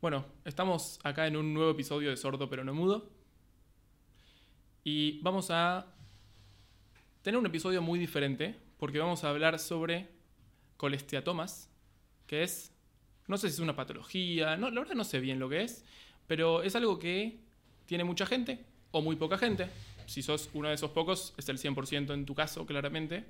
Bueno, 0.00 0.24
estamos 0.46 0.98
acá 1.04 1.26
en 1.26 1.36
un 1.36 1.52
nuevo 1.52 1.72
episodio 1.72 2.08
de 2.08 2.16
Sordo 2.16 2.48
pero 2.48 2.64
no 2.64 2.72
mudo. 2.72 3.10
Y 4.82 5.20
vamos 5.20 5.50
a 5.50 5.94
tener 7.20 7.38
un 7.38 7.44
episodio 7.44 7.82
muy 7.82 7.98
diferente 7.98 8.56
porque 8.78 8.98
vamos 8.98 9.24
a 9.24 9.28
hablar 9.28 9.58
sobre 9.58 10.08
colesteatomas, 10.78 11.68
que 12.26 12.42
es, 12.42 12.72
no 13.28 13.36
sé 13.36 13.50
si 13.50 13.56
es 13.56 13.60
una 13.60 13.76
patología, 13.76 14.56
no, 14.56 14.70
la 14.70 14.80
verdad 14.80 14.94
no 14.94 15.04
sé 15.04 15.20
bien 15.20 15.38
lo 15.38 15.50
que 15.50 15.64
es, 15.64 15.84
pero 16.26 16.62
es 16.62 16.74
algo 16.74 16.98
que 16.98 17.38
tiene 17.84 18.04
mucha 18.04 18.24
gente 18.24 18.64
o 18.92 19.02
muy 19.02 19.16
poca 19.16 19.36
gente. 19.36 19.68
Si 20.06 20.22
sos 20.22 20.48
uno 20.54 20.68
de 20.68 20.76
esos 20.76 20.92
pocos, 20.92 21.34
es 21.36 21.46
el 21.50 21.58
100% 21.58 22.14
en 22.14 22.24
tu 22.24 22.34
caso, 22.34 22.64
claramente. 22.64 23.26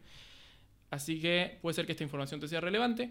Así 0.88 1.20
que 1.20 1.58
puede 1.62 1.74
ser 1.74 1.86
que 1.86 1.92
esta 1.92 2.04
información 2.04 2.38
te 2.38 2.46
sea 2.46 2.60
relevante. 2.60 3.10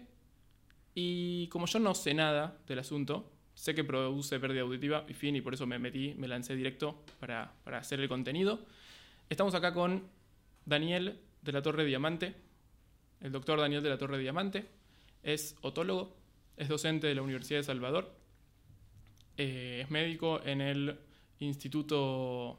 Y 0.94 1.46
como 1.48 1.66
yo 1.66 1.78
no 1.78 1.94
sé 1.94 2.14
nada 2.14 2.58
del 2.66 2.78
asunto, 2.78 3.30
sé 3.60 3.74
que 3.74 3.84
produce 3.84 4.40
pérdida 4.40 4.62
auditiva 4.62 5.04
y 5.06 5.12
fin, 5.12 5.36
y 5.36 5.42
por 5.42 5.52
eso 5.52 5.66
me 5.66 5.78
metí, 5.78 6.14
me 6.14 6.26
lancé 6.26 6.56
directo 6.56 7.04
para, 7.18 7.52
para 7.62 7.76
hacer 7.76 8.00
el 8.00 8.08
contenido. 8.08 8.64
Estamos 9.28 9.54
acá 9.54 9.74
con 9.74 10.08
Daniel 10.64 11.20
de 11.42 11.52
la 11.52 11.60
Torre 11.60 11.84
Diamante, 11.84 12.34
el 13.20 13.30
doctor 13.30 13.60
Daniel 13.60 13.82
de 13.82 13.90
la 13.90 13.98
Torre 13.98 14.18
Diamante, 14.18 14.66
es 15.22 15.56
otólogo, 15.60 16.16
es 16.56 16.68
docente 16.68 17.06
de 17.06 17.14
la 17.14 17.20
Universidad 17.20 17.58
de 17.58 17.64
Salvador, 17.64 18.16
eh, 19.36 19.82
es 19.82 19.90
médico 19.90 20.40
en 20.42 20.62
el 20.62 20.98
Instituto... 21.40 22.58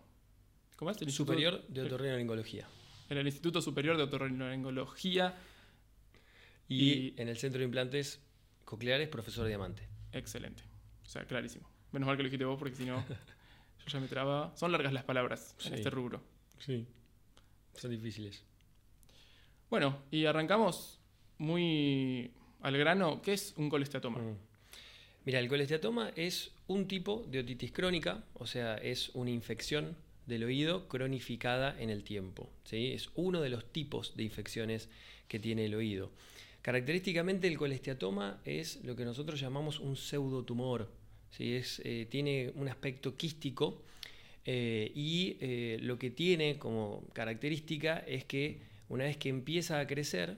¿Cómo 0.75 0.91
es? 0.91 1.01
El 1.01 1.11
Superior 1.11 1.67
de 1.67 1.81
Otorrinolaringología. 1.81 2.67
En 3.09 3.17
el 3.17 3.25
Instituto 3.25 3.59
Superior 3.59 3.97
de 3.97 4.03
Otorrinolaringología. 4.03 5.35
Y, 6.67 6.83
y 6.83 7.13
en 7.17 7.27
el 7.27 7.37
Centro 7.37 7.59
de 7.59 7.65
Implantes 7.65 8.19
Cocleares, 8.65 9.09
profesor 9.09 9.47
Diamante. 9.47 9.87
Excelente. 10.11 10.70
O 11.11 11.13
sea, 11.13 11.25
clarísimo. 11.25 11.69
Menos 11.91 12.07
mal 12.07 12.15
que 12.15 12.23
lo 12.23 12.27
dijiste 12.27 12.45
vos 12.45 12.57
porque 12.57 12.73
si 12.73 12.85
no, 12.85 13.03
yo 13.79 13.85
ya 13.85 13.99
me 13.99 14.07
traba. 14.07 14.53
Son 14.55 14.71
largas 14.71 14.93
las 14.93 15.03
palabras 15.03 15.57
en 15.65 15.73
este 15.73 15.89
rubro. 15.89 16.21
Sí. 16.57 16.87
Son 17.75 17.91
difíciles. 17.91 18.45
Bueno, 19.69 20.03
y 20.09 20.23
arrancamos 20.23 21.01
muy 21.37 22.31
al 22.61 22.77
grano. 22.77 23.21
¿Qué 23.21 23.33
es 23.33 23.53
un 23.57 23.69
colesteatoma? 23.69 24.19
Mm. 24.19 24.37
Mira, 25.25 25.39
el 25.39 25.49
colesteatoma 25.49 26.13
es 26.15 26.53
un 26.67 26.87
tipo 26.87 27.25
de 27.27 27.39
otitis 27.39 27.73
crónica, 27.73 28.23
o 28.35 28.47
sea, 28.47 28.77
es 28.77 29.09
una 29.09 29.31
infección 29.31 29.97
del 30.27 30.45
oído 30.45 30.87
cronificada 30.87 31.75
en 31.77 31.89
el 31.89 32.05
tiempo. 32.05 32.49
¿sí? 32.63 32.93
Es 32.93 33.09
uno 33.15 33.41
de 33.41 33.49
los 33.49 33.69
tipos 33.73 34.15
de 34.15 34.23
infecciones 34.23 34.87
que 35.27 35.39
tiene 35.39 35.65
el 35.65 35.75
oído. 35.75 36.09
Característicamente 36.61 37.49
el 37.49 37.57
colesteatoma 37.57 38.39
es 38.45 38.81
lo 38.85 38.95
que 38.95 39.03
nosotros 39.03 39.41
llamamos 39.41 39.81
un 39.81 39.97
pseudotumor, 39.97 41.00
es, 41.39 41.81
eh, 41.83 42.07
tiene 42.09 42.51
un 42.55 42.67
aspecto 42.67 43.15
quístico 43.15 43.81
eh, 44.45 44.91
y 44.93 45.37
eh, 45.39 45.77
lo 45.81 45.97
que 45.97 46.09
tiene 46.11 46.57
como 46.57 47.03
característica 47.13 47.99
es 47.99 48.25
que 48.25 48.61
una 48.89 49.05
vez 49.05 49.17
que 49.17 49.29
empieza 49.29 49.79
a 49.79 49.87
crecer, 49.87 50.37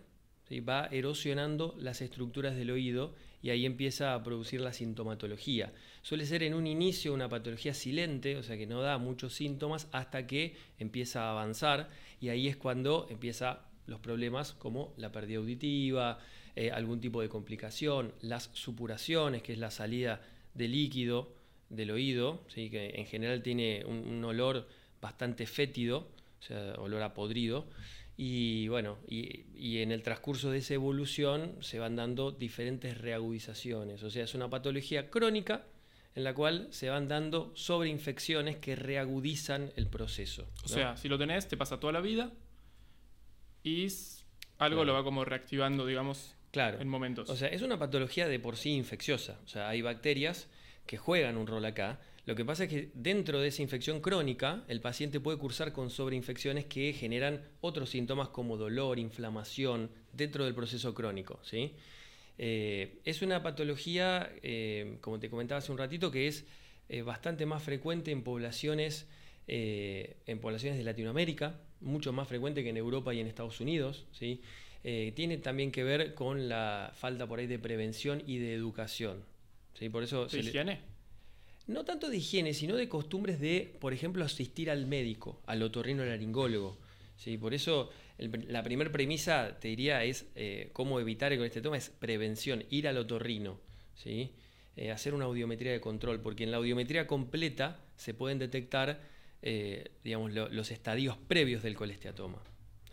va 0.69 0.85
erosionando 0.91 1.73
las 1.79 2.03
estructuras 2.03 2.55
del 2.55 2.69
oído 2.69 3.15
y 3.41 3.49
ahí 3.49 3.65
empieza 3.65 4.13
a 4.13 4.21
producir 4.21 4.61
la 4.61 4.71
sintomatología. 4.71 5.73
Suele 6.03 6.27
ser 6.27 6.43
en 6.43 6.53
un 6.53 6.67
inicio 6.67 7.11
una 7.11 7.27
patología 7.27 7.73
silente, 7.73 8.37
o 8.37 8.43
sea 8.43 8.55
que 8.55 8.67
no 8.67 8.79
da 8.83 8.99
muchos 8.99 9.33
síntomas 9.33 9.87
hasta 9.91 10.27
que 10.27 10.55
empieza 10.77 11.23
a 11.23 11.31
avanzar 11.31 11.89
y 12.21 12.29
ahí 12.29 12.47
es 12.47 12.55
cuando 12.55 13.07
empiezan 13.09 13.57
los 13.87 13.99
problemas 13.99 14.53
como 14.53 14.93
la 14.97 15.11
pérdida 15.11 15.39
auditiva, 15.39 16.19
algún 16.71 17.01
tipo 17.01 17.21
de 17.21 17.29
complicación, 17.29 18.13
las 18.21 18.51
supuraciones, 18.53 19.41
que 19.41 19.53
es 19.53 19.57
la 19.57 19.71
salida 19.71 20.21
de 20.53 20.67
líquido 20.67 21.33
del 21.69 21.91
oído, 21.91 22.43
¿sí? 22.47 22.69
que 22.69 22.89
en 22.95 23.05
general 23.05 23.41
tiene 23.41 23.83
un, 23.85 24.23
olor 24.23 24.67
bastante 25.01 25.45
fétido, 25.45 26.07
o 26.39 26.43
sea, 26.43 26.75
olor 26.77 27.01
a 27.01 27.13
podrido. 27.13 27.67
Y 28.15 28.67
bueno, 28.67 28.99
y, 29.07 29.79
en 29.79 29.91
el 29.91 30.03
transcurso 30.03 30.51
de 30.51 30.59
esa 30.59 30.75
evolución 30.75 31.55
se 31.61 31.79
van 31.79 31.95
dando 31.95 32.31
diferentes 32.31 32.97
reagudizaciones. 32.97 34.03
O 34.03 34.11
sea, 34.11 34.23
es 34.23 34.35
una 34.35 34.49
patología 34.49 35.09
crónica 35.09 35.65
en 36.15 36.23
la 36.23 36.35
cual 36.35 36.67
se 36.69 36.89
van 36.89 37.07
dando 37.07 37.51
sobreinfecciones 37.55 38.57
que 38.57 38.75
reagudizan 38.75 39.71
el 39.75 39.87
proceso. 39.87 40.47
O 40.63 40.67
sea, 40.67 40.95
si 40.95 41.09
lo 41.09 41.17
tenés, 41.17 41.47
te 41.47 41.57
pasa 41.57 41.79
toda 41.79 41.91
la 41.91 42.01
vida 42.01 42.31
y 43.63 43.87
algo 44.59 44.85
lo 44.85 44.93
va 44.93 45.03
como 45.03 45.25
reactivando, 45.25 45.85
digamos, 45.87 46.35
Claro. 46.53 46.79
En 46.79 46.87
momentos. 46.87 47.31
O 47.31 47.35
sea, 47.35 47.47
es 47.47 47.63
una 47.63 47.79
patología 47.79 48.27
de 48.27 48.39
por 48.39 48.57
sí 48.57 48.75
infecciosa. 48.75 49.39
O 49.43 49.47
sea, 49.47 49.69
hay 49.69 49.81
bacterias 49.81 50.47
que 50.85 50.97
juegan 50.97 51.35
un 51.35 51.47
rol 51.47 51.65
acá. 51.65 51.99
Lo 52.27 52.35
que 52.35 52.45
pasa 52.45 52.65
es 52.65 52.69
que 52.69 52.91
dentro 52.93 53.41
de 53.41 53.47
esa 53.47 53.63
infección 53.63 54.01
crónica, 54.01 54.63
el 54.67 54.79
paciente 54.79 55.19
puede 55.19 55.39
cursar 55.39 55.73
con 55.73 55.89
sobreinfecciones 55.89 56.65
que 56.65 56.93
generan 56.93 57.41
otros 57.59 57.89
síntomas 57.89 58.29
como 58.29 58.55
dolor, 58.55 58.99
inflamación, 58.99 59.89
dentro 60.13 60.45
del 60.45 60.53
proceso 60.53 60.93
crónico. 60.93 61.39
¿sí? 61.41 61.73
Eh, 62.37 62.99
es 63.03 63.23
una 63.23 63.41
patología, 63.41 64.31
eh, 64.43 64.99
como 65.01 65.19
te 65.19 65.31
comentaba 65.31 65.57
hace 65.57 65.71
un 65.71 65.79
ratito, 65.79 66.11
que 66.11 66.27
es 66.27 66.45
eh, 66.87 67.01
bastante 67.01 67.47
más 67.47 67.63
frecuente 67.63 68.11
en 68.11 68.21
poblaciones, 68.21 69.07
en 69.47 70.39
poblaciones 70.39 70.77
de 70.77 70.85
Latinoamérica, 70.85 71.59
mucho 71.81 72.13
más 72.13 72.27
frecuente 72.27 72.63
que 72.63 72.69
en 72.69 72.77
Europa 72.77 73.11
y 73.13 73.19
en 73.19 73.27
Estados 73.27 73.59
Unidos. 73.59 74.05
¿sí? 74.11 74.39
Eh, 74.83 75.13
tiene 75.15 75.37
también 75.37 75.71
que 75.71 75.83
ver 75.83 76.13
con 76.13 76.49
la 76.49 76.91
falta 76.93 77.25
por 77.25 77.39
ahí 77.39 77.47
de 77.47 77.57
prevención 77.57 78.21
y 78.27 78.37
de 78.37 78.53
educación. 78.53 79.23
¿sí? 79.79 79.89
Por 79.89 80.03
eso 80.03 80.27
¿De 80.27 80.39
higiene? 80.39 80.81
No 81.67 81.85
tanto 81.85 82.09
de 82.09 82.17
higiene, 82.17 82.53
sino 82.53 82.75
de 82.75 82.89
costumbres 82.89 83.39
de, 83.39 83.77
por 83.79 83.93
ejemplo, 83.93 84.25
asistir 84.25 84.69
al 84.69 84.85
médico, 84.85 85.41
al 85.45 85.63
otorrino 85.63 86.03
laringólogo. 86.03 86.77
¿sí? 87.15 87.37
Por 87.37 87.53
eso 87.53 87.91
la 88.17 88.61
primera 88.63 88.91
premisa, 88.91 89.57
te 89.59 89.69
diría, 89.69 90.03
es 90.03 90.25
eh, 90.35 90.69
cómo 90.73 90.99
evitar 90.99 91.31
el 91.31 91.39
colesterol, 91.39 91.75
es 91.75 91.89
prevención, 91.89 92.65
ir 92.69 92.89
al 92.89 92.97
otorrino. 92.97 93.61
¿sí? 93.95 94.33
Eh, 94.75 94.91
hacer 94.91 95.13
una 95.13 95.25
audiometría 95.25 95.71
de 95.71 95.79
control, 95.79 96.19
porque 96.19 96.43
en 96.43 96.51
la 96.51 96.57
audiometría 96.57 97.07
completa 97.07 97.79
se 97.95 98.13
pueden 98.13 98.39
detectar 98.39 99.13
digamos, 100.05 100.31
los 100.31 100.71
estadios 100.71 101.17
previos 101.17 101.63
del 101.63 101.75
colesteatoma. 101.75 102.41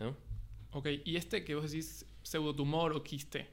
¿no? 0.01 0.30
Ok, 0.73 0.87
y 1.03 1.17
este 1.17 1.43
que 1.43 1.55
vos 1.55 1.69
decís 1.69 2.05
pseudotumor 2.23 2.93
o 2.93 3.03
quiste, 3.03 3.47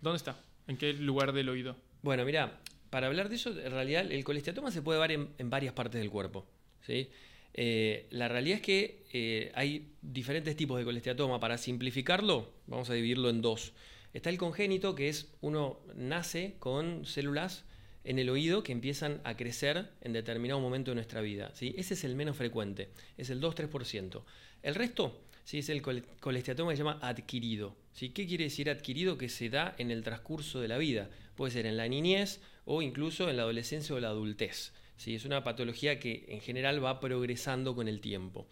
¿dónde 0.00 0.16
está? 0.16 0.40
¿En 0.66 0.76
qué 0.76 0.92
lugar 0.92 1.32
del 1.32 1.48
oído? 1.48 1.76
Bueno, 2.02 2.24
mira, 2.24 2.60
para 2.90 3.06
hablar 3.06 3.28
de 3.28 3.36
eso, 3.36 3.50
en 3.50 3.70
realidad 3.70 4.10
el 4.10 4.24
colesteatoma 4.24 4.72
se 4.72 4.82
puede 4.82 4.98
ver 4.98 5.12
en, 5.12 5.50
varias 5.50 5.74
partes 5.74 6.00
del 6.00 6.10
cuerpo. 6.10 6.44
¿sí? 6.84 7.08
Eh, 7.54 8.06
la 8.10 8.26
realidad 8.28 8.56
es 8.56 8.62
que 8.62 9.04
eh, 9.12 9.52
hay 9.54 9.92
diferentes 10.02 10.56
tipos 10.56 10.78
de 10.78 10.84
colesteatoma. 10.84 11.38
Para 11.38 11.56
simplificarlo, 11.56 12.50
vamos 12.66 12.90
a 12.90 12.94
dividirlo 12.94 13.30
en 13.30 13.42
dos. 13.42 13.72
Está 14.12 14.30
el 14.30 14.38
congénito, 14.38 14.96
que 14.96 15.08
es 15.08 15.32
uno 15.42 15.78
nace 15.94 16.56
con 16.58 17.06
células 17.06 17.64
en 18.02 18.18
el 18.18 18.28
oído 18.28 18.62
que 18.62 18.72
empiezan 18.72 19.20
a 19.24 19.36
crecer 19.36 19.90
en 20.00 20.12
determinado 20.12 20.60
momento 20.60 20.90
de 20.90 20.96
nuestra 20.96 21.20
vida. 21.20 21.52
¿sí? 21.54 21.74
Ese 21.76 21.94
es 21.94 22.02
el 22.02 22.16
menos 22.16 22.36
frecuente, 22.36 22.88
es 23.18 23.30
el 23.30 23.40
2-3%. 23.40 24.22
El 24.62 24.74
resto 24.74 25.20
¿sí? 25.46 25.58
es 25.58 25.70
el 25.70 25.80
colesteatoma 25.80 26.72
que 26.72 26.76
se 26.76 26.82
llama 26.82 26.98
adquirido. 27.00 27.74
¿sí? 27.92 28.10
¿Qué 28.10 28.26
quiere 28.26 28.44
decir 28.44 28.68
adquirido? 28.68 29.16
Que 29.16 29.30
se 29.30 29.48
da 29.48 29.74
en 29.78 29.90
el 29.90 30.02
transcurso 30.02 30.60
de 30.60 30.68
la 30.68 30.76
vida. 30.76 31.08
Puede 31.36 31.52
ser 31.52 31.64
en 31.64 31.78
la 31.78 31.88
niñez 31.88 32.40
o 32.66 32.82
incluso 32.82 33.30
en 33.30 33.38
la 33.38 33.44
adolescencia 33.44 33.94
o 33.94 34.00
la 34.00 34.08
adultez. 34.08 34.72
¿sí? 34.98 35.14
Es 35.14 35.24
una 35.24 35.44
patología 35.44 35.98
que 35.98 36.26
en 36.28 36.40
general 36.40 36.84
va 36.84 37.00
progresando 37.00 37.74
con 37.74 37.88
el 37.88 38.00
tiempo. 38.00 38.46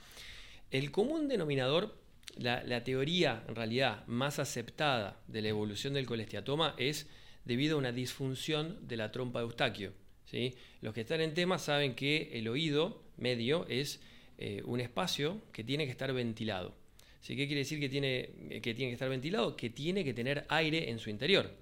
El 0.70 0.90
común 0.90 1.28
denominador, 1.28 1.98
la, 2.38 2.84
teoría 2.84 3.44
en 3.48 3.56
realidad 3.56 4.06
más 4.06 4.38
aceptada 4.38 5.20
de 5.26 5.42
la 5.42 5.48
evolución 5.48 5.94
del 5.94 6.06
colesteatoma 6.06 6.74
es 6.78 7.08
debido 7.44 7.76
a 7.76 7.78
una 7.78 7.92
disfunción 7.92 8.78
de 8.86 8.96
la 8.96 9.10
trompa 9.10 9.40
de 9.40 9.46
Eustaquio. 9.46 9.92
¿sí? 10.26 10.54
Los 10.80 10.94
que 10.94 11.02
están 11.02 11.20
en 11.20 11.34
tema 11.34 11.58
saben 11.58 11.94
que 11.94 12.30
el 12.34 12.48
oído 12.48 13.02
medio 13.16 13.66
es 13.68 14.00
eh, 14.38 14.62
un 14.64 14.80
espacio 14.80 15.42
que 15.52 15.64
tiene 15.64 15.86
que 15.86 15.90
estar 15.90 16.12
ventilado. 16.12 16.83
¿Qué 17.26 17.46
quiere 17.46 17.60
decir 17.60 17.80
que 17.80 17.88
tiene, 17.88 18.60
que 18.62 18.74
tiene 18.74 18.90
que 18.90 18.94
estar 18.94 19.08
ventilado? 19.08 19.56
Que 19.56 19.70
tiene 19.70 20.04
que 20.04 20.12
tener 20.12 20.44
aire 20.48 20.90
en 20.90 20.98
su 20.98 21.08
interior. 21.08 21.56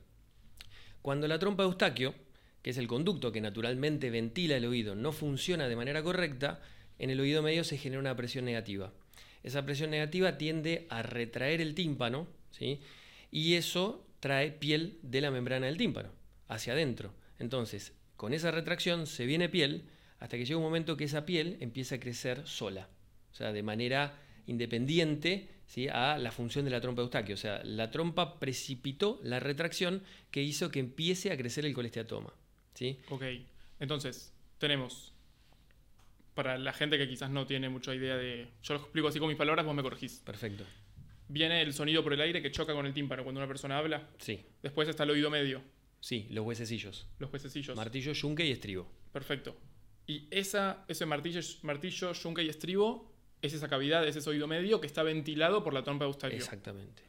Cuando 1.02 1.28
la 1.28 1.38
trompa 1.38 1.62
de 1.62 1.68
Eustaquio, 1.68 2.14
que 2.62 2.70
es 2.70 2.78
el 2.78 2.88
conducto 2.88 3.30
que 3.30 3.40
naturalmente 3.40 4.10
ventila 4.10 4.56
el 4.56 4.64
oído, 4.64 4.94
no 4.94 5.12
funciona 5.12 5.68
de 5.68 5.76
manera 5.76 6.02
correcta, 6.02 6.60
en 6.98 7.10
el 7.10 7.20
oído 7.20 7.42
medio 7.42 7.64
se 7.64 7.78
genera 7.78 8.00
una 8.00 8.16
presión 8.16 8.44
negativa. 8.44 8.92
Esa 9.42 9.64
presión 9.64 9.90
negativa 9.90 10.38
tiende 10.38 10.86
a 10.90 11.02
retraer 11.02 11.60
el 11.60 11.74
tímpano, 11.74 12.28
¿sí? 12.50 12.80
y 13.30 13.54
eso 13.54 14.06
trae 14.20 14.52
piel 14.52 14.98
de 15.02 15.20
la 15.20 15.30
membrana 15.30 15.66
del 15.66 15.76
tímpano 15.76 16.10
hacia 16.48 16.74
adentro. 16.74 17.12
Entonces, 17.38 17.92
con 18.16 18.34
esa 18.34 18.52
retracción 18.52 19.06
se 19.06 19.26
viene 19.26 19.48
piel 19.48 19.84
hasta 20.20 20.36
que 20.36 20.44
llega 20.44 20.58
un 20.58 20.64
momento 20.64 20.96
que 20.96 21.04
esa 21.04 21.26
piel 21.26 21.56
empieza 21.60 21.96
a 21.96 22.00
crecer 22.00 22.46
sola, 22.46 22.88
o 23.32 23.34
sea, 23.34 23.52
de 23.52 23.64
manera 23.64 24.16
independiente 24.46 25.48
¿sí? 25.66 25.88
a 25.88 26.18
la 26.18 26.30
función 26.30 26.64
de 26.64 26.70
la 26.70 26.80
trompa 26.80 27.02
de 27.02 27.04
Eustaquio. 27.04 27.34
O 27.34 27.38
sea, 27.38 27.62
la 27.64 27.90
trompa 27.90 28.38
precipitó 28.38 29.20
la 29.22 29.40
retracción 29.40 30.02
que 30.30 30.42
hizo 30.42 30.70
que 30.70 30.80
empiece 30.80 31.30
a 31.32 31.36
crecer 31.36 31.64
el 31.64 31.74
colesteatoma. 31.74 32.32
¿sí? 32.74 32.98
Ok. 33.10 33.22
Entonces, 33.80 34.32
tenemos. 34.58 35.12
Para 36.34 36.56
la 36.56 36.72
gente 36.72 36.96
que 36.96 37.06
quizás 37.08 37.30
no 37.30 37.46
tiene 37.46 37.68
mucha 37.68 37.94
idea 37.94 38.16
de. 38.16 38.48
Yo 38.62 38.74
lo 38.74 38.80
explico 38.80 39.08
así 39.08 39.18
con 39.18 39.28
mis 39.28 39.36
palabras, 39.36 39.66
vos 39.66 39.74
me 39.74 39.82
corregís. 39.82 40.22
Perfecto. 40.24 40.64
Viene 41.28 41.60
el 41.60 41.74
sonido 41.74 42.02
por 42.02 42.12
el 42.14 42.20
aire 42.20 42.40
que 42.40 42.50
choca 42.50 42.72
con 42.72 42.86
el 42.86 42.94
tímpano 42.94 43.22
cuando 43.22 43.40
una 43.40 43.48
persona 43.48 43.76
habla. 43.78 44.08
Sí, 44.18 44.44
Después 44.62 44.88
está 44.88 45.04
el 45.04 45.10
oído 45.10 45.30
medio, 45.30 45.62
sí, 46.00 46.26
los 46.30 46.44
huesecillos. 46.46 47.06
los 47.18 47.32
huesecillos. 47.32 47.76
Martillo, 47.76 48.12
yunque 48.12 48.46
y 48.46 48.50
estribo. 48.50 48.90
Perfecto. 49.12 49.56
Y 50.06 50.26
esa, 50.30 50.84
ese 50.88 51.06
martillo, 51.06 51.40
martillo, 51.62 52.12
yunque 52.12 52.42
y 52.42 52.48
estribo 52.48 53.11
es 53.42 53.52
esa 53.52 53.68
cavidad, 53.68 54.06
es 54.06 54.16
ese 54.16 54.30
oído 54.30 54.46
medio 54.46 54.80
que 54.80 54.86
está 54.86 55.02
ventilado 55.02 55.62
por 55.62 55.74
la 55.74 55.82
trompa 55.82 56.04
de 56.04 56.08
Eustaquio. 56.10 56.38
Exactamente. 56.38 57.02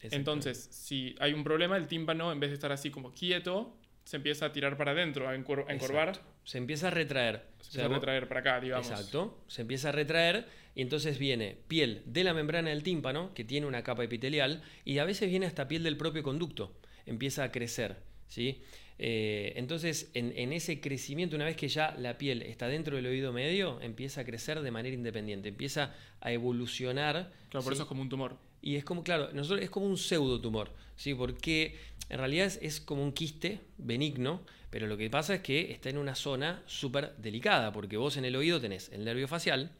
Exactamente. 0.00 0.16
Entonces, 0.16 0.68
si 0.70 1.14
hay 1.20 1.32
un 1.32 1.44
problema, 1.44 1.76
el 1.76 1.86
tímpano, 1.86 2.32
en 2.32 2.40
vez 2.40 2.50
de 2.50 2.54
estar 2.54 2.72
así 2.72 2.90
como 2.90 3.14
quieto, 3.14 3.76
se 4.04 4.16
empieza 4.16 4.46
a 4.46 4.52
tirar 4.52 4.76
para 4.76 4.90
adentro, 4.92 5.28
a, 5.28 5.34
encor- 5.34 5.64
a 5.68 5.72
encorvar, 5.72 6.08
Exacto. 6.08 6.30
Se 6.44 6.58
empieza 6.58 6.88
a 6.88 6.90
retraer. 6.90 7.36
se 7.60 7.68
O 7.68 7.72
sea, 7.72 7.82
empieza 7.84 7.84
a 7.84 7.98
retraer 8.00 8.28
para 8.28 8.40
acá, 8.40 8.60
digamos. 8.60 8.90
Exacto. 8.90 9.42
Se 9.46 9.62
empieza 9.62 9.88
a 9.88 9.92
retraer 9.92 10.46
y 10.74 10.82
entonces 10.82 11.18
viene 11.18 11.56
piel 11.68 12.02
de 12.04 12.22
la 12.24 12.34
membrana 12.34 12.68
del 12.68 12.82
tímpano, 12.82 13.32
que 13.32 13.44
tiene 13.44 13.66
una 13.66 13.82
capa 13.82 14.04
epitelial, 14.04 14.62
y 14.84 14.98
a 14.98 15.04
veces 15.06 15.30
viene 15.30 15.46
hasta 15.46 15.68
piel 15.68 15.82
del 15.84 15.96
propio 15.96 16.22
conducto. 16.22 16.76
Empieza 17.06 17.44
a 17.44 17.50
crecer. 17.52 17.96
¿sí? 18.28 18.62
Eh, 18.98 19.52
entonces, 19.56 20.10
en, 20.14 20.32
en 20.36 20.52
ese 20.52 20.80
crecimiento, 20.80 21.36
una 21.36 21.44
vez 21.44 21.56
que 21.56 21.68
ya 21.68 21.94
la 21.98 22.16
piel 22.16 22.42
está 22.42 22.68
dentro 22.68 22.96
del 22.96 23.06
oído 23.06 23.32
medio, 23.32 23.80
empieza 23.80 24.20
a 24.20 24.24
crecer 24.24 24.60
de 24.60 24.70
manera 24.70 24.94
independiente, 24.94 25.48
empieza 25.48 25.94
a 26.20 26.32
evolucionar. 26.32 27.32
Claro, 27.50 27.64
por 27.64 27.72
eso 27.72 27.82
es 27.82 27.88
como 27.88 28.02
un 28.02 28.08
tumor. 28.08 28.36
Y 28.62 28.76
es 28.76 28.84
como, 28.84 29.02
claro, 29.02 29.30
nosotros 29.32 29.62
es 29.62 29.70
como 29.70 29.86
un 29.86 29.98
pseudotumor, 29.98 30.70
¿sí? 30.96 31.14
Porque 31.14 31.76
en 32.08 32.18
realidad 32.18 32.46
es, 32.46 32.58
es 32.62 32.80
como 32.80 33.02
un 33.02 33.12
quiste 33.12 33.60
benigno, 33.78 34.42
pero 34.70 34.86
lo 34.86 34.96
que 34.96 35.10
pasa 35.10 35.34
es 35.34 35.40
que 35.40 35.70
está 35.70 35.90
en 35.90 35.98
una 35.98 36.14
zona 36.14 36.62
súper 36.66 37.14
delicada, 37.16 37.72
porque 37.72 37.96
vos 37.96 38.16
en 38.16 38.24
el 38.24 38.36
oído 38.36 38.60
tenés 38.60 38.90
el 38.90 39.04
nervio 39.04 39.28
facial, 39.28 39.70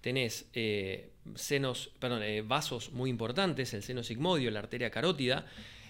tenés 0.00 0.46
eh, 0.54 1.10
senos, 1.36 1.92
perdón, 1.98 2.22
eh, 2.22 2.42
vasos 2.42 2.92
muy 2.92 3.08
importantes, 3.08 3.72
el 3.74 3.82
seno 3.82 4.02
sigmodio, 4.02 4.50
la 4.50 4.58
arteria 4.58 4.90
carótida, 4.90 5.46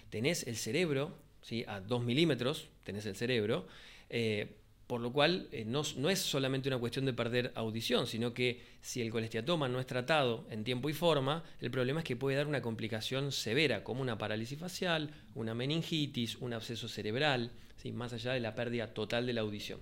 tenés 0.09 0.45
el 0.47 0.55
cerebro, 0.55 1.17
¿sí? 1.43 1.63
a 1.67 1.79
2 1.79 2.03
milímetros 2.03 2.69
tenés 2.83 3.05
el 3.05 3.15
cerebro, 3.15 3.67
eh, 4.09 4.57
por 4.87 4.99
lo 4.99 5.13
cual 5.13 5.47
eh, 5.51 5.63
no, 5.65 5.81
no 5.97 6.09
es 6.09 6.19
solamente 6.19 6.67
una 6.69 6.77
cuestión 6.77 7.05
de 7.05 7.13
perder 7.13 7.51
audición, 7.55 8.05
sino 8.07 8.33
que 8.33 8.61
si 8.81 9.01
el 9.01 9.11
colesteatoma 9.11 9.69
no 9.69 9.79
es 9.79 9.85
tratado 9.85 10.45
en 10.49 10.63
tiempo 10.63 10.89
y 10.89 10.93
forma, 10.93 11.43
el 11.61 11.71
problema 11.71 12.01
es 12.01 12.05
que 12.05 12.15
puede 12.15 12.35
dar 12.37 12.47
una 12.47 12.61
complicación 12.61 13.31
severa, 13.31 13.83
como 13.83 14.01
una 14.01 14.17
parálisis 14.17 14.59
facial, 14.59 15.11
una 15.35 15.53
meningitis, 15.55 16.35
un 16.37 16.53
absceso 16.53 16.87
cerebral, 16.89 17.51
¿sí? 17.77 17.91
más 17.93 18.11
allá 18.13 18.33
de 18.33 18.39
la 18.41 18.55
pérdida 18.55 18.93
total 18.93 19.25
de 19.25 19.33
la 19.33 19.41
audición. 19.41 19.79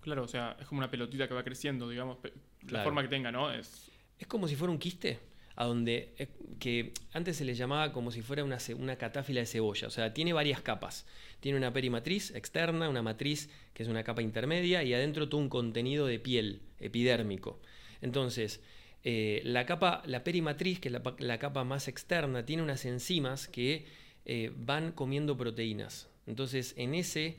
Claro, 0.00 0.22
o 0.24 0.28
sea, 0.28 0.56
es 0.60 0.66
como 0.66 0.78
una 0.80 0.90
pelotita 0.90 1.26
que 1.26 1.34
va 1.34 1.42
creciendo, 1.42 1.88
digamos, 1.88 2.18
la 2.22 2.30
Claro. 2.68 2.84
forma 2.84 3.02
que 3.02 3.08
tenga, 3.08 3.32
¿no? 3.32 3.50
Es 3.52 3.90
Es 4.18 4.26
como 4.26 4.46
si 4.48 4.54
fuera 4.56 4.70
un 4.70 4.78
quiste, 4.78 5.18
a 5.56 5.64
donde 5.64 6.14
eh, 6.18 6.28
que 6.60 6.92
antes 7.12 7.36
se 7.38 7.44
le 7.44 7.54
llamaba 7.54 7.92
como 7.92 8.10
si 8.10 8.22
fuera 8.22 8.44
una, 8.44 8.58
una 8.78 8.96
catáfila 8.96 9.40
de 9.40 9.46
cebolla, 9.46 9.88
o 9.88 9.90
sea, 9.90 10.14
tiene 10.14 10.32
varias 10.32 10.60
capas. 10.60 11.06
Tiene 11.40 11.58
una 11.58 11.72
perimatriz 11.72 12.30
externa, 12.34 12.88
una 12.88 13.02
matriz 13.02 13.50
que 13.74 13.82
es 13.82 13.88
una 13.88 14.04
capa 14.04 14.22
intermedia 14.22 14.82
y 14.82 14.94
adentro 14.94 15.28
todo 15.28 15.40
un 15.40 15.48
contenido 15.48 16.06
de 16.06 16.18
piel 16.18 16.60
epidérmico. 16.78 17.60
Entonces, 18.00 18.60
eh, 19.04 19.40
la 19.44 19.66
capa, 19.66 20.02
la 20.06 20.24
perimatriz, 20.24 20.80
que 20.80 20.88
es 20.88 20.92
la, 20.92 21.02
pa- 21.02 21.16
la 21.18 21.38
capa 21.38 21.64
más 21.64 21.88
externa, 21.88 22.44
tiene 22.44 22.62
unas 22.62 22.84
enzimas 22.84 23.48
que 23.48 23.86
eh, 24.24 24.52
van 24.56 24.92
comiendo 24.92 25.36
proteínas. 25.36 26.08
Entonces, 26.26 26.74
en 26.76 26.94
ese 26.94 27.36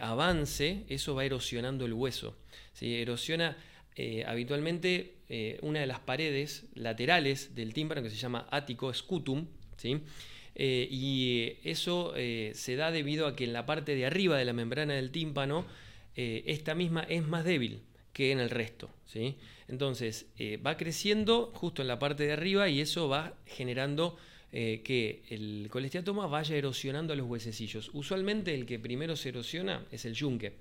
avance, 0.00 0.84
eso 0.88 1.14
va 1.14 1.24
erosionando 1.24 1.84
el 1.86 1.92
hueso. 1.92 2.36
¿sí? 2.72 2.96
Erosiona 2.96 3.56
eh, 4.00 4.22
habitualmente 4.24 5.16
eh, 5.28 5.58
una 5.60 5.80
de 5.80 5.88
las 5.88 5.98
paredes 5.98 6.66
laterales 6.74 7.56
del 7.56 7.74
tímpano 7.74 8.00
que 8.00 8.10
se 8.10 8.16
llama 8.16 8.46
ático 8.48 8.94
scutum. 8.94 9.48
Eh, 10.54 10.88
y 10.88 11.54
eso 11.64 12.14
se 12.14 12.76
da 12.76 12.90
debido 12.92 13.26
a 13.26 13.34
que 13.34 13.44
en 13.44 13.52
la 13.52 13.66
parte 13.66 13.96
de 13.96 14.06
arriba 14.06 14.38
de 14.38 14.44
la 14.44 14.52
membrana 14.52 14.94
del 14.94 15.10
tímpano 15.10 15.66
esta 16.14 16.74
misma 16.74 17.02
es 17.08 17.24
más 17.24 17.44
débil 17.44 17.82
que 18.12 18.32
en 18.32 18.40
el 18.40 18.50
resto. 18.50 18.90
¿sí? 19.06 19.36
Entonces 19.68 20.26
va 20.66 20.76
creciendo 20.76 21.52
justo 21.54 21.82
en 21.82 21.88
la 21.88 22.00
parte 22.00 22.24
de 22.24 22.32
arriba 22.32 22.68
y 22.68 22.80
eso 22.80 23.08
va 23.08 23.34
generando 23.46 24.16
que 24.50 25.22
el 25.30 25.68
colesteatoma 25.70 26.26
vaya 26.26 26.56
erosionando 26.56 27.12
a 27.12 27.16
los 27.16 27.28
huesecillos. 27.28 27.90
Usualmente 27.92 28.52
el 28.52 28.66
que 28.66 28.80
primero 28.80 29.14
se 29.14 29.28
erosiona 29.28 29.86
es 29.92 30.04
el 30.04 30.14
yunque, 30.14 30.54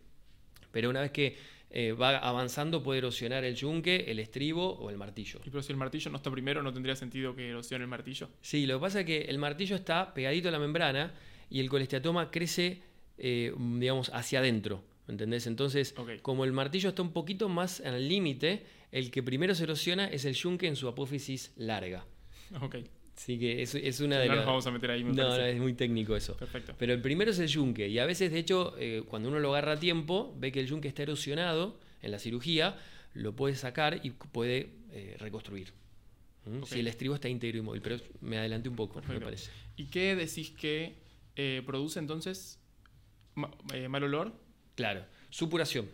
pero 0.72 0.92
una 0.92 1.02
vez 1.02 1.12
que 1.12 1.57
eh, 1.70 1.92
va 1.92 2.18
avanzando 2.18 2.82
puede 2.82 3.00
erosionar 3.00 3.44
el 3.44 3.56
yunque, 3.56 4.06
el 4.08 4.20
estribo 4.20 4.74
o 4.74 4.90
el 4.90 4.98
martillo. 4.98 5.40
Y 5.46 5.50
pero 5.50 5.62
si 5.62 5.72
el 5.72 5.78
martillo 5.78 6.12
no 6.12 6.18
está 6.18 6.32
primero, 6.32 6.64
no 6.64 6.72
tendría 6.74 6.96
sentido 6.96 7.36
que 7.36 7.50
erosione 7.50 7.84
el 7.84 7.90
martillo. 7.90 8.30
Sí, 8.42 8.66
lo 8.66 8.78
que 8.78 8.82
pasa 8.82 9.00
es 9.02 9.06
que 9.06 9.22
el 9.24 9.38
martillo 9.38 9.76
está 9.76 10.14
pegadito 10.14 10.48
a 10.50 10.52
la 10.52 10.60
membrana 10.60 11.14
y 11.50 11.60
el 11.60 11.70
colesteatoma 11.70 12.32
crece, 12.32 12.82
eh, 13.18 13.54
digamos, 13.58 14.10
hacia 14.14 14.40
adentro. 14.40 14.84
¿Entendés? 15.08 15.48
Entonces, 15.48 15.96
como 16.22 16.44
el 16.44 16.52
martillo 16.52 16.90
está 16.90 17.02
un 17.02 17.14
poquito 17.14 17.48
más 17.48 17.80
el 17.80 18.10
límite, 18.10 18.66
el 18.92 19.10
que 19.10 19.24
primero 19.24 19.56
se 19.56 19.64
erosiona 19.64 20.08
es 20.08 20.26
el 20.26 20.34
yunque 20.34 20.68
en 20.68 20.76
su 20.76 20.90
apófisis 20.90 21.54
larga. 21.56 22.06
Así 23.18 23.40
que 23.40 23.64
es, 23.64 23.74
es 23.76 24.00
una 24.00 24.16
No 24.18 24.22
de 24.22 24.28
nos 24.30 24.38
las. 24.38 24.46
vamos 24.46 24.68
a 24.68 24.72
meter 24.72 24.92
ahí, 24.92 25.04
me 25.04 25.12
No, 25.12 25.28
no, 25.30 25.36
es 25.38 25.60
muy 25.60 25.74
técnico 25.74 26.16
eso. 26.16 26.38
Perfecto. 26.38 26.76
Pero 26.78 26.94
el 26.94 27.02
primero 27.02 27.32
es 27.32 27.40
el 27.40 27.48
yunque. 27.48 27.88
Y 27.90 27.98
a 28.00 28.06
veces, 28.06 28.32
de 28.32 28.38
hecho, 28.40 28.76
eh, 28.78 29.04
cuando 29.08 29.30
uno 29.30 29.40
lo 29.40 29.50
agarra 29.56 29.74
a 29.74 29.80
tiempo, 29.80 30.36
ve 30.38 30.52
que 30.52 30.60
el 30.60 30.68
yunque 30.68 30.88
está 30.88 31.02
erosionado 31.04 31.80
en 32.04 32.12
la 32.12 32.20
cirugía, 32.20 32.78
lo 33.16 33.36
puede 33.36 33.56
sacar 33.56 34.00
y 34.04 34.12
puede 34.12 34.70
eh, 34.92 35.16
reconstruir. 35.20 35.74
¿Mm? 36.46 36.64
Si 36.64 36.80
el 36.80 36.88
estribo 36.88 37.16
está 37.16 37.28
íntegro 37.28 37.58
y 37.58 37.62
móvil. 37.62 37.82
Pero 37.82 37.98
me 38.22 38.38
adelanté 38.38 38.70
un 38.70 38.76
poco, 38.76 39.02
me 39.10 39.20
parece. 39.20 39.50
¿Y 39.76 39.86
qué 39.88 40.16
decís 40.16 40.52
que 40.52 40.94
eh, 41.36 41.64
produce 41.66 41.98
entonces 42.00 42.60
ma- 43.34 43.52
mal 43.90 44.04
olor? 44.04 44.32
Claro. 44.76 45.04
Supuración. 45.32 45.90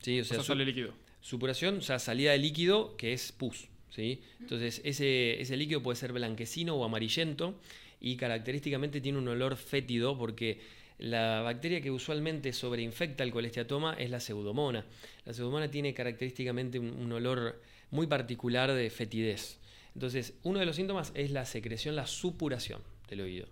¿sí? 0.00 0.18
O 0.18 0.22
O 0.22 0.24
sea, 0.24 0.34
sea, 0.38 0.42
su- 0.44 0.48
sale 0.48 0.64
líquido. 0.66 0.92
supuración, 1.20 1.78
o 1.78 1.80
sea, 1.82 2.00
salida 2.00 2.32
de 2.32 2.38
líquido 2.38 2.96
que 2.96 3.12
es 3.12 3.30
pus. 3.32 3.68
Entonces, 3.96 4.80
ese, 4.84 5.56
líquido 5.56 5.82
puede 5.82 5.96
ser 5.96 6.12
blanquecino 6.12 6.74
o 6.74 6.84
amarillento 6.84 7.60
y 8.00 8.16
característicamente 8.16 9.00
tiene 9.00 9.18
un 9.18 9.28
olor 9.28 9.56
fétido 9.56 10.18
porque 10.18 10.60
la 10.98 11.42
bacteria 11.42 11.80
que 11.80 11.90
usualmente 11.90 12.52
sobreinfecta 12.52 13.24
el 13.24 13.32
colesteatoma 13.32 13.94
es 13.94 14.10
la 14.10 14.20
pseudomona. 14.20 14.84
La 15.24 15.32
pseudomona 15.32 15.70
tiene 15.70 15.94
característicamente 15.94 16.78
un, 16.78 17.12
olor 17.12 17.60
muy 17.90 18.06
particular 18.06 18.72
de 18.72 18.90
fetidez. 18.90 19.58
Entonces, 19.94 20.34
uno 20.42 20.58
de 20.58 20.66
los 20.66 20.76
síntomas 20.76 21.12
es 21.14 21.30
la 21.30 21.44
secreción, 21.44 21.96
la 21.96 22.06
supuración 22.06 22.80
del 23.08 23.20
oído. 23.20 23.46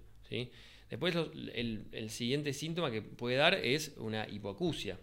Después, 0.88 1.14
el 1.52 2.10
siguiente 2.10 2.52
síntoma 2.52 2.90
que 2.90 3.02
puede 3.02 3.36
dar 3.36 3.54
es 3.54 3.92
una 3.98 4.26
hipoacusia 4.28 4.98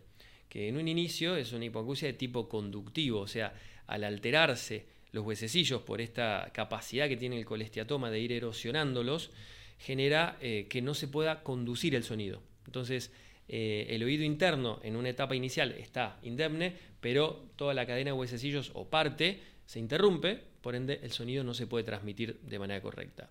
que 0.50 0.68
en 0.68 0.78
un 0.78 0.88
inicio 0.88 1.36
es 1.36 1.54
una 1.54 1.66
hipoacusia 1.66 2.08
de 2.08 2.14
tipo 2.14 2.50
conductivo, 2.50 3.22
o 3.22 3.28
sea, 3.28 3.54
al 3.86 4.04
alterarse 4.04 4.88
los 5.12 5.26
huesecillos 5.26 5.82
por 5.82 6.02
esta 6.02 6.52
capacidad 6.54 7.08
que 7.08 7.18
tiene 7.18 7.38
el 7.38 7.46
colesteatoma 7.46 8.12
de 8.12 8.20
ir 8.20 8.32
erosionándolos, 8.32 9.32
genera 9.78 10.38
eh, 10.42 10.68
que 10.70 10.82
no 10.82 10.94
se 10.94 11.08
pueda 11.08 11.42
conducir 11.44 11.96
el 11.96 12.04
sonido. 12.04 12.42
Entonces, 12.66 13.12
eh, 13.48 13.88
el 13.90 14.04
oído 14.04 14.24
interno 14.24 14.80
en 14.84 14.96
una 14.96 15.10
etapa 15.10 15.36
inicial 15.36 15.72
está 15.72 16.20
indemne, 16.22 16.76
pero 17.00 17.50
toda 17.56 17.74
la 17.74 17.88
cadena 17.88 18.12
de 18.12 18.18
huesecillos 18.18 18.72
o 18.76 18.90
parte 18.90 19.40
se 19.66 19.80
interrumpe, 19.80 20.44
por 20.62 20.76
ende 20.76 21.00
el 21.02 21.12
sonido 21.12 21.44
no 21.44 21.54
se 21.54 21.66
puede 21.66 21.84
transmitir 21.84 22.40
de 22.42 22.60
manera 22.60 22.82
correcta. 22.82 23.30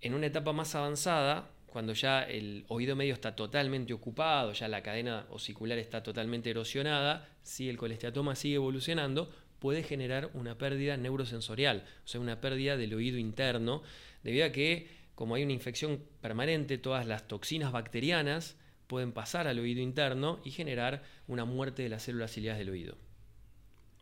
En 0.00 0.14
una 0.14 0.26
etapa 0.26 0.52
más 0.52 0.74
avanzada, 0.74 1.50
cuando 1.66 1.92
ya 1.92 2.22
el 2.22 2.64
oído 2.68 2.96
medio 2.96 3.12
está 3.12 3.36
totalmente 3.36 3.92
ocupado, 3.92 4.52
ya 4.52 4.68
la 4.68 4.82
cadena 4.82 5.26
osicular 5.30 5.76
está 5.76 6.02
totalmente 6.02 6.48
erosionada, 6.50 7.28
si 7.42 7.68
el 7.68 7.76
colesteatoma 7.76 8.34
sigue 8.34 8.54
evolucionando, 8.54 9.30
puede 9.58 9.82
generar 9.82 10.30
una 10.34 10.56
pérdida 10.58 10.96
neurosensorial, 10.96 11.84
o 12.04 12.08
sea, 12.08 12.20
una 12.20 12.40
pérdida 12.40 12.76
del 12.76 12.94
oído 12.94 13.18
interno, 13.18 13.82
debido 14.22 14.46
a 14.46 14.52
que, 14.52 14.88
como 15.14 15.34
hay 15.34 15.42
una 15.42 15.52
infección 15.52 16.02
permanente, 16.20 16.78
todas 16.78 17.06
las 17.06 17.26
toxinas 17.28 17.72
bacterianas 17.72 18.56
pueden 18.86 19.12
pasar 19.12 19.46
al 19.48 19.58
oído 19.58 19.80
interno 19.82 20.40
y 20.44 20.50
generar 20.50 21.02
una 21.26 21.44
muerte 21.44 21.82
de 21.82 21.88
las 21.88 22.02
células 22.04 22.32
ciliares 22.32 22.58
del 22.58 22.70
oído. 22.70 22.96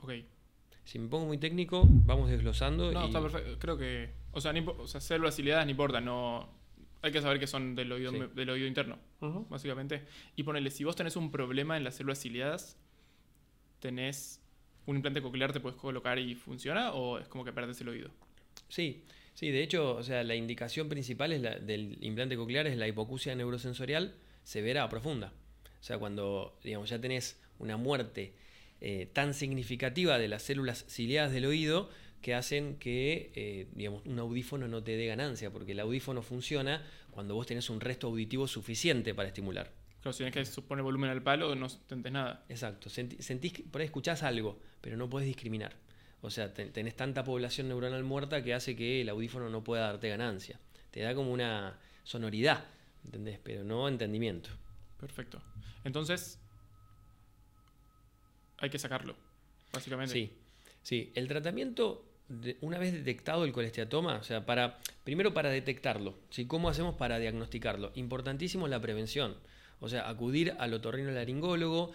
Ok. 0.03 0.13
Si 0.85 0.99
me 1.01 1.09
pongo 1.09 1.27
muy 1.27 1.39
técnico, 1.39 1.83
vamos 1.89 2.31
desglosando. 2.31 2.93
No, 2.93 3.03
y- 3.03 3.07
está 3.07 3.21
perfecto. 3.21 3.59
Creo 3.59 3.77
que. 3.77 4.11
O 4.33 4.41
sea, 4.41 4.53
no 4.53 4.71
o 4.71 4.87
sea, 4.87 5.01
células 5.01 5.35
ciliadas 5.35 5.65
no 5.65 5.71
importa, 5.73 6.01
no. 6.01 6.49
Hay 7.03 7.11
que 7.13 7.21
saber 7.21 7.41
que 7.41 7.47
son 7.47 7.75
del 7.75 7.91
oído, 7.93 8.13
Sí. 8.13 8.19
del 8.35 8.51
oído 8.51 8.67
interno, 8.67 8.99
básicamente. 9.49 10.05
Y 10.37 10.43
ponele, 10.45 10.71
si 10.71 10.85
vos 10.85 10.95
tenés 10.97 11.17
un 11.17 11.31
problema 11.33 11.77
en 11.77 11.83
las 11.85 11.97
células 11.97 12.21
ciliadas, 12.21 12.77
tenés 13.81 14.41
un 14.87 14.97
implante 14.97 15.21
coclear, 15.21 15.53
te 15.53 15.61
puedes 15.61 15.79
colocar 15.79 16.19
y 16.19 16.35
funciona, 16.35 16.93
o 16.93 17.19
es 17.19 17.29
como 17.29 17.45
que 17.45 17.53
perdés 17.53 17.81
el 17.81 17.89
oído. 17.89 18.11
Sí, 18.69 19.03
sí, 19.35 19.51
de 19.51 19.63
hecho, 19.63 19.97
o 19.97 20.03
sea, 20.03 20.25
la 20.25 20.35
indicación 20.35 20.89
principal 20.89 21.31
del 21.67 21.99
implante 22.01 22.37
coclear 22.37 22.67
es 22.67 22.77
la 22.77 22.89
hipoacusia 22.89 23.35
neurosensorial 23.35 24.15
severa 24.45 24.85
a 24.85 24.89
profunda. 24.89 25.33
O 25.81 25.85
sea, 25.85 25.99
cuando 25.99 26.59
digamos, 26.63 26.89
ya 26.89 27.01
tenés 27.01 27.41
una 27.59 27.77
muerte 27.77 28.35
eh, 28.81 29.09
tan 29.13 29.35
significativa 29.35 30.19
de 30.19 30.29
las 30.29 30.43
células 30.43 30.85
ciliadas 30.89 31.33
del 31.33 31.47
oído 31.47 31.89
que 32.23 32.35
hacen 32.35 32.77
que 32.77 33.31
eh, 33.35 33.69
digamos, 33.73 34.05
un 34.05 34.19
audífono 34.19 34.69
no 34.69 34.83
te 34.83 34.97
dé 34.97 35.07
ganancia, 35.07 35.51
porque 35.51 35.73
el 35.73 35.81
audífono 35.81 36.23
funciona 36.23 36.85
cuando 37.11 37.35
vos 37.35 37.47
tenés 37.47 37.71
un 37.71 37.81
resto 37.81 38.09
auditivo 38.09 38.47
suficiente 38.49 39.15
para 39.15 39.29
estimular. 39.29 39.73
Claro, 40.07 40.13
si 40.13 40.19
tienes 40.19 40.35
que 40.35 40.45
supone 40.45 40.83
volumen 40.83 41.11
al 41.11 41.21
palo, 41.21 41.57
no 41.57 41.69
sentís 41.69 42.13
nada. 42.13 42.45
Exacto. 42.49 42.89
Sentís 42.89 43.53
que 43.53 43.65
por 43.65 43.81
ahí 43.81 43.87
escuchás 43.87 44.23
algo, 44.23 44.61
pero 44.81 44.97
no 44.97 45.11
podés 45.11 45.27
discriminar. 45.27 45.75
O 46.21 46.31
sea, 46.31 46.55
tenés 46.55 46.95
tanta 46.95 47.25
población 47.25 47.67
neuronal 47.67 48.05
muerta 48.05 48.41
que 48.41 48.55
hace 48.55 48.77
que 48.77 49.01
el 49.01 49.09
audífono 49.09 49.51
no 49.51 49.65
pueda 49.65 49.87
darte 49.87 50.09
ganancia. 50.09 50.61
Te 50.93 51.01
da 51.01 51.13
como 51.13 51.33
una 51.33 51.77
sonoridad, 52.05 52.67
¿entendés? 53.05 53.41
Pero 53.43 53.65
no 53.65 53.89
entendimiento. 53.89 54.49
Perfecto. 55.01 55.43
Entonces, 55.83 56.39
hay 58.59 58.71
que 58.71 58.79
sacarlo, 58.79 59.17
básicamente. 59.73 60.13
Sí, 60.13 60.33
sí. 60.85 61.11
El 61.17 61.27
tratamiento, 61.27 62.05
una 62.61 62.79
vez 62.79 62.93
detectado 62.93 63.45
el 63.45 63.53
colesteatoma, 63.53 64.19
o 64.19 64.23
sea, 64.23 64.47
para, 64.47 64.79
primero 65.03 65.35
para 65.35 65.51
detectarlo, 65.51 66.15
¿sí? 66.31 66.47
¿cómo 66.47 66.69
hacemos 66.69 66.95
para 66.95 67.19
diagnosticarlo? 67.19 67.91
Importantísimo 67.97 68.69
la 68.69 68.81
prevención. 68.81 69.37
O 69.81 69.89
sea, 69.89 70.09
acudir 70.09 70.55
al 70.59 70.75
otorrinolaringólogo, 70.75 71.93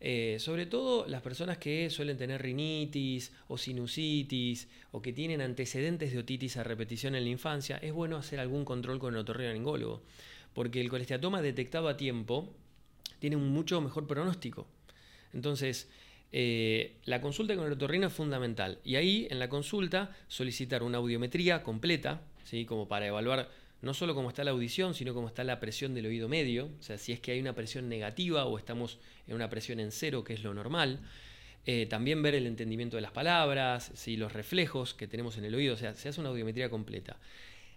eh, 0.00 0.36
sobre 0.38 0.66
todo 0.66 1.06
las 1.06 1.22
personas 1.22 1.58
que 1.58 1.88
suelen 1.90 2.18
tener 2.18 2.42
rinitis 2.42 3.32
o 3.48 3.56
sinusitis 3.56 4.68
o 4.92 5.00
que 5.00 5.12
tienen 5.12 5.40
antecedentes 5.40 6.12
de 6.12 6.18
otitis 6.18 6.56
a 6.56 6.64
repetición 6.64 7.14
en 7.14 7.24
la 7.24 7.30
infancia, 7.30 7.78
es 7.78 7.92
bueno 7.92 8.16
hacer 8.16 8.38
algún 8.40 8.64
control 8.64 8.98
con 8.98 9.14
el 9.14 9.20
otorrinolaringólogo, 9.20 10.02
porque 10.52 10.80
el 10.80 10.90
colesteatoma 10.90 11.42
detectado 11.42 11.88
a 11.88 11.96
tiempo 11.96 12.52
tiene 13.18 13.36
un 13.36 13.48
mucho 13.48 13.80
mejor 13.80 14.06
pronóstico. 14.06 14.66
Entonces, 15.32 15.88
eh, 16.32 16.96
la 17.04 17.20
consulta 17.20 17.54
con 17.56 17.66
el 17.66 17.72
otorrino 17.72 18.08
es 18.08 18.12
fundamental. 18.12 18.78
Y 18.84 18.96
ahí, 18.96 19.26
en 19.30 19.38
la 19.38 19.48
consulta, 19.48 20.14
solicitar 20.28 20.82
una 20.82 20.98
audiometría 20.98 21.62
completa, 21.62 22.22
¿sí? 22.44 22.64
como 22.64 22.88
para 22.88 23.06
evaluar 23.06 23.48
no 23.84 23.94
solo 23.94 24.14
cómo 24.14 24.28
está 24.28 24.44
la 24.44 24.52
audición, 24.52 24.94
sino 24.94 25.14
cómo 25.14 25.28
está 25.28 25.44
la 25.44 25.60
presión 25.60 25.94
del 25.94 26.06
oído 26.06 26.28
medio, 26.28 26.70
o 26.78 26.82
sea, 26.82 26.98
si 26.98 27.12
es 27.12 27.20
que 27.20 27.32
hay 27.32 27.40
una 27.40 27.54
presión 27.54 27.88
negativa 27.88 28.44
o 28.46 28.58
estamos 28.58 28.98
en 29.26 29.34
una 29.34 29.50
presión 29.50 29.80
en 29.80 29.92
cero, 29.92 30.24
que 30.24 30.34
es 30.34 30.42
lo 30.42 30.54
normal. 30.54 31.00
Eh, 31.66 31.86
también 31.86 32.22
ver 32.22 32.34
el 32.34 32.46
entendimiento 32.46 32.96
de 32.96 33.02
las 33.02 33.12
palabras, 33.12 33.90
si 33.94 34.16
los 34.16 34.32
reflejos 34.32 34.92
que 34.92 35.06
tenemos 35.06 35.38
en 35.38 35.44
el 35.44 35.54
oído, 35.54 35.74
o 35.74 35.76
sea, 35.78 35.94
se 35.94 36.08
hace 36.08 36.20
una 36.20 36.28
audiometría 36.28 36.68
completa. 36.68 37.16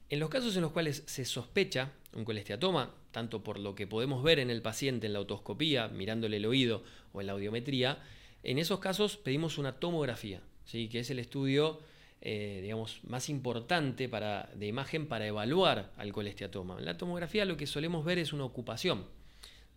En 0.09 0.19
los 0.19 0.29
casos 0.29 0.55
en 0.55 0.61
los 0.61 0.71
cuales 0.71 1.03
se 1.05 1.25
sospecha 1.25 1.91
un 2.13 2.25
colesteatoma, 2.25 2.93
tanto 3.11 3.43
por 3.43 3.59
lo 3.59 3.75
que 3.75 3.87
podemos 3.87 4.23
ver 4.23 4.39
en 4.39 4.49
el 4.49 4.61
paciente 4.61 5.07
en 5.07 5.13
la 5.13 5.21
otoscopía, 5.21 5.87
mirándole 5.87 6.37
el 6.37 6.45
oído 6.45 6.83
o 7.13 7.21
en 7.21 7.27
la 7.27 7.33
audiometría, 7.33 7.99
en 8.43 8.57
esos 8.57 8.79
casos 8.79 9.17
pedimos 9.17 9.57
una 9.57 9.73
tomografía, 9.79 10.41
¿sí? 10.65 10.87
que 10.89 10.99
es 10.99 11.09
el 11.09 11.19
estudio 11.19 11.79
eh, 12.21 12.59
digamos, 12.61 12.99
más 13.03 13.29
importante 13.29 14.09
para, 14.09 14.49
de 14.55 14.67
imagen 14.67 15.07
para 15.07 15.27
evaluar 15.27 15.91
al 15.97 16.11
colesteatoma. 16.11 16.77
En 16.79 16.85
la 16.85 16.97
tomografía 16.97 17.45
lo 17.45 17.57
que 17.57 17.67
solemos 17.67 18.03
ver 18.03 18.17
es 18.17 18.33
una 18.33 18.43
ocupación 18.43 19.05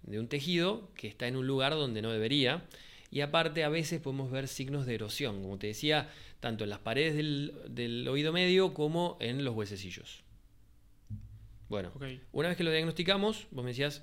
de 0.03 0.19
un 0.19 0.29
tejido 0.29 0.91
que 0.95 1.07
está 1.07 1.27
en 1.27 1.37
un 1.37 1.47
lugar 1.47 1.73
donde 1.73 2.03
no 2.03 2.11
debería. 2.11 2.65
Y 3.11 3.23
aparte 3.23 3.65
a 3.65 3.69
veces 3.69 4.01
podemos 4.01 4.31
ver 4.31 4.47
signos 4.49 4.87
de 4.87 4.95
erosión, 4.95 5.43
como 5.43 5.59
te 5.59 5.67
decía, 5.67 6.09
tanto 6.39 6.65
en 6.65 6.71
las 6.71 6.79
paredes 6.79 7.17
del, 7.17 8.07
oído 8.09 8.33
medio 8.33 8.73
como 8.73 9.17
en 9.21 9.45
los 9.45 9.55
huesecillos. 9.55 10.23
Bueno, 11.69 11.93
una 12.33 12.49
vez 12.49 12.57
que 12.57 12.65
lo 12.65 12.71
diagnosticamos, 12.71 13.49
vos 13.51 13.65
me 13.65 13.71
decías, 13.71 14.03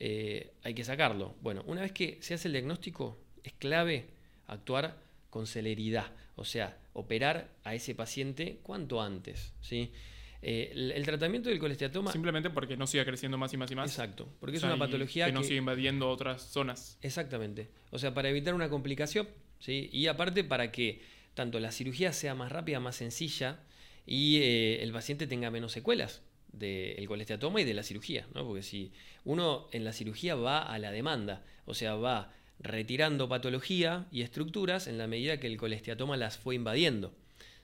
eh, 0.00 0.52
hay 0.62 0.74
que 0.74 0.84
sacarlo. 0.84 1.34
Bueno, 1.42 1.62
una 1.66 1.82
vez 1.82 1.92
que 1.92 2.18
se 2.20 2.34
hace 2.34 2.48
el 2.48 2.52
diagnóstico, 2.52 3.18
es 3.44 3.52
clave 3.52 4.08
actuar 4.46 4.98
con 5.30 5.46
celeridad, 5.46 6.12
o 6.36 6.44
sea, 6.44 6.78
operar 6.92 7.48
a 7.64 7.74
ese 7.74 7.94
paciente 7.94 8.60
cuanto 8.62 9.02
antes. 9.02 9.52
¿sí? 9.60 9.92
Eh, 10.40 10.72
el, 10.94 11.04
tratamiento 11.04 11.48
del 11.48 11.58
colesteatoma... 11.58 12.12
Simplemente 12.12 12.50
porque 12.50 12.76
no 12.76 12.86
siga 12.86 13.04
creciendo 13.04 13.38
más 13.38 13.52
y 13.52 13.56
más 13.56 13.70
y 13.70 13.74
más. 13.74 13.90
Exacto, 13.90 14.28
porque 14.40 14.56
es 14.56 14.62
una 14.62 14.78
patología 14.78 15.26
que, 15.26 15.32
no 15.32 15.42
siga 15.42 15.58
invadiendo 15.58 16.08
otras 16.08 16.42
zonas. 16.42 16.98
Exactamente, 17.02 17.68
o 17.90 17.98
sea, 17.98 18.14
para 18.14 18.28
evitar 18.28 18.54
una 18.54 18.68
complicación, 18.68 19.28
¿sí? 19.58 19.90
y 19.92 20.06
aparte 20.06 20.44
para 20.44 20.70
que 20.70 21.02
tanto 21.34 21.60
la 21.60 21.72
cirugía 21.72 22.12
sea 22.12 22.34
más 22.34 22.52
rápida, 22.52 22.80
más 22.80 22.96
sencilla, 22.96 23.60
y 24.06 24.38
eh, 24.38 24.82
el 24.82 24.92
paciente 24.92 25.26
tenga 25.26 25.50
menos 25.50 25.72
secuelas 25.72 26.22
del 26.52 27.06
colesteatoma 27.06 27.60
y 27.60 27.64
de 27.64 27.74
la 27.74 27.82
cirugía, 27.82 28.26
¿no? 28.34 28.46
porque 28.46 28.62
si 28.62 28.92
uno 29.24 29.68
en 29.72 29.84
la 29.84 29.92
cirugía 29.92 30.34
va 30.34 30.62
a 30.62 30.78
la 30.78 30.90
demanda, 30.90 31.44
o 31.66 31.74
sea, 31.74 31.94
va 31.94 32.32
retirando 32.60 33.28
patología 33.28 34.06
y 34.10 34.22
estructuras 34.22 34.86
en 34.86 34.98
la 34.98 35.06
medida 35.06 35.38
que 35.38 35.46
el 35.46 35.56
colesteatoma 35.56 36.16
las 36.16 36.38
fue 36.38 36.54
invadiendo. 36.54 37.12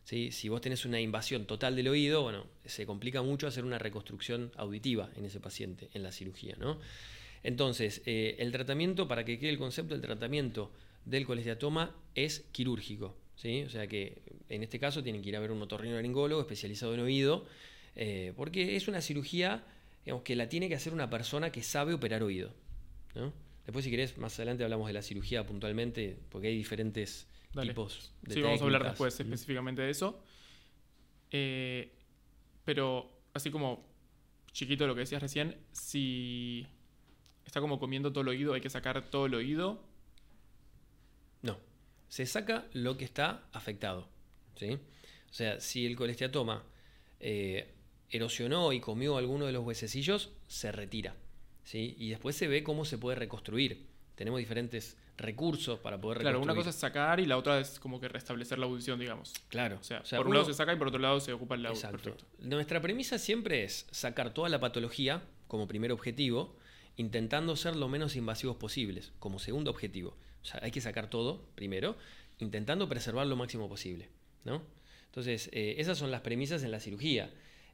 Si 0.05 0.49
vos 0.51 0.61
tenés 0.61 0.85
una 0.85 1.01
invasión 1.01 1.47
total 1.47 1.77
del 1.77 1.89
oído, 1.89 2.23
bueno, 2.23 2.47
se 2.67 2.85
complica 2.85 3.23
mucho 3.23 3.47
hacer 3.47 3.65
una 3.65 3.79
reconstrucción 3.79 4.53
auditiva 4.57 5.09
en 5.17 5.25
ese 5.25 5.41
paciente, 5.41 5.89
en 5.95 6.03
la 6.03 6.13
cirugía. 6.13 6.57
¿no? 6.59 6.79
Entonces, 7.43 8.03
eh, 8.05 8.37
el 8.39 8.53
tratamiento, 8.53 9.09
para 9.09 9.25
que 9.25 9.39
quede 9.39 9.51
el 9.51 9.59
concepto, 9.59 9.95
el 9.95 10.03
tratamiento 10.03 10.71
del 11.07 11.25
colesteatoma 11.25 11.97
es 12.15 12.45
quirúrgico. 12.53 13.17
¿sí? 13.37 13.63
O 13.63 13.71
sea 13.71 13.87
que 13.87 14.21
en 14.51 14.63
este 14.63 14.79
caso 14.79 15.03
tienen 15.03 15.23
que 15.23 15.31
ir 15.31 15.37
a 15.37 15.41
ver 15.41 15.51
un 15.51 15.63
otorrinolaringólogo 15.63 16.43
especializado 16.43 16.93
en 16.93 17.01
oído, 17.01 17.47
eh, 17.97 18.35
porque 18.37 18.77
es 18.77 18.89
una 18.89 19.01
cirugía 19.01 19.65
que 20.23 20.37
la 20.37 20.51
tiene 20.51 20.69
que 20.69 20.75
hacer 20.75 20.93
una 20.93 21.09
persona 21.09 21.51
que 21.51 21.63
sabe 21.63 21.95
operar 21.95 22.23
oído. 22.23 22.53
¿no? 23.15 23.33
Después, 23.65 23.85
si 23.85 23.91
querés, 23.91 24.19
más 24.19 24.39
adelante 24.39 24.65
hablamos 24.65 24.87
de 24.87 24.93
la 24.93 25.03
cirugía 25.03 25.47
puntualmente, 25.47 26.19
porque 26.29 26.49
hay 26.49 26.57
diferentes 26.57 27.27
tipos 27.61 28.13
de 28.23 28.35
Sí, 28.35 28.43
vamos 28.43 28.61
a 28.61 28.65
hablar 28.65 28.85
después 28.85 29.19
específicamente 29.19 29.83
de 29.83 29.91
eso. 29.91 30.23
Eh, 31.31 31.93
pero, 32.65 33.23
así 33.33 33.51
como 33.51 33.89
chiquito 34.53 34.87
lo 34.87 34.95
que 34.95 35.01
decías 35.01 35.21
recién, 35.21 35.57
si 35.73 36.67
está 37.45 37.61
como 37.61 37.79
comiendo 37.79 38.13
todo 38.13 38.23
el 38.23 38.29
oído, 38.29 38.55
hay 38.55 38.61
que 38.61 38.71
sacar 38.71 39.11
todo 39.11 39.27
el 39.27 39.35
oído. 39.35 39.83
No, 41.43 41.59
se 42.09 42.27
saca 42.27 42.69
lo 42.73 42.97
que 42.97 43.05
está 43.05 43.49
afectado. 43.53 44.09
¿sí? 44.57 44.79
O 45.31 45.33
sea, 45.33 45.61
si 45.61 45.87
el 45.87 45.97
colesteatoma 45.97 46.65
eh, 47.19 47.75
erosionó 48.11 48.73
y 48.73 48.81
comió 48.81 49.17
alguno 49.17 49.47
de 49.47 49.53
los 49.53 49.65
huesecillos, 49.65 50.33
se 50.47 50.71
retira. 50.71 51.17
Y 51.73 52.11
después 52.11 52.37
se 52.37 52.47
ve 52.47 52.63
cómo 52.63 52.85
se 52.85 52.99
puede 52.99 53.17
reconstruir. 53.17 53.87
Tenemos 54.15 54.39
diferentes 54.39 54.97
recursos 55.17 55.79
para 55.79 56.01
poder 56.01 56.19
reconstruir. 56.19 56.43
Claro, 56.43 56.53
una 56.53 56.55
cosa 56.55 56.71
es 56.71 56.77
sacar 56.77 57.21
y 57.21 57.27
la 57.27 57.37
otra 57.37 57.61
es 57.61 57.79
como 57.81 58.01
que 58.01 58.09
restablecer 58.09 58.59
la 58.59 58.67
audición, 58.67 58.99
digamos. 58.99 59.33
Claro. 59.49 59.79
O 59.81 59.85
sea, 59.85 60.03
por 60.17 60.27
un 60.27 60.35
lado 60.35 60.47
se 60.47 60.55
saca 60.55 60.73
y 60.73 60.77
por 60.77 60.89
otro 60.89 61.01
lado 61.01 61.21
se 61.21 61.33
ocupa 61.33 61.55
el 61.55 61.63
lado. 61.63 61.81
Perfecto. 61.81 62.25
Nuestra 62.41 62.81
premisa 62.81 63.19
siempre 63.19 63.65
es 63.65 63.87
sacar 63.91 64.33
toda 64.35 64.49
la 64.49 64.61
patología 64.61 65.23
como 65.49 65.67
primer 65.69 65.93
objetivo, 65.93 66.57
intentando 66.97 67.57
ser 67.57 67.77
lo 67.77 67.89
menos 67.89 68.17
invasivos 68.17 68.57
posibles, 68.57 69.13
como 69.19 69.39
segundo 69.39 69.71
objetivo. 69.71 70.17
O 70.43 70.45
sea, 70.45 70.61
hay 70.63 70.71
que 70.71 70.81
sacar 70.81 71.09
todo 71.09 71.47
primero, 71.55 71.97
intentando 72.39 72.89
preservar 72.89 73.27
lo 73.27 73.37
máximo 73.37 73.69
posible. 73.69 74.09
¿no? 74.45 74.63
Entonces, 75.07 75.49
eh, 75.53 75.77
esas 75.79 75.99
son 75.99 76.11
las 76.11 76.21
premisas 76.21 76.63
en 76.63 76.71
la 76.71 76.81
cirugía. 76.81 77.31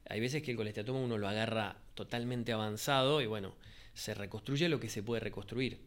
Hay 0.09 0.19
veces 0.19 0.41
que 0.41 0.51
el 0.51 0.57
colesteatoma 0.57 0.99
uno 0.99 1.17
lo 1.17 1.27
agarra 1.27 1.77
totalmente 1.93 2.51
avanzado 2.53 3.21
y 3.21 3.27
bueno, 3.27 3.53
se 3.93 4.13
reconstruye 4.13 4.69
lo 4.69 4.79
que 4.79 4.89
se 4.89 5.03
puede 5.03 5.19
reconstruir. 5.19 5.79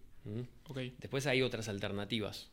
Después 0.99 1.27
hay 1.27 1.43
otras 1.43 1.69
alternativas. 1.69 2.51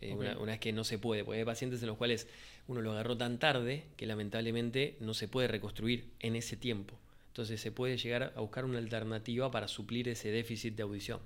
Eh, 0.00 0.14
una, 0.14 0.34
vez 0.34 0.58
que 0.58 0.72
no 0.72 0.84
se 0.84 0.98
puede, 0.98 1.24
porque 1.24 1.38
hay 1.40 1.44
pacientes 1.44 1.80
en 1.82 1.88
los 1.88 1.96
cuales 1.96 2.26
uno 2.66 2.80
lo 2.80 2.92
agarró 2.92 3.16
tan 3.16 3.38
tarde 3.38 3.84
que 3.96 4.06
lamentablemente 4.06 4.96
no 5.00 5.14
se 5.14 5.28
puede 5.28 5.48
reconstruir 5.48 6.10
en 6.18 6.34
ese 6.34 6.56
tiempo. 6.56 6.98
Entonces 7.28 7.60
se 7.60 7.70
puede 7.70 7.96
llegar 7.96 8.32
a 8.36 8.40
buscar 8.40 8.64
una 8.64 8.78
alternativa 8.78 9.50
para 9.50 9.68
suplir 9.68 10.08
ese 10.08 10.30
déficit 10.30 10.74
de 10.74 10.82
audición. 10.82 11.20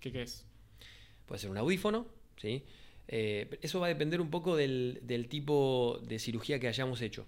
¿Qué, 0.00 0.12
qué 0.12 0.22
es? 0.22 0.46
Puede 1.26 1.40
ser 1.40 1.50
un 1.50 1.58
audífono, 1.58 2.06
¿sí? 2.36 2.64
Eh, 3.08 3.58
eso 3.60 3.80
va 3.80 3.86
a 3.86 3.88
depender 3.88 4.20
un 4.20 4.30
poco 4.30 4.56
del, 4.56 5.00
del, 5.02 5.28
tipo 5.28 6.00
de 6.02 6.18
cirugía 6.18 6.58
que 6.58 6.68
hayamos 6.68 7.02
hecho, 7.02 7.26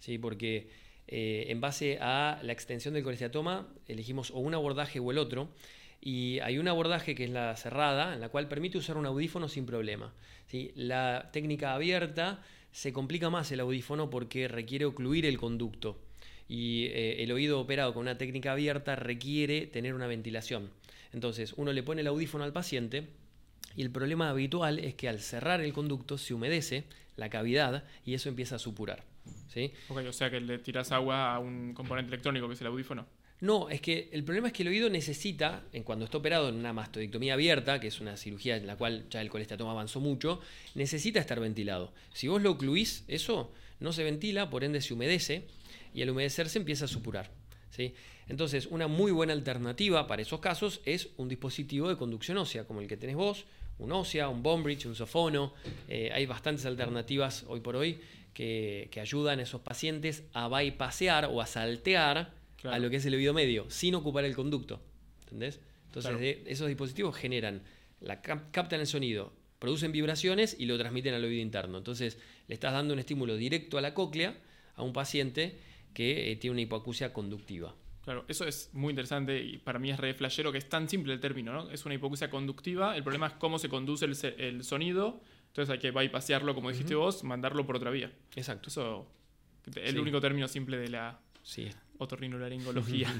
¿sí? 0.00 0.18
Porque 0.18 0.68
eh, 1.12 1.46
en 1.48 1.60
base 1.60 1.98
a 2.00 2.38
la 2.44 2.52
extensión 2.52 2.94
del 2.94 3.02
colesteatoma, 3.02 3.66
elegimos 3.88 4.30
o 4.30 4.38
un 4.38 4.54
abordaje 4.54 5.00
o 5.00 5.10
el 5.10 5.18
otro. 5.18 5.48
Y 6.00 6.38
hay 6.38 6.58
un 6.58 6.68
abordaje 6.68 7.16
que 7.16 7.24
es 7.24 7.30
la 7.30 7.56
cerrada, 7.56 8.14
en 8.14 8.20
la 8.20 8.28
cual 8.28 8.46
permite 8.46 8.78
usar 8.78 8.96
un 8.96 9.06
audífono 9.06 9.48
sin 9.48 9.66
problema. 9.66 10.14
¿sí? 10.46 10.70
La 10.76 11.30
técnica 11.32 11.74
abierta 11.74 12.42
se 12.70 12.92
complica 12.92 13.28
más 13.28 13.50
el 13.50 13.58
audífono 13.58 14.08
porque 14.08 14.46
requiere 14.46 14.84
ocluir 14.84 15.26
el 15.26 15.36
conducto. 15.36 15.98
Y 16.48 16.86
eh, 16.86 17.24
el 17.24 17.32
oído 17.32 17.58
operado 17.58 17.92
con 17.92 18.02
una 18.02 18.16
técnica 18.16 18.52
abierta 18.52 18.94
requiere 18.94 19.66
tener 19.66 19.94
una 19.94 20.06
ventilación. 20.06 20.70
Entonces, 21.12 21.54
uno 21.56 21.72
le 21.72 21.82
pone 21.82 22.02
el 22.02 22.06
audífono 22.06 22.44
al 22.44 22.52
paciente 22.52 23.08
y 23.74 23.82
el 23.82 23.90
problema 23.90 24.30
habitual 24.30 24.78
es 24.78 24.94
que 24.94 25.08
al 25.08 25.18
cerrar 25.18 25.60
el 25.60 25.72
conducto 25.72 26.18
se 26.18 26.34
humedece 26.34 26.84
la 27.16 27.30
cavidad 27.30 27.82
y 28.04 28.14
eso 28.14 28.28
empieza 28.28 28.56
a 28.56 28.60
supurar. 28.60 29.09
¿Sí? 29.48 29.72
o 29.88 30.12
sea 30.12 30.30
que 30.30 30.40
le 30.40 30.58
tiras 30.58 30.92
agua 30.92 31.34
a 31.34 31.38
un 31.38 31.74
componente 31.74 32.08
electrónico 32.08 32.48
que 32.48 32.54
es 32.54 32.60
el 32.60 32.66
audífono. 32.68 33.06
No, 33.40 33.70
es 33.70 33.80
que 33.80 34.10
el 34.12 34.22
problema 34.22 34.48
es 34.48 34.52
que 34.52 34.62
el 34.62 34.68
oído 34.68 34.90
necesita, 34.90 35.64
en 35.72 35.82
cuando 35.82 36.04
está 36.04 36.18
operado 36.18 36.50
en 36.50 36.56
una 36.56 36.74
mastodictomía 36.74 37.34
abierta, 37.34 37.80
que 37.80 37.88
es 37.88 38.00
una 38.00 38.18
cirugía 38.18 38.56
en 38.56 38.66
la 38.66 38.76
cual 38.76 39.06
ya 39.08 39.22
el 39.22 39.30
colesteatoma 39.30 39.70
avanzó 39.70 39.98
mucho, 39.98 40.40
necesita 40.74 41.20
estar 41.20 41.40
ventilado. 41.40 41.92
Si 42.12 42.28
vos 42.28 42.42
lo 42.42 42.50
ocluís, 42.50 43.04
eso 43.08 43.50
no 43.80 43.94
se 43.94 44.04
ventila, 44.04 44.50
por 44.50 44.62
ende 44.62 44.82
se 44.82 44.92
humedece 44.92 45.46
y 45.94 46.02
al 46.02 46.10
humedecerse 46.10 46.58
empieza 46.58 46.84
a 46.84 46.88
supurar. 46.88 47.30
¿sí? 47.70 47.94
Entonces, 48.28 48.66
una 48.66 48.88
muy 48.88 49.10
buena 49.10 49.32
alternativa 49.32 50.06
para 50.06 50.20
esos 50.20 50.40
casos 50.40 50.82
es 50.84 51.08
un 51.16 51.28
dispositivo 51.28 51.88
de 51.88 51.96
conducción 51.96 52.36
ósea, 52.36 52.64
como 52.64 52.82
el 52.82 52.88
que 52.88 52.98
tenés 52.98 53.16
vos, 53.16 53.46
un 53.78 53.92
ósea, 53.92 54.28
un 54.28 54.42
bridge, 54.62 54.84
un 54.84 54.94
sofono. 54.94 55.54
Eh, 55.88 56.10
hay 56.12 56.26
bastantes 56.26 56.66
alternativas 56.66 57.44
hoy 57.48 57.60
por 57.60 57.76
hoy 57.76 57.98
que, 58.34 58.90
ayudan 59.00 59.38
a 59.38 59.42
esos 59.42 59.60
pacientes 59.60 60.24
a 60.32 60.48
bypassear 60.48 61.26
o 61.26 61.40
a 61.40 61.46
saltear 61.46 62.34
a 62.64 62.78
lo 62.78 62.90
que 62.90 62.96
es 62.96 63.06
el 63.06 63.14
oído 63.14 63.32
medio, 63.32 63.68
sin 63.70 63.94
ocupar 63.94 64.24
el 64.24 64.34
conducto. 64.34 64.80
¿Entendés? 65.22 65.60
Entonces, 65.86 66.38
esos 66.46 66.68
dispositivos 66.68 67.16
generan, 67.16 67.62
la 68.00 68.20
captan 68.22 68.80
el 68.80 68.86
sonido, 68.86 69.32
producen 69.58 69.92
vibraciones 69.92 70.56
y 70.58 70.66
lo 70.66 70.78
transmiten 70.78 71.14
al 71.14 71.24
oído 71.24 71.40
interno. 71.40 71.78
Entonces, 71.78 72.18
le 72.48 72.54
estás 72.54 72.72
dando 72.72 72.94
un 72.94 73.00
estímulo 73.00 73.36
directo 73.36 73.78
a 73.78 73.80
la 73.80 73.94
cóclea 73.94 74.36
a 74.74 74.82
un 74.82 74.92
paciente 74.92 75.58
que 75.94 76.32
eh, 76.32 76.36
tiene 76.36 76.52
una 76.52 76.62
hipoacusia 76.62 77.12
conductiva. 77.12 77.74
Claro, 78.02 78.24
eso 78.28 78.46
es 78.46 78.70
muy 78.72 78.90
interesante 78.90 79.42
y 79.42 79.58
para 79.58 79.78
mí 79.78 79.90
es 79.90 80.00
re 80.00 80.14
flashero 80.14 80.50
que 80.52 80.58
es 80.58 80.68
tan 80.68 80.88
simple 80.88 81.12
el 81.12 81.20
término, 81.20 81.52
¿no? 81.52 81.70
Es 81.70 81.84
una 81.84 81.94
hipoacusia 81.94 82.30
conductiva, 82.30 82.96
el 82.96 83.02
problema 83.02 83.26
es 83.26 83.34
cómo 83.34 83.58
se 83.58 83.68
conduce 83.68 84.06
el, 84.06 84.64
sonido, 84.64 85.20
entonces 85.50 85.72
hay 85.72 85.80
que 85.80 85.90
bypassearlo, 85.90 86.54
como 86.54 86.70
dijiste 86.70 86.94
vos, 86.94 87.24
mandarlo 87.24 87.66
por 87.66 87.76
otra 87.76 87.90
vía. 87.90 88.12
Exacto. 88.36 88.68
Eso 88.68 89.10
es 89.66 89.76
el 89.76 89.98
único 89.98 90.20
término 90.20 90.46
simple 90.46 90.78
de 90.78 90.88
la 90.88 91.20
sí. 91.42 91.68
otorrinolaringología. 91.98 93.12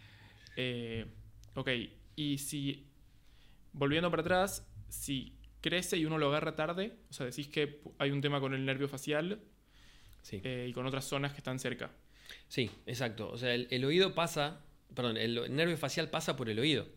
eh, 0.56 1.06
ok, 1.54 1.70
y 2.16 2.38
si, 2.38 2.84
volviendo 3.72 4.10
para 4.10 4.22
atrás, 4.22 4.66
si 4.88 5.34
crece 5.60 5.96
y 5.96 6.04
uno 6.04 6.18
lo 6.18 6.28
agarra 6.28 6.56
tarde, 6.56 6.96
o 7.10 7.12
sea, 7.12 7.26
decís 7.26 7.46
que 7.46 7.80
hay 7.98 8.10
un 8.10 8.20
tema 8.20 8.40
con 8.40 8.54
el 8.54 8.64
nervio 8.64 8.88
facial 8.88 9.40
eh, 10.32 10.66
y 10.68 10.72
con 10.72 10.84
otras 10.84 11.04
zonas 11.04 11.30
que 11.30 11.38
están 11.38 11.60
cerca. 11.60 11.92
Sí, 12.48 12.70
exacto. 12.86 13.30
O 13.30 13.38
sea, 13.38 13.54
el, 13.54 13.84
oído 13.84 14.14
pasa, 14.16 14.64
perdón, 14.94 15.16
el, 15.16 15.54
nervio 15.54 15.76
facial 15.76 16.10
pasa 16.10 16.34
por 16.34 16.50
el 16.50 16.58
oído. 16.58 16.88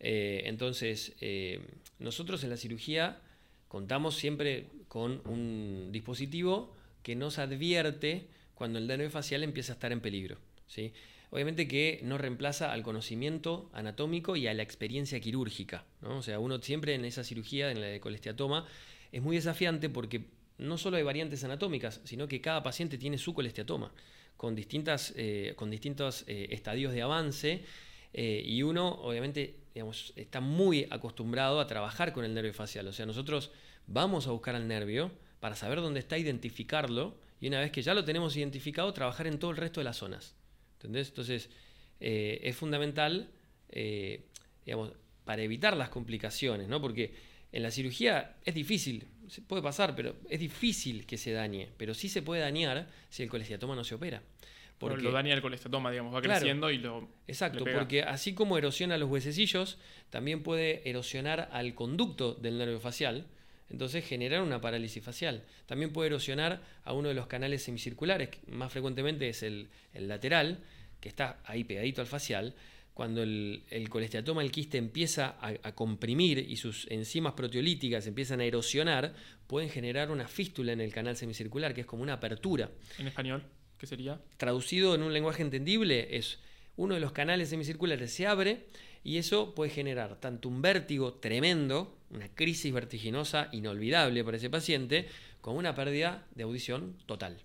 Eh, 0.00 0.42
entonces, 0.44 1.14
eh, 1.20 1.60
nosotros 1.98 2.44
en 2.44 2.50
la 2.50 2.58
cirugía 2.58 3.22
contamos 3.72 4.16
siempre 4.16 4.66
con 4.86 5.22
un 5.24 5.88
dispositivo 5.92 6.74
que 7.02 7.16
nos 7.16 7.38
advierte 7.38 8.26
cuando 8.54 8.78
el 8.78 8.86
nervio 8.86 9.08
facial 9.08 9.42
empieza 9.42 9.72
a 9.72 9.76
estar 9.76 9.92
en 9.92 10.02
peligro. 10.02 10.36
¿sí? 10.66 10.92
Obviamente 11.30 11.66
que 11.66 11.98
no 12.02 12.18
reemplaza 12.18 12.70
al 12.70 12.82
conocimiento 12.82 13.70
anatómico 13.72 14.36
y 14.36 14.46
a 14.46 14.52
la 14.52 14.62
experiencia 14.62 15.18
quirúrgica. 15.20 15.86
¿no? 16.02 16.18
O 16.18 16.22
sea, 16.22 16.38
uno 16.38 16.58
siempre 16.60 16.94
en 16.94 17.06
esa 17.06 17.24
cirugía, 17.24 17.70
en 17.70 17.80
la 17.80 17.86
de 17.86 17.98
colesteatoma, 17.98 18.66
es 19.10 19.22
muy 19.22 19.36
desafiante 19.36 19.88
porque 19.88 20.26
no 20.58 20.76
solo 20.76 20.98
hay 20.98 21.02
variantes 21.02 21.42
anatómicas, 21.42 22.02
sino 22.04 22.28
que 22.28 22.42
cada 22.42 22.62
paciente 22.62 22.98
tiene 22.98 23.16
su 23.16 23.32
colesteatoma 23.32 23.90
con, 24.36 24.54
distintas, 24.54 25.14
eh, 25.16 25.54
con 25.56 25.70
distintos 25.70 26.24
eh, 26.26 26.48
estadios 26.50 26.92
de 26.92 27.00
avance 27.00 27.64
eh, 28.12 28.42
y 28.44 28.62
uno 28.62 28.88
obviamente 28.88 29.56
está 30.16 30.40
muy 30.40 30.86
acostumbrado 30.90 31.60
a 31.60 31.66
trabajar 31.66 32.12
con 32.12 32.24
el 32.24 32.34
nervio 32.34 32.52
facial. 32.52 32.86
O 32.88 32.92
sea, 32.92 33.06
nosotros 33.06 33.50
vamos 33.86 34.26
a 34.26 34.30
buscar 34.30 34.54
al 34.54 34.68
nervio 34.68 35.10
para 35.40 35.56
saber 35.56 35.80
dónde 35.80 36.00
está, 36.00 36.18
identificarlo 36.18 37.16
y 37.40 37.48
una 37.48 37.60
vez 37.60 37.72
que 37.72 37.82
ya 37.82 37.94
lo 37.94 38.04
tenemos 38.04 38.36
identificado, 38.36 38.92
trabajar 38.92 39.26
en 39.26 39.38
todo 39.38 39.50
el 39.50 39.56
resto 39.56 39.80
de 39.80 39.84
las 39.84 39.96
zonas. 39.96 40.36
¿Entendés? 40.74 41.08
Entonces, 41.08 41.50
es 41.98 42.56
fundamental, 42.56 43.30
digamos, 44.64 44.92
para 45.24 45.42
evitar 45.42 45.76
las 45.76 45.88
complicaciones, 45.88 46.68
¿no? 46.68 46.80
Porque 46.80 47.14
en 47.52 47.62
la 47.62 47.70
cirugía 47.70 48.36
es 48.44 48.54
difícil, 48.54 49.06
puede 49.46 49.62
pasar, 49.62 49.94
pero 49.94 50.16
es 50.28 50.40
difícil 50.40 51.06
que 51.06 51.18
se 51.18 51.32
dañe. 51.32 51.68
Pero 51.76 51.94
sí 51.94 52.08
se 52.08 52.22
puede 52.22 52.40
dañar 52.40 52.88
si 53.10 53.22
el 53.22 53.28
colesteatoma 53.28 53.76
no 53.76 53.84
se 53.84 53.94
opera. 53.94 54.22
Porque 54.88 55.02
lo 55.02 55.12
daña 55.12 55.34
el 55.34 55.42
colesteatoma, 55.42 55.90
digamos, 55.90 56.14
va 56.14 56.20
creciendo 56.20 56.70
y 56.70 56.78
lo. 56.78 57.08
Exacto, 57.26 57.64
porque 57.64 58.02
así 58.02 58.34
como 58.34 58.58
erosiona 58.58 58.98
los 58.98 59.08
huesecillos, 59.08 59.78
también 60.10 60.42
puede 60.42 60.88
erosionar 60.88 61.48
al 61.52 61.74
conducto 61.74 62.34
del 62.34 62.58
nervio 62.58 62.80
facial, 62.80 63.26
entonces 63.70 64.06
generar 64.06 64.42
una 64.42 64.60
parálisis 64.60 65.02
facial. 65.02 65.44
También 65.66 65.92
puede 65.92 66.08
erosionar 66.08 66.62
a 66.84 66.92
uno 66.92 67.08
de 67.08 67.14
los 67.14 67.26
canales 67.26 67.62
semicirculares, 67.62 68.28
que 68.28 68.40
más 68.50 68.72
frecuentemente 68.72 69.28
es 69.28 69.42
el, 69.42 69.68
el 69.94 70.08
lateral, 70.08 70.58
que 71.00 71.08
está 71.08 71.40
ahí 71.44 71.64
pegadito 71.64 72.00
al 72.00 72.06
facial, 72.06 72.54
cuando 72.94 73.22
el, 73.22 73.62
el 73.70 73.88
colesteatoma, 73.88 74.42
el 74.42 74.52
quiste 74.52 74.76
empieza 74.76 75.36
a, 75.40 75.72
comprimir 75.72 76.38
y 76.38 76.56
sus 76.56 76.86
enzimas 76.90 77.32
proteolíticas 77.32 78.06
empiezan 78.06 78.40
a 78.40 78.44
erosionar, 78.44 79.14
pueden 79.46 79.70
generar 79.70 80.10
una 80.10 80.28
fístula 80.28 80.72
en 80.72 80.80
el 80.80 80.92
canal 80.92 81.16
semicircular, 81.16 81.72
que 81.74 81.82
es 81.82 81.86
como 81.86 82.02
una 82.02 82.14
apertura. 82.14 82.70
¿En 82.98 83.06
español? 83.06 83.42
¿Qué 83.82 83.88
sería? 83.88 84.20
Traducido 84.36 84.94
en 84.94 85.02
un 85.02 85.12
lenguaje 85.12 85.42
entendible, 85.42 86.16
es 86.16 86.38
uno 86.76 86.94
de 86.94 87.00
los 87.00 87.10
canales 87.10 87.48
semicirculares 87.48 88.12
se 88.12 88.28
abre 88.28 88.68
y 89.02 89.16
eso 89.16 89.56
puede 89.56 89.72
generar 89.72 90.20
tanto 90.20 90.48
un 90.48 90.62
vértigo 90.62 91.14
tremendo, 91.14 91.98
una 92.10 92.28
crisis 92.32 92.72
vertiginosa 92.72 93.48
inolvidable 93.50 94.22
para 94.22 94.36
ese 94.36 94.48
paciente, 94.50 95.08
como 95.40 95.58
una 95.58 95.74
pérdida 95.74 96.28
de 96.36 96.44
audición 96.44 96.96
total. 97.06 97.42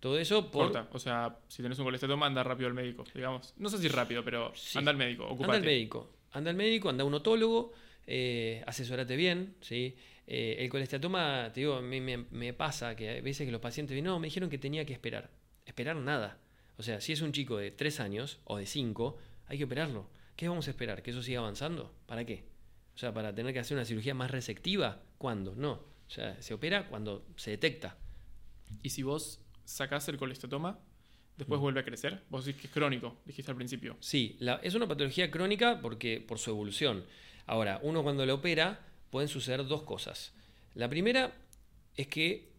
Todo 0.00 0.18
eso 0.18 0.50
por... 0.50 0.72
Corta. 0.72 0.88
O 0.90 0.98
sea, 0.98 1.38
si 1.46 1.62
tenés 1.62 1.78
un 1.78 1.84
colesterol, 1.84 2.20
anda 2.24 2.42
rápido 2.42 2.66
al 2.66 2.74
médico, 2.74 3.04
digamos. 3.14 3.54
No 3.58 3.68
sé 3.68 3.78
si 3.78 3.86
rápido, 3.86 4.24
pero 4.24 4.52
anda 4.74 4.90
al 4.90 4.96
médico, 4.96 5.26
ocupate. 5.26 5.44
Anda 5.44 5.56
al 5.56 5.62
médico. 5.62 6.10
Anda 6.32 6.50
al 6.50 6.56
médico, 6.56 6.88
anda 6.88 7.04
a 7.04 7.06
un 7.06 7.14
otólogo, 7.14 7.72
eh, 8.08 8.60
asesorate 8.66 9.14
bien, 9.14 9.54
¿sí? 9.60 9.94
Eh, 10.26 10.56
el 10.58 10.68
colestatoma, 10.68 11.50
te 11.52 11.60
digo, 11.60 11.80
me, 11.80 12.00
me, 12.00 12.52
pasa 12.52 12.96
que 12.96 13.18
a 13.18 13.20
veces 13.20 13.46
que 13.46 13.52
los 13.52 13.60
pacientes 13.60 13.94
dicen, 13.94 14.06
no, 14.06 14.18
me 14.18 14.26
dijeron 14.26 14.50
que 14.50 14.58
tenía 14.58 14.84
que 14.84 14.92
esperar. 14.92 15.30
Esperar 15.64 15.96
nada. 15.96 16.38
O 16.78 16.82
sea, 16.82 17.00
si 17.00 17.12
es 17.12 17.20
un 17.20 17.32
chico 17.32 17.56
de 17.58 17.70
3 17.70 18.00
años 18.00 18.40
o 18.44 18.58
de 18.58 18.66
5, 18.66 19.16
hay 19.46 19.58
que 19.58 19.64
operarlo. 19.64 20.08
¿Qué 20.34 20.48
vamos 20.48 20.66
a 20.66 20.70
esperar? 20.70 21.02
¿Que 21.02 21.10
eso 21.10 21.22
siga 21.22 21.40
avanzando? 21.40 21.94
¿Para 22.06 22.24
qué? 22.24 22.44
O 22.94 22.98
sea, 22.98 23.12
para 23.14 23.34
tener 23.34 23.52
que 23.52 23.60
hacer 23.60 23.76
una 23.76 23.84
cirugía 23.84 24.14
más 24.14 24.30
receptiva, 24.30 25.02
¿cuándo? 25.18 25.54
No. 25.54 25.72
O 25.72 26.10
sea, 26.10 26.40
se 26.42 26.54
opera 26.54 26.88
cuando 26.88 27.24
se 27.36 27.52
detecta. 27.52 27.96
Y 28.82 28.90
si 28.90 29.02
vos 29.02 29.40
sacás 29.64 30.08
el 30.08 30.18
colestatoma, 30.18 30.78
después 31.36 31.58
mm. 31.58 31.62
vuelve 31.62 31.80
a 31.80 31.84
crecer. 31.84 32.22
Vos 32.30 32.44
decís 32.44 32.60
que 32.60 32.66
es 32.68 32.72
crónico, 32.72 33.16
dijiste 33.24 33.50
al 33.50 33.56
principio. 33.56 33.96
Sí, 34.00 34.38
es 34.62 34.74
una 34.74 34.86
patología 34.86 35.30
crónica 35.30 35.80
porque, 35.80 36.24
por 36.26 36.38
su 36.38 36.50
evolución. 36.50 37.04
Ahora, 37.46 37.80
uno 37.82 38.02
cuando 38.02 38.26
lo 38.26 38.34
opera 38.34 38.80
pueden 39.16 39.30
suceder 39.30 39.64
dos 39.66 39.80
cosas. 39.80 40.34
La 40.74 40.90
primera 40.90 41.32
es 41.96 42.06
que 42.06 42.50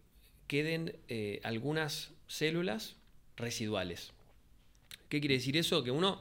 queden 0.48 0.96
eh, 1.06 1.38
algunas 1.44 2.10
células 2.26 2.96
residuales. 3.36 4.10
¿Qué 5.08 5.20
quiere 5.20 5.36
decir 5.36 5.56
eso? 5.56 5.84
Que 5.84 5.92
uno, 5.92 6.20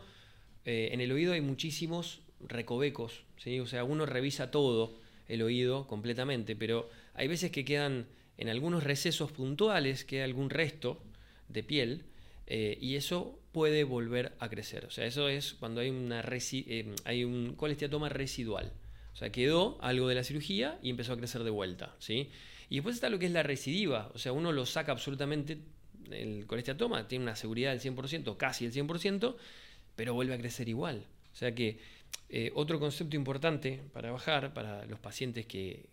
eh, 0.64 0.90
en 0.92 1.02
el 1.02 1.12
oído 1.12 1.34
hay 1.34 1.42
muchísimos 1.42 2.22
recovecos, 2.40 3.24
o 3.64 3.66
sea, 3.66 3.84
uno 3.84 4.06
revisa 4.06 4.52
todo 4.52 5.00
el 5.28 5.42
oído 5.42 5.88
completamente, 5.88 6.56
pero 6.56 6.88
hay 7.16 7.28
veces 7.28 7.50
que 7.50 7.66
quedan 7.66 8.06
en 8.38 8.50
algunos 8.50 8.84
recesos 8.84 9.32
puntuales 9.32 10.06
queda 10.06 10.24
algún 10.24 10.52
resto 10.52 11.02
de 11.50 11.64
piel 11.64 12.04
eh, 12.46 12.78
y 12.80 12.94
eso 12.94 13.40
puede 13.52 13.86
volver 13.86 14.34
a 14.38 14.50
crecer. 14.50 14.86
O 14.86 14.92
sea, 14.92 15.08
eso 15.08 15.30
es 15.30 15.56
cuando 15.56 15.82
hay, 15.82 15.90
una 15.90 16.24
hay 17.06 17.24
un 17.24 17.56
colesteatoma 17.56 18.10
residual. 18.10 18.72
O 19.18 19.20
sea, 19.20 19.32
quedó 19.32 19.80
algo 19.82 20.08
de 20.08 20.14
la 20.14 20.24
cirugía 20.24 20.78
y 20.84 20.92
empezó 20.92 21.14
a 21.14 21.18
crecer 21.18 21.44
de 21.44 21.50
vuelta. 21.50 21.96
¿sí? 21.98 22.30
Y 22.70 22.76
después 22.76 22.94
está 22.94 23.10
lo 23.10 23.18
que 23.18 23.26
es 23.26 23.32
la 23.32 23.42
recidiva. 23.42 24.12
O 24.14 24.20
sea, 24.20 24.32
uno 24.32 24.52
lo 24.52 24.64
saca 24.68 24.92
absolutamente, 24.92 25.58
el 26.12 26.46
colesteatoma 26.46 27.08
tiene 27.08 27.24
una 27.24 27.36
seguridad 27.36 27.72
del 27.72 27.82
100%, 27.82 28.38
casi 28.38 28.66
el 28.66 28.74
100%, 28.74 29.36
pero 29.96 30.14
vuelve 30.14 30.36
a 30.36 30.38
crecer 30.38 30.70
igual. 30.70 31.04
O 31.34 31.36
sea 31.36 31.56
que 31.56 31.80
eh, 32.30 32.52
otro 32.54 32.80
concepto 32.80 33.16
importante 33.16 33.82
para 33.92 34.12
bajar, 34.12 34.54
para 34.54 34.86
los 34.86 35.00
pacientes 35.00 35.48
que, 35.48 35.90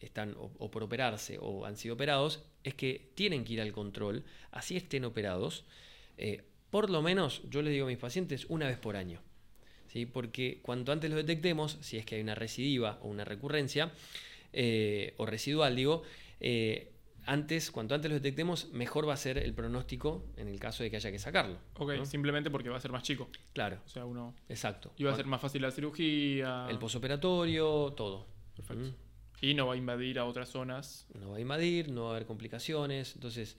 están 0.00 0.34
o, 0.38 0.70
por 0.70 0.82
operarse 0.82 1.36
o 1.38 1.66
han 1.66 1.76
sido 1.76 1.96
operados, 1.96 2.44
es 2.62 2.72
que 2.72 3.10
tienen 3.14 3.44
que 3.44 3.52
ir 3.52 3.60
al 3.60 3.72
control, 3.72 4.24
así 4.52 4.74
estén 4.74 5.04
operados, 5.04 5.66
eh, 6.16 6.44
por 6.70 6.88
lo 6.88 7.02
menos, 7.02 7.42
yo 7.50 7.60
les 7.60 7.74
digo 7.74 7.84
a 7.84 7.90
mis 7.90 7.98
pacientes, 7.98 8.46
una 8.48 8.68
vez 8.68 8.78
por 8.78 8.96
año. 8.96 9.20
¿Sí? 9.94 10.04
Porque 10.04 10.58
cuanto 10.60 10.92
antes 10.92 11.08
lo 11.08 11.16
detectemos, 11.16 11.78
si 11.80 11.96
es 11.96 12.04
que 12.04 12.16
hay 12.16 12.20
una 12.20 12.34
recidiva 12.34 12.98
o 13.00 13.08
una 13.08 13.24
recurrencia, 13.24 13.92
eh, 14.52 15.14
o 15.16 15.24
residual, 15.24 15.74
digo, 15.74 16.02
antes, 17.26 17.70
cuanto 17.70 17.94
antes 17.94 18.10
lo 18.10 18.16
detectemos, 18.16 18.68
mejor 18.72 19.08
va 19.08 19.14
a 19.14 19.16
ser 19.16 19.38
el 19.38 19.54
pronóstico 19.54 20.26
en 20.36 20.48
el 20.48 20.60
caso 20.60 20.82
de 20.82 20.90
que 20.90 20.96
haya 20.96 21.10
que 21.10 21.18
sacarlo. 21.18 21.56
Ok, 21.78 22.04
simplemente 22.04 22.50
porque 22.50 22.68
va 22.68 22.76
a 22.76 22.80
ser 22.80 22.92
más 22.92 23.02
chico. 23.02 23.30
Claro. 23.54 23.78
O 23.86 23.88
sea, 23.88 24.04
uno. 24.04 24.34
Exacto. 24.50 24.92
Y 24.98 25.04
va 25.04 25.12
a 25.12 25.16
ser 25.16 25.24
más 25.24 25.40
fácil 25.40 25.62
la 25.62 25.70
cirugía. 25.70 26.66
El 26.68 26.78
posoperatorio, 26.78 27.94
todo. 27.96 28.26
Perfecto. 28.54 28.94
Y 29.40 29.54
no 29.54 29.66
va 29.66 29.74
a 29.74 29.76
invadir 29.76 30.18
a 30.18 30.26
otras 30.26 30.50
zonas. 30.50 31.06
No 31.18 31.30
va 31.30 31.38
a 31.38 31.40
invadir, 31.40 31.90
no 31.90 32.04
va 32.04 32.08
a 32.08 32.10
haber 32.16 32.26
complicaciones. 32.26 33.14
Entonces, 33.14 33.56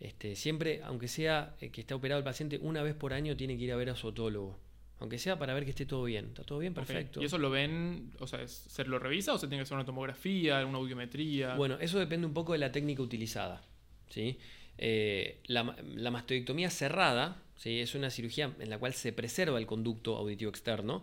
Este, 0.00 0.36
siempre, 0.36 0.80
aunque 0.84 1.08
sea 1.08 1.56
eh, 1.60 1.70
que 1.70 1.80
está 1.80 1.96
operado 1.96 2.18
el 2.18 2.24
paciente, 2.24 2.58
una 2.62 2.82
vez 2.82 2.94
por 2.94 3.12
año 3.12 3.36
tiene 3.36 3.56
que 3.56 3.64
ir 3.64 3.72
a 3.72 3.76
ver 3.76 3.90
a 3.90 3.96
su 3.96 4.06
otólogo. 4.06 4.56
Aunque 5.00 5.18
sea 5.18 5.38
para 5.38 5.54
ver 5.54 5.64
que 5.64 5.70
esté 5.70 5.86
todo 5.86 6.04
bien. 6.04 6.26
¿Está 6.26 6.42
todo 6.44 6.58
bien? 6.58 6.74
Perfecto. 6.74 7.22
¿Y 7.22 7.24
eso 7.26 7.38
lo 7.38 7.50
ven, 7.50 8.12
o 8.18 8.26
sea, 8.26 8.46
se 8.48 8.84
lo 8.84 8.98
revisa 8.98 9.32
o 9.32 9.38
se 9.38 9.46
tiene 9.46 9.58
que 9.58 9.62
hacer 9.62 9.76
una 9.76 9.84
tomografía, 9.86 10.64
una 10.66 10.78
audiometría? 10.78 11.54
Bueno, 11.54 11.78
eso 11.80 11.98
depende 11.98 12.26
un 12.26 12.34
poco 12.34 12.52
de 12.52 12.58
la 12.58 12.72
técnica 12.72 13.02
utilizada. 13.02 13.62
¿sí? 14.10 14.38
Eh, 14.76 15.40
la, 15.46 15.76
la 15.94 16.10
mastoidectomía 16.10 16.70
cerrada 16.70 17.42
¿sí? 17.56 17.78
es 17.80 17.94
una 17.94 18.10
cirugía 18.10 18.54
en 18.58 18.70
la 18.70 18.78
cual 18.78 18.92
se 18.92 19.12
preserva 19.12 19.58
el 19.58 19.66
conducto 19.66 20.16
auditivo 20.16 20.50
externo. 20.50 21.02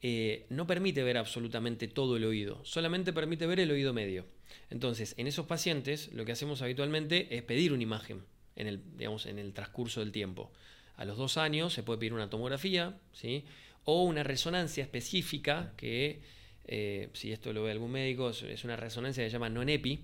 eh, 0.00 0.46
no 0.50 0.66
permite 0.66 1.02
ver 1.02 1.16
absolutamente 1.18 1.88
todo 1.88 2.16
el 2.16 2.24
oído, 2.24 2.60
solamente 2.64 3.12
permite 3.12 3.46
ver 3.46 3.60
el 3.60 3.70
oído 3.70 3.92
medio. 3.92 4.26
Entonces, 4.70 5.14
en 5.16 5.26
esos 5.26 5.46
pacientes 5.46 6.12
lo 6.12 6.24
que 6.24 6.32
hacemos 6.32 6.62
habitualmente 6.62 7.36
es 7.36 7.42
pedir 7.42 7.72
una 7.72 7.82
imagen 7.82 8.22
en 8.56 8.66
el, 8.68 8.80
digamos, 8.96 9.26
en 9.26 9.38
el 9.38 9.52
transcurso 9.52 10.00
del 10.00 10.12
tiempo. 10.12 10.52
A 10.98 11.04
los 11.06 11.16
dos 11.16 11.36
años 11.38 11.72
se 11.72 11.82
puede 11.82 11.98
pedir 11.98 12.12
una 12.12 12.28
tomografía 12.28 12.98
¿sí? 13.12 13.44
o 13.84 14.02
una 14.04 14.22
resonancia 14.22 14.82
específica 14.84 15.72
que, 15.76 16.20
eh, 16.66 17.08
si 17.14 17.32
esto 17.32 17.52
lo 17.54 17.62
ve 17.62 17.70
algún 17.70 17.90
médico, 17.92 18.28
es- 18.30 18.64
una 18.64 18.76
resonancia 18.76 19.24
que 19.24 19.30
se 19.30 19.32
llama 19.32 19.48
non-epi. 19.48 20.00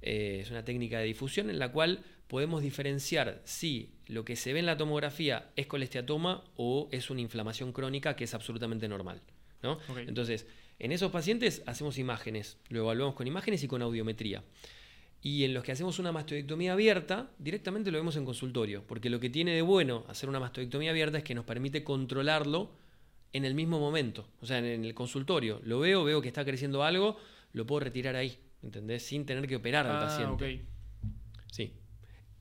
Eh, 0.00 0.38
es 0.42 0.50
una 0.50 0.64
técnica 0.64 1.00
de 1.00 1.06
difusión 1.06 1.50
en 1.50 1.58
la 1.58 1.70
cual 1.72 2.02
podemos 2.28 2.62
diferenciar 2.62 3.40
si 3.44 3.90
lo 4.06 4.24
que 4.24 4.36
se 4.36 4.52
ve 4.52 4.60
en 4.60 4.66
la 4.66 4.76
tomografía 4.76 5.50
es 5.56 5.66
colesteatoma 5.66 6.44
o 6.56 6.88
es 6.92 7.10
una 7.10 7.20
inflamación 7.20 7.72
crónica 7.72 8.14
que 8.16 8.24
es 8.24 8.32
absolutamente 8.34 8.86
normal. 8.88 9.20
¿no? 9.62 9.78
Entonces, 10.08 10.46
en 10.78 10.92
esos 10.92 11.10
pacientes 11.10 11.62
hacemos 11.66 11.98
imágenes, 11.98 12.58
lo 12.68 12.80
evaluamos 12.80 13.16
con 13.16 13.26
imágenes 13.26 13.64
y 13.64 13.66
con 13.68 13.82
audiometría. 13.82 14.44
Y 15.20 15.44
en 15.44 15.52
los 15.52 15.64
que 15.64 15.72
hacemos 15.72 15.98
una 15.98 16.12
mastoidectomía 16.12 16.74
abierta, 16.74 17.30
directamente 17.38 17.90
lo 17.90 17.98
vemos 17.98 18.16
en 18.16 18.24
consultorio, 18.24 18.84
porque 18.86 19.10
lo 19.10 19.18
que 19.18 19.30
tiene 19.30 19.52
de 19.52 19.62
bueno 19.62 20.04
hacer 20.08 20.28
una 20.28 20.38
mastoidectomía 20.38 20.90
abierta 20.90 21.18
es 21.18 21.24
que 21.24 21.34
nos 21.34 21.44
permite 21.44 21.82
controlarlo 21.82 22.70
en 23.32 23.44
el 23.44 23.54
mismo 23.54 23.78
momento, 23.78 24.28
o 24.40 24.46
sea, 24.46 24.58
en 24.58 24.84
el 24.84 24.94
consultorio. 24.94 25.60
Lo 25.64 25.80
veo, 25.80 26.04
veo 26.04 26.22
que 26.22 26.28
está 26.28 26.44
creciendo 26.44 26.84
algo, 26.84 27.18
lo 27.52 27.66
puedo 27.66 27.80
retirar 27.80 28.16
ahí, 28.16 28.38
¿entendés? 28.62 29.04
Sin 29.04 29.26
tener 29.26 29.46
que 29.46 29.56
operar 29.56 29.86
al 29.86 29.96
ah, 29.96 30.00
paciente. 30.00 30.64
Sí. 31.50 31.72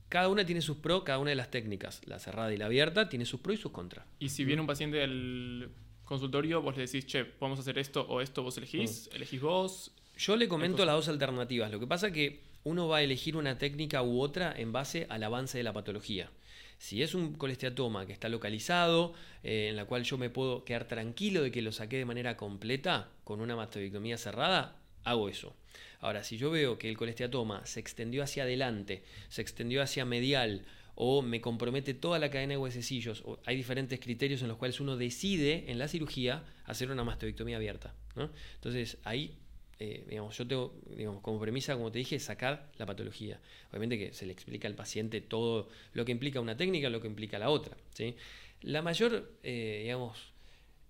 Cada 0.07 0.29
una 0.29 0.45
tiene 0.45 0.61
sus 0.61 0.77
pros, 0.77 1.03
cada 1.03 1.19
una 1.19 1.31
de 1.31 1.35
las 1.35 1.51
técnicas. 1.51 2.01
La 2.05 2.19
cerrada 2.19 2.53
y 2.53 2.57
la 2.57 2.67
abierta 2.67 3.09
tiene 3.09 3.25
sus 3.25 3.41
pros 3.41 3.57
y 3.57 3.61
sus 3.61 3.71
contras. 3.71 4.05
Y 4.19 4.29
si 4.29 4.45
viene 4.45 4.61
un 4.61 4.67
paciente 4.67 5.03
al 5.03 5.69
consultorio, 6.05 6.61
vos 6.61 6.77
le 6.77 6.85
decís, 6.85 7.05
che, 7.05 7.25
podemos 7.25 7.59
hacer 7.59 7.77
esto 7.77 8.05
o 8.07 8.21
esto, 8.21 8.43
vos 8.43 8.57
elegís, 8.57 9.09
elegís 9.13 9.41
vos. 9.41 9.91
Yo 10.17 10.37
le 10.37 10.47
comento 10.47 10.85
las 10.85 10.95
dos 10.95 11.09
alternativas. 11.09 11.69
Lo 11.71 11.79
que 11.79 11.87
pasa 11.87 12.11
que 12.11 12.46
uno 12.67 12.87
va 12.87 12.97
a 12.97 13.01
elegir 13.01 13.37
una 13.37 13.57
técnica 13.57 14.03
u 14.03 14.19
otra 14.19 14.53
en 14.55 14.73
base 14.73 15.07
al 15.09 15.23
avance 15.23 15.57
de 15.57 15.63
la 15.63 15.71
patología. 15.71 16.29
Si 16.77 17.01
es 17.01 17.15
un 17.15 17.33
colesteatoma 17.33 18.05
que 18.05 18.13
está 18.13 18.29
localizado, 18.29 19.13
eh, 19.41 19.69
en 19.69 19.77
la 19.77 19.85
cual 19.85 20.03
yo 20.03 20.17
me 20.17 20.29
puedo 20.29 20.63
quedar 20.65 20.85
tranquilo 20.85 21.41
de 21.41 21.51
que 21.51 21.61
lo 21.61 21.71
saqué 21.71 21.97
de 21.97 22.05
manera 22.05 22.35
completa 22.35 23.09
con 23.23 23.39
una 23.39 23.55
mastectomía 23.55 24.17
cerrada, 24.17 24.75
hago 25.05 25.29
eso. 25.29 25.55
Ahora, 26.01 26.23
si 26.23 26.37
yo 26.37 26.51
veo 26.51 26.77
que 26.77 26.89
el 26.89 26.97
colesteatoma 26.97 27.65
se 27.65 27.79
extendió 27.79 28.21
hacia 28.21 28.43
adelante, 28.43 29.03
se 29.29 29.41
extendió 29.41 29.81
hacia 29.81 30.05
medial 30.05 30.65
o 30.93 31.21
me 31.21 31.39
compromete 31.41 31.93
toda 31.93 32.19
la 32.19 32.29
cadena 32.29 32.53
de 32.53 32.57
huesecillos, 32.57 33.23
o 33.25 33.39
hay 33.45 33.55
diferentes 33.55 33.99
criterios 33.99 34.41
en 34.41 34.49
los 34.49 34.57
cuales 34.57 34.79
uno 34.79 34.97
decide 34.97 35.71
en 35.71 35.79
la 35.79 35.87
cirugía 35.87 36.43
hacer 36.65 36.91
una 36.91 37.03
mastectomía 37.03 37.55
abierta. 37.55 37.93
¿no? 38.15 38.29
Entonces, 38.55 38.97
ahí 39.03 39.37
eh, 39.79 40.05
digamos, 40.09 40.35
yo 40.35 40.47
tengo 40.47 40.73
digamos, 40.95 41.21
como 41.21 41.39
premisa, 41.39 41.75
como 41.75 41.91
te 41.91 41.99
dije, 41.99 42.19
sacar 42.19 42.71
la 42.77 42.85
patología. 42.85 43.39
Obviamente 43.69 43.99
que 43.99 44.13
se 44.13 44.25
le 44.25 44.33
explica 44.33 44.67
al 44.67 44.73
paciente 44.73 45.21
todo 45.21 45.69
lo 45.93 46.03
que 46.03 46.11
implica 46.11 46.39
una 46.39 46.57
técnica, 46.57 46.89
lo 46.89 46.99
que 46.99 47.07
implica 47.07 47.37
la 47.37 47.49
otra. 47.49 47.77
¿sí? 47.93 48.15
La 48.61 48.81
mayor, 48.81 49.31
eh, 49.43 49.81
digamos, 49.83 50.33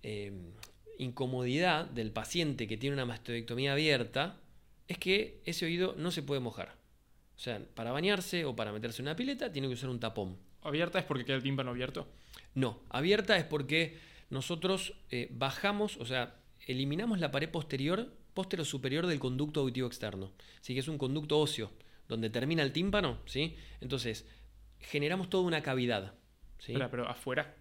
eh, 0.02 0.32
incomodidad 0.98 1.84
del 1.84 2.12
paciente 2.12 2.66
que 2.66 2.78
tiene 2.78 2.94
una 2.94 3.04
mastectomía 3.04 3.72
abierta 3.72 4.40
es 4.86 4.96
que 4.96 5.42
ese 5.44 5.66
oído 5.66 5.94
no 5.98 6.10
se 6.10 6.22
puede 6.22 6.40
mojar. 6.40 6.74
O 7.36 7.40
sea, 7.40 7.60
para 7.74 7.92
bañarse 7.92 8.46
o 8.46 8.56
para 8.56 8.72
meterse 8.72 9.02
en 9.02 9.08
una 9.08 9.16
pileta 9.16 9.52
tiene 9.52 9.68
que 9.68 9.74
usar 9.74 9.90
un 9.90 10.00
tapón. 10.00 10.38
Abierta 10.62 10.98
es 10.98 11.04
porque 11.04 11.26
queda 11.26 11.36
el 11.36 11.42
tímpano 11.42 11.70
abierto. 11.70 12.08
No, 12.54 12.80
abierta 12.88 13.36
es 13.36 13.44
porque 13.44 13.98
nosotros 14.30 14.94
bajamos, 15.30 15.98
o 15.98 16.06
sea, 16.06 16.34
eliminamos 16.66 17.20
la 17.20 17.30
pared 17.30 17.48
posterior, 17.48 18.10
postero 18.38 18.64
superior 18.64 19.08
del 19.08 19.18
conducto 19.18 19.58
auditivo 19.58 19.88
externo. 19.88 20.30
Así 20.60 20.72
que 20.72 20.78
es 20.78 20.86
un 20.86 20.96
conducto 20.96 21.40
óseo, 21.40 21.72
donde 22.06 22.30
termina 22.30 22.62
el 22.62 22.70
tímpano, 22.70 23.18
¿sí? 23.26 23.56
Entonces, 23.80 24.28
generamos 24.78 25.28
toda 25.28 25.42
una 25.42 25.60
cavidad. 25.60 26.14
¿sí? 26.60 26.70
Espera, 26.70 26.88
pero 26.88 27.08
afuera. 27.08 27.56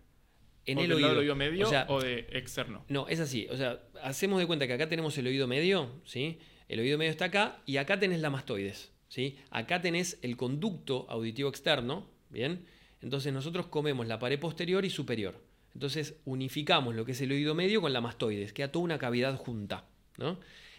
en 0.67 0.77
¿O 0.77 0.81
el 0.81 0.89
del 0.89 1.01
lado 1.01 1.13
oído. 1.13 1.21
del 1.21 1.29
oído 1.31 1.35
medio 1.35 1.65
O 1.65 1.69
sea, 1.71 1.87
o 1.89 1.99
de 1.99 2.27
externo? 2.31 2.85
no, 2.89 3.07
es 3.07 3.19
así. 3.19 3.47
O 3.49 3.57
sea, 3.57 3.81
hacemos 4.03 4.37
de 4.39 4.45
cuenta 4.45 4.67
que 4.67 4.73
acá 4.73 4.87
tenemos 4.87 5.17
el 5.17 5.25
oído 5.25 5.47
medio, 5.47 5.99
¿sí? 6.05 6.37
El 6.67 6.79
oído 6.79 6.99
medio 6.99 7.09
está 7.09 7.25
acá 7.25 7.59
y 7.65 7.77
acá 7.77 7.97
tenés 7.99 8.19
la 8.19 8.29
mastoides, 8.29 8.91
¿sí? 9.07 9.35
Acá 9.49 9.81
tenés 9.81 10.19
el 10.21 10.37
conducto 10.37 11.07
auditivo 11.09 11.49
externo, 11.49 12.07
¿bien? 12.29 12.67
Entonces 13.01 13.33
nosotros 13.33 13.65
comemos 13.65 14.05
la 14.05 14.19
pared 14.19 14.39
posterior 14.39 14.85
y 14.85 14.91
superior. 14.91 15.41
Entonces 15.73 16.19
unificamos 16.25 16.93
lo 16.93 17.03
que 17.03 17.13
es 17.13 17.21
el 17.21 17.31
oído 17.31 17.55
medio 17.55 17.81
con 17.81 17.93
la 17.93 17.99
mastoides, 18.01 18.53
queda 18.53 18.71
toda 18.71 18.85
una 18.85 18.99
cavidad 18.99 19.35
junta, 19.37 19.85
¿no? 20.17 20.37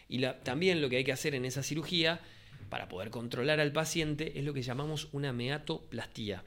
Y 0.08 0.18
la- 0.18 0.40
también 0.40 0.80
lo 0.80 0.88
que 0.88 0.96
hay 0.96 1.04
que 1.04 1.12
hacer 1.12 1.34
en 1.34 1.44
esa 1.44 1.62
cirugía 1.62 2.20
para 2.70 2.88
poder 2.88 3.10
controlar 3.10 3.60
al 3.60 3.72
paciente 3.72 4.38
es 4.38 4.44
lo 4.44 4.52
que 4.54 4.62
llamamos 4.62 5.08
una 5.12 5.32
meatoplastía, 5.32 6.44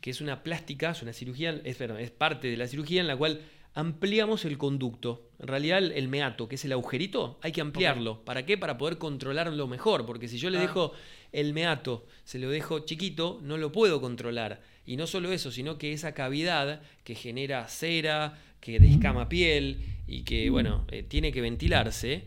que 0.00 0.10
es 0.10 0.20
una 0.20 0.42
plástica, 0.42 0.90
es 0.90 1.02
una 1.02 1.12
cirugía, 1.12 1.60
es, 1.64 1.76
perdón, 1.76 2.00
es 2.00 2.10
parte 2.10 2.48
de 2.48 2.56
la 2.56 2.66
cirugía 2.66 3.00
en 3.00 3.06
la 3.06 3.16
cual 3.16 3.40
ampliamos 3.74 4.44
el 4.44 4.58
conducto. 4.58 5.28
En 5.38 5.46
realidad 5.48 5.78
el, 5.82 6.08
meato, 6.08 6.48
que 6.48 6.56
es 6.56 6.64
el 6.64 6.72
agujerito, 6.72 7.38
hay 7.42 7.52
que 7.52 7.60
ampliarlo. 7.60 8.24
¿Para 8.24 8.44
qué? 8.44 8.58
Para 8.58 8.76
poder 8.78 8.98
controlarlo 8.98 9.66
mejor, 9.68 10.04
porque 10.04 10.26
si 10.28 10.38
yo 10.38 10.50
le 10.50 10.58
Ah. 10.58 10.62
dejo 10.62 10.92
el 11.32 11.52
meato, 11.52 12.06
se 12.24 12.38
lo 12.38 12.50
dejo 12.50 12.80
chiquito, 12.80 13.38
no 13.42 13.56
lo 13.56 13.70
puedo 13.70 14.00
controlar. 14.00 14.62
Y 14.86 14.96
no 14.96 15.06
solo 15.06 15.30
eso, 15.32 15.52
sino 15.52 15.76
que 15.78 15.92
esa 15.92 16.12
cavidad 16.14 16.80
que 17.04 17.14
genera 17.14 17.68
cera, 17.68 18.38
que 18.60 18.80
descama 18.80 19.28
piel 19.28 19.78
y 20.08 20.22
que, 20.22 20.48
bueno, 20.50 20.84
eh, 20.90 21.02
tiene 21.04 21.30
que 21.30 21.40
ventilarse, 21.42 22.24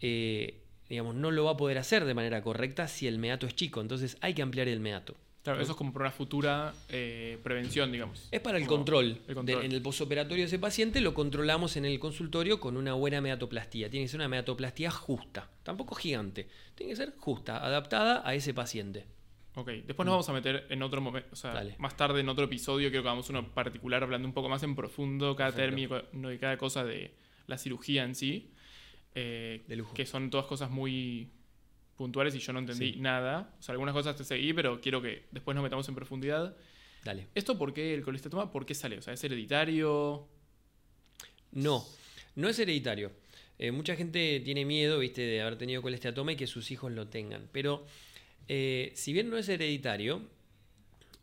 eh, 0.00 0.60
digamos, 0.88 1.14
no 1.14 1.30
lo 1.30 1.44
va 1.44 1.52
a 1.52 1.56
poder 1.56 1.78
hacer 1.78 2.04
de 2.04 2.14
manera 2.14 2.42
correcta 2.42 2.88
si 2.88 3.06
el 3.06 3.18
meato 3.18 3.46
es 3.46 3.54
chico. 3.54 3.80
Entonces 3.80 4.16
hay 4.20 4.34
que 4.34 4.42
ampliar 4.42 4.68
el 4.68 4.80
meato. 4.80 5.14
Claro, 5.42 5.62
eso 5.62 5.72
es 5.72 5.78
como 5.78 5.92
para 5.94 6.06
una 6.06 6.10
futura 6.10 6.74
eh, 6.90 7.38
prevención, 7.42 7.90
digamos. 7.90 8.28
Es 8.30 8.40
para 8.40 8.58
el 8.58 8.66
control. 8.66 9.18
el 9.28 9.34
control. 9.34 9.60
De- 9.60 9.66
en 9.66 9.72
el 9.72 9.80
posoperatorio 9.80 10.42
de 10.42 10.46
ese 10.48 10.58
paciente 10.58 11.00
lo 11.00 11.14
controlamos 11.14 11.76
en 11.76 11.86
el 11.86 11.98
consultorio 11.98 12.60
con 12.60 12.76
una 12.76 12.92
buena 12.94 13.20
meatoplastía. 13.22 13.88
Tiene 13.88 14.04
que 14.04 14.08
ser 14.10 14.20
una 14.20 14.28
meatoplastía 14.28 14.90
justa, 14.90 15.48
tampoco 15.62 15.94
gigante. 15.94 16.48
Tiene 16.74 16.92
que 16.92 16.96
ser 16.96 17.14
justa, 17.16 17.64
adaptada 17.64 18.22
a 18.28 18.34
ese 18.34 18.52
paciente. 18.52 19.06
Ok, 19.54 19.68
después 19.86 20.04
nos 20.04 20.12
vamos 20.12 20.28
a 20.28 20.32
meter 20.34 20.66
en 20.68 20.82
otro 20.82 21.00
momento, 21.00 21.28
o 21.32 21.36
sea, 21.36 21.52
Mm. 21.52 21.54
Dale. 21.54 21.74
más 21.78 21.96
tarde 21.96 22.20
en 22.20 22.28
otro 22.28 22.44
episodio, 22.44 22.90
creo 22.90 23.02
que 23.02 23.08
hagamos 23.08 23.28
uno 23.30 23.48
particular 23.54 24.02
hablando 24.02 24.28
un 24.28 24.34
poco 24.34 24.48
más 24.48 24.62
en 24.62 24.76
profundo 24.76 25.34
cada 25.34 25.50
Perfecto. 25.52 25.96
término 26.10 26.32
y 26.32 26.38
cada 26.38 26.58
cosa 26.58 26.84
de 26.84 27.12
la 27.46 27.56
cirugía 27.58 28.04
en 28.04 28.14
sí. 28.14 28.50
Eh, 29.14 29.64
De 29.66 29.76
lujo. 29.76 29.94
Que 29.94 30.06
son 30.06 30.30
todas 30.30 30.46
cosas 30.46 30.70
muy 30.70 31.30
puntuales 31.96 32.34
y 32.34 32.38
yo 32.38 32.52
no 32.52 32.60
entendí 32.60 32.92
Sí. 32.94 33.00
nada. 33.00 33.54
O 33.58 33.62
sea, 33.62 33.72
algunas 33.72 33.92
cosas 33.92 34.16
te 34.16 34.24
seguí, 34.24 34.52
pero 34.52 34.80
quiero 34.80 35.02
que 35.02 35.24
después 35.32 35.54
nos 35.54 35.62
metamos 35.64 35.88
en 35.88 35.94
profundidad. 35.94 36.56
Dale. 37.04 37.26
¿Esto 37.34 37.56
por 37.58 37.72
qué 37.74 37.94
el 37.94 38.02
colesterol? 38.02 38.50
¿Por 38.50 38.66
qué 38.66 38.74
sale? 38.74 38.98
O 38.98 39.02
sea, 39.02 39.14
¿es 39.14 39.24
hereditario? 39.24 40.28
No, 41.52 41.84
no 42.36 42.48
es 42.48 42.58
hereditario. 42.58 43.12
Eh, 43.58 43.72
mucha 43.72 43.96
gente 43.96 44.40
tiene 44.44 44.64
miedo, 44.64 44.98
viste, 45.00 45.22
de 45.22 45.40
haber 45.40 45.58
tenido 45.58 45.82
colesteatoma 45.82 46.32
y 46.32 46.36
que 46.36 46.46
sus 46.46 46.70
hijos 46.70 46.92
lo 46.92 47.08
tengan. 47.08 47.48
Pero 47.52 47.84
eh, 48.46 48.92
si 48.94 49.12
bien 49.12 49.30
no 49.30 49.36
es 49.36 49.48
hereditario, 49.48 50.22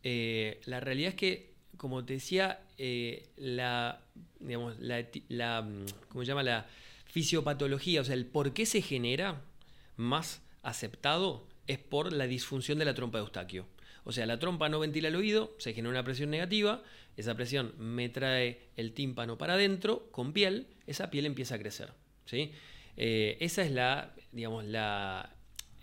eh, 0.02 0.60
la 0.66 0.80
realidad 0.80 1.10
es 1.10 1.14
que, 1.14 1.54
como 1.78 2.04
te 2.04 2.14
decía, 2.14 2.60
la, 3.36 4.02
digamos, 4.40 4.78
la, 4.80 5.06
la, 5.28 5.62
mm, 5.62 5.86
¿cómo 6.08 6.22
se 6.24 6.28
llama? 6.28 6.42
La 6.42 6.66
fisiopatología, 7.16 8.02
o 8.02 8.04
sea, 8.04 8.12
el 8.12 8.26
por 8.26 8.52
qué 8.52 8.66
se 8.66 8.82
genera 8.82 9.40
más 9.96 10.42
aceptado 10.62 11.48
es 11.66 11.78
por 11.78 12.12
la 12.12 12.26
disfunción 12.26 12.78
de 12.78 12.84
la 12.84 12.92
trompa 12.92 13.16
de 13.16 13.22
Eustaquio. 13.22 13.66
O 14.04 14.12
sea, 14.12 14.26
la 14.26 14.38
trompa 14.38 14.68
no 14.68 14.80
ventila 14.80 15.08
el 15.08 15.16
oído, 15.16 15.54
se 15.56 15.72
genera 15.72 15.88
una 15.92 16.04
presión 16.04 16.28
negativa, 16.28 16.82
esa 17.16 17.34
presión 17.34 17.72
me 17.78 18.10
trae 18.10 18.68
el 18.76 18.92
tímpano 18.92 19.38
para 19.38 19.54
adentro 19.54 20.10
con 20.10 20.34
piel, 20.34 20.66
esa 20.86 21.08
piel 21.08 21.24
empieza 21.24 21.54
a 21.54 21.58
crecer. 21.58 21.94
¿sí? 22.26 22.52
Eh, 22.98 23.38
esa 23.40 23.62
es 23.64 23.70
la, 23.70 24.14
digamos, 24.32 24.66
la 24.66 25.34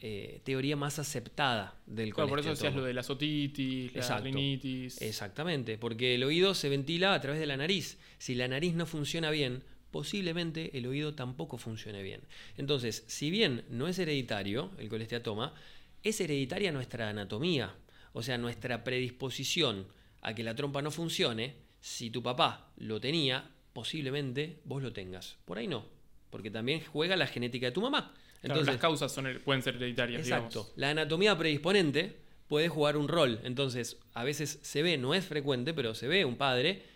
eh, 0.02 0.40
teoría 0.44 0.76
más 0.76 1.00
aceptada 1.00 1.80
del 1.88 2.14
Claro, 2.14 2.30
por 2.30 2.42
eso 2.42 2.52
decías 2.52 2.76
lo 2.76 2.84
de 2.84 2.94
la 2.94 3.02
sotitis, 3.02 3.92
la 3.96 4.20
rinitis. 4.20 5.02
Exactamente, 5.02 5.80
porque 5.80 6.14
el 6.14 6.24
oído 6.24 6.54
se 6.54 6.70
ventila 6.70 7.16
a 7.16 7.22
través 7.22 7.40
de 7.40 7.48
la 7.48 7.58
nariz. 7.58 7.98
Si 8.20 8.36
la 8.36 8.48
nariz 8.48 8.76
no 8.76 8.86
funciona 8.86 9.32
bien, 9.32 9.64
posiblemente 9.94 10.76
el 10.76 10.88
oído 10.88 11.14
tampoco 11.14 11.60
funcione 11.60 12.02
bien. 12.02 12.22
Entonces, 12.58 13.04
si 13.06 13.30
bien 13.30 13.64
no 13.70 13.88
es 13.88 14.00
hereditario 14.00 14.72
el 14.80 14.90
colesteatoma, 14.90 15.54
es 16.02 16.20
hereditaria 16.20 16.72
nuestra 16.72 17.10
anatomía. 17.10 17.76
O 18.12 18.24
sea, 18.24 18.40
nuestra 18.40 18.84
predisposición 18.84 19.86
a 20.22 20.34
que 20.34 20.44
la 20.44 20.56
trompa 20.56 20.82
no 20.82 20.90
funcione, 20.90 21.58
si 21.80 22.10
tu 22.10 22.24
papá 22.24 22.72
lo 22.78 23.00
tenía, 23.00 23.52
posiblemente 23.72 24.62
vos 24.66 24.82
lo 24.82 24.94
tengas. 24.94 25.38
Por 25.46 25.60
ahí 25.60 25.68
no, 25.68 25.86
porque 26.32 26.50
también 26.50 26.82
juega 26.92 27.16
la 27.16 27.28
genética 27.28 27.68
de 27.68 27.72
tu 27.72 27.82
mamá. 27.82 28.14
Entonces, 28.42 28.66
las 28.66 28.78
causas 28.78 29.12
son, 29.12 29.42
pueden 29.46 29.62
ser 29.62 29.76
hereditarias. 29.76 30.22
Exacto. 30.22 30.72
La 30.76 30.90
anatomía 30.90 31.38
predisponente 31.38 32.18
puede 32.48 32.68
jugar 32.68 32.98
un 32.98 33.08
rol. 33.08 33.40
Entonces, 33.44 34.00
a 34.14 34.24
veces 34.24 34.58
se 34.64 34.82
ve, 34.82 34.98
no 34.98 35.14
es 35.14 35.24
frecuente, 35.24 35.72
pero 35.76 35.94
se 35.94 36.08
ve 36.08 36.26
un 36.26 36.36
padre 36.36 36.93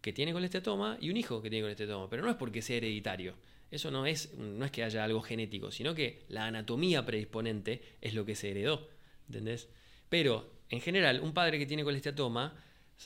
que 0.00 0.12
tiene 0.12 0.32
colesteatoma 0.32 0.98
y 1.00 1.10
un 1.10 1.16
hijo 1.16 1.42
que 1.42 1.50
tiene 1.50 1.64
colesteatoma. 1.64 2.08
Pero 2.08 2.22
no 2.22 2.30
es 2.30 2.36
porque 2.36 2.62
sea 2.62 2.76
hereditario. 2.76 3.34
Eso 3.70 3.90
no 3.90 4.06
es, 4.06 4.34
no 4.34 4.64
es 4.64 4.70
que 4.70 4.82
haya 4.82 5.04
algo 5.04 5.22
genético, 5.22 5.70
sino 5.70 5.94
que 5.94 6.24
la 6.28 6.46
anatomía 6.46 7.06
predisponente 7.06 7.82
es 8.00 8.14
lo 8.14 8.24
que 8.24 8.34
se 8.34 8.50
heredó. 8.50 8.88
¿Entendés? 9.28 9.68
Pero, 10.08 10.50
en 10.70 10.80
general, 10.80 11.20
un 11.20 11.32
padre 11.32 11.58
que 11.58 11.66
tiene 11.66 11.84
colesteatoma 11.84 12.54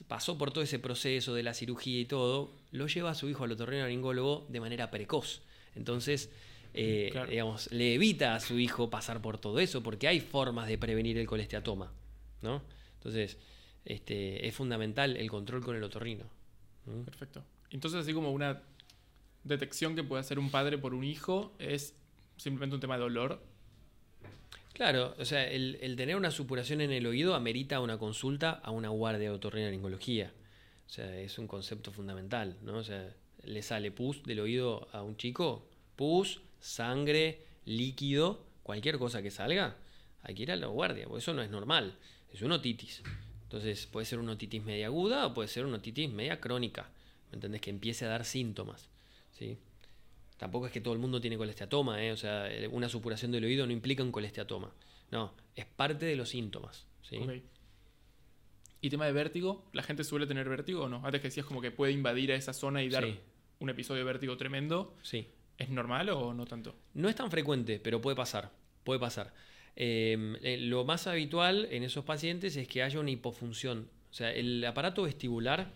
pasó 0.09 0.37
por 0.39 0.53
todo 0.53 0.65
ese 0.65 0.79
proceso 0.79 1.35
de 1.35 1.43
la 1.43 1.55
cirugía 1.55 2.01
y 2.01 2.05
todo, 2.07 2.53
lo 2.73 2.87
lleva 2.87 3.11
a 3.11 3.15
su 3.15 3.29
hijo 3.29 3.45
al 3.45 3.53
otorrinolaringólogo 3.53 4.47
de 4.49 4.61
manera 4.61 4.91
precoz. 4.91 5.43
Entonces, 5.77 6.31
eh, 6.73 7.13
digamos, 7.31 7.71
le 7.71 7.95
evita 7.95 8.35
a 8.35 8.41
su 8.41 8.59
hijo 8.59 8.91
pasar 8.91 9.23
por 9.23 9.39
todo 9.39 9.61
eso, 9.61 9.83
porque 9.83 10.09
hay 10.09 10.21
formas 10.21 10.67
de 10.67 10.79
prevenir 10.79 11.19
el 11.19 11.27
colesteatoma, 11.27 11.93
¿no? 12.43 12.63
Entonces, 12.95 13.39
este, 13.85 14.49
es 14.49 14.55
fundamental 14.55 15.17
el 15.17 15.31
control 15.31 15.63
con 15.63 15.77
el 15.77 15.85
otorrino. 15.85 16.25
Perfecto. 17.05 17.45
Entonces, 17.71 18.01
así 18.01 18.13
como 18.13 18.31
una 18.31 18.63
detección 19.43 19.95
que 19.95 20.03
puede 20.03 20.21
hacer 20.21 20.39
un 20.39 20.51
padre 20.51 20.79
por 20.79 20.95
un 20.95 21.05
hijo 21.05 21.55
es 21.59 21.95
simplemente 22.37 22.75
un 22.75 22.81
tema 22.81 22.95
de 22.95 23.03
dolor. 23.03 23.43
Claro, 24.73 25.15
o 25.19 25.25
sea, 25.25 25.49
el, 25.49 25.95
tener 25.97 26.17
una 26.17 26.31
supuración 26.31 26.81
en 26.81 26.91
el 26.91 27.07
oído 27.07 27.35
amerita 27.35 27.81
una 27.81 27.97
consulta 27.97 28.51
a 28.51 28.71
una 28.71 28.89
guardia 28.89 29.29
de 29.29 29.35
otorrinolaringología. 29.35 30.33
O 30.87 30.91
sea, 30.91 31.19
es 31.19 31.39
un 31.39 31.47
concepto 31.47 31.93
fundamental, 31.93 32.57
¿no? 32.63 32.79
O 32.79 32.85
sea, 32.85 33.15
le 33.45 33.63
sale 33.63 33.93
pus 33.93 34.23
del 34.25 34.41
oído 34.41 34.89
a 34.93 35.03
un 35.03 35.17
chico, 35.17 35.69
pus, 35.97 36.41
sangre, 36.59 37.45
líquido, 37.65 38.45
cualquier 38.63 38.99
cosa 38.99 39.23
que 39.23 39.31
salga, 39.31 39.77
hay 40.23 40.35
que 40.35 40.43
ir 40.43 40.51
a 40.51 40.57
la 40.57 40.67
guardia, 40.67 41.07
porque 41.07 41.21
eso 41.21 41.35
no 41.35 41.43
es 41.43 41.51
normal, 41.51 41.97
es 42.33 42.43
una 42.43 42.57
otitis. 42.57 43.03
Entonces 43.55 43.87
puede 43.87 44.05
ser 44.05 44.19
una 44.19 44.33
otitis 44.33 44.65
media 44.65 44.87
aguda 44.87 45.27
o 45.27 45.33
puede 45.33 45.47
ser 45.47 45.65
una 45.65 45.77
otitis 45.77 46.11
media 46.11 46.41
crónica, 46.41 46.91
¿me 47.31 47.37
entendés? 47.37 47.61
Que 47.61 47.71
empiece 47.71 48.05
a 48.05 48.09
dar 48.09 48.25
síntomas, 48.25 48.89
¿sí? 49.31 49.59
Tampoco 50.39 50.67
es 50.67 50.73
que 50.73 50.81
todo 50.81 50.93
el 50.93 50.99
mundo 50.99 51.21
tiene 51.21 51.37
colesteatoma, 51.37 52.03
¿eh? 52.03 52.11
o 52.11 52.17
sea, 52.17 52.49
una 52.73 52.89
supuración 52.89 53.31
del 53.31 53.45
oído 53.45 53.65
no 53.65 53.73
implica 53.73 54.03
un 54.03 54.11
colesteatoma, 54.11 54.73
no, 55.13 55.35
es 55.55 55.67
parte 55.67 56.05
de 56.05 56.17
los 56.17 56.31
síntomas, 56.31 56.89
¿sí? 57.03 57.21
¿Y 58.81 58.91
tema 58.91 59.07
de 59.07 59.13
vértigo? 59.13 59.71
¿La 59.73 59.85
gente 59.85 60.03
suele 60.03 60.27
tener 60.27 60.49
vértigo 60.49 60.83
o 60.83 60.89
no? 60.89 61.03
Antes 61.05 61.21
que 61.21 61.29
decías 61.29 61.47
como 61.47 61.61
que 61.61 61.71
puede 61.71 61.93
invadir 61.93 62.33
a 62.33 62.35
esa 62.35 62.53
zona 62.53 62.83
y 62.83 62.89
dar 62.89 63.07
un 63.61 63.71
episodio 63.71 64.01
de 64.01 64.05
vértigo 64.13 64.37
tremendo. 64.37 64.97
Sí. 65.03 65.29
¿Es 65.59 65.69
normal 65.69 66.11
o 66.11 66.35
no 66.35 66.45
tanto? 66.45 66.75
No 66.95 67.09
es 67.09 67.15
tan 67.15 67.31
frecuente, 67.31 67.79
pero 67.79 68.01
puede 68.01 68.17
pasar. 68.17 68.51
Puede 68.83 68.99
pasar. 68.99 69.33
Em, 69.77 70.37
eh, 70.43 70.57
lo 70.59 70.85
más 70.85 71.07
habitual 71.07 71.67
en 71.71 71.83
esos 71.83 72.05
pacientes 72.05 72.57
es 72.57 72.69
que 72.69 72.83
haya 72.83 73.01
una 73.01 73.11
hipofunción. 73.11 73.89
O 74.11 74.15
sea, 74.15 74.33
el 74.33 74.65
aparato 74.65 75.03
vestibular 75.03 75.73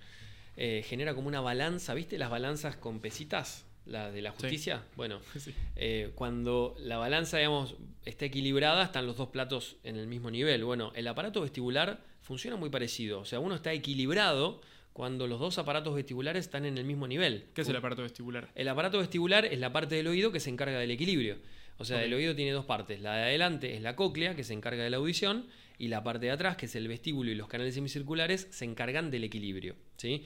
eh, 0.56 0.84
genera 0.87 1.14
como 1.14 1.28
una 1.28 1.40
balanza, 1.40 1.94
¿viste? 1.94 2.18
Las 2.18 2.30
balanzas 2.30 2.76
con 2.76 3.00
pesitas, 3.00 3.66
la 3.87 4.11
de 4.11 4.22
la 4.22 4.30
justicia. 4.30 4.84
Bueno, 4.96 5.20
eh, 5.76 6.12
cuando 6.14 6.76
la 6.78 6.98
balanza, 6.98 7.38
digamos, 7.38 7.74
está 8.04 8.26
equilibrada, 8.26 8.84
están 8.84 9.06
los 9.06 9.16
dos 9.16 9.28
platos 9.30 9.76
en 9.82 9.96
el 9.96 10.06
mismo 10.06 10.30
nivel. 10.30 10.64
Bueno, 10.64 10.92
el 10.94 11.08
aparato 11.08 11.40
vestibular 11.40 12.00
funciona 12.20 12.56
muy 12.56 12.70
parecido. 12.70 13.20
O 13.20 13.24
sea, 13.24 13.40
uno 13.40 13.56
está 13.56 13.72
equilibrado 13.72 14.61
cuando 14.92 15.26
los 15.28 15.38
dos 15.38 15.58
aparatos 15.58 15.94
vestibulares 15.94 16.44
están 16.44 16.64
en 16.64 16.76
el 16.76 16.84
mismo 16.84 17.06
nivel. 17.06 17.46
¿Qué 17.54 17.62
es 17.62 17.68
el 17.68 17.76
aparato 17.76 18.02
vestibular? 18.02 18.48
El 18.54 18.68
aparato 18.68 18.98
vestibular 18.98 19.44
es 19.44 19.58
la 19.58 19.72
parte 19.72 19.94
del 19.94 20.08
oído 20.08 20.32
que 20.32 20.40
se 20.40 20.50
encarga 20.50 20.78
del 20.78 20.90
equilibrio. 20.90 21.38
O 21.78 21.84
sea, 21.84 22.04
el 22.04 22.12
oído 22.12 22.34
tiene 22.34 22.50
dos 22.50 22.64
partes. 22.64 23.00
La 23.00 23.14
de 23.14 23.22
adelante 23.22 23.76
es 23.76 23.82
la 23.82 23.96
cóclea, 23.96 24.34
que 24.34 24.44
se 24.44 24.52
encarga 24.52 24.82
de 24.82 24.90
la 24.90 24.96
audición, 24.96 25.46
y 25.78 25.88
la 25.88 26.02
parte 26.02 26.26
de 26.26 26.32
atrás, 26.32 26.56
que 26.56 26.66
es 26.66 26.74
el 26.74 26.88
vestíbulo 26.88 27.30
y 27.30 27.36
los 27.36 27.48
canales 27.48 27.74
semicirculares, 27.74 28.48
se 28.50 28.64
encargan 28.64 29.10
del 29.10 29.24
equilibrio. 29.24 29.76
¿sí? 29.96 30.24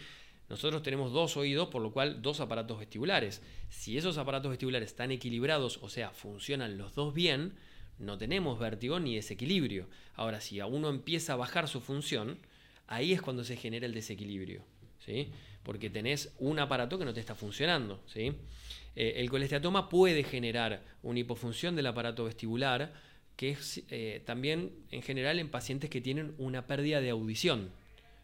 Nosotros 0.49 0.83
tenemos 0.83 1.13
dos 1.13 1.37
oídos, 1.37 1.69
por 1.69 1.83
lo 1.83 1.93
cual 1.93 2.23
dos 2.23 2.41
aparatos 2.41 2.79
vestibulares. 2.79 3.43
Si 3.69 3.99
esos 3.99 4.17
aparatos 4.19 4.51
vestibulares 4.51 4.89
están 4.89 5.11
equilibrados, 5.11 5.79
o 5.83 5.91
sea, 5.91 6.11
funcionan 6.11 6.79
los 6.79 6.95
dos 6.95 7.13
bien, 7.13 7.53
no 7.99 8.19
tenemos 8.19 8.59
vértigo 8.59 8.99
ni 8.99 9.15
desequilibrio. 9.15 9.89
Ahora, 10.15 10.41
si 10.41 10.59
a 10.61 10.67
uno 10.67 10.89
empieza 10.89 11.35
a 11.35 11.37
bajar 11.37 11.69
su 11.69 11.81
función, 11.81 12.39
ahí 12.87 13.13
es 13.13 13.23
cuando 13.23 13.45
se 13.45 13.57
genera 13.57 13.87
el 13.87 13.95
desequilibrio, 13.95 14.63
¿sí? 15.05 15.31
Porque 15.63 15.91
tenés 15.91 16.35
un 16.39 16.59
aparato 16.59 16.99
que 16.99 17.05
no 17.05 17.15
te 17.15 17.21
está 17.21 17.35
funcionando, 17.35 18.03
¿sí? 18.07 18.33
Eh, 18.95 19.15
el 19.17 19.31
colesteatoma 19.31 19.89
puede 19.89 20.23
generar 20.23 20.83
una 21.03 21.19
hipofunción 21.19 21.77
del 21.77 21.87
aparato 21.87 22.25
vestibular, 22.25 22.93
que 23.37 23.51
es 23.51 23.83
eh, 23.91 24.23
también 24.25 24.73
en 24.91 25.03
general 25.03 25.39
en 25.39 25.51
pacientes 25.51 25.91
que 25.91 26.01
tienen 26.01 26.35
una 26.39 26.67
pérdida 26.67 27.01
de 27.01 27.11
audición. 27.11 27.71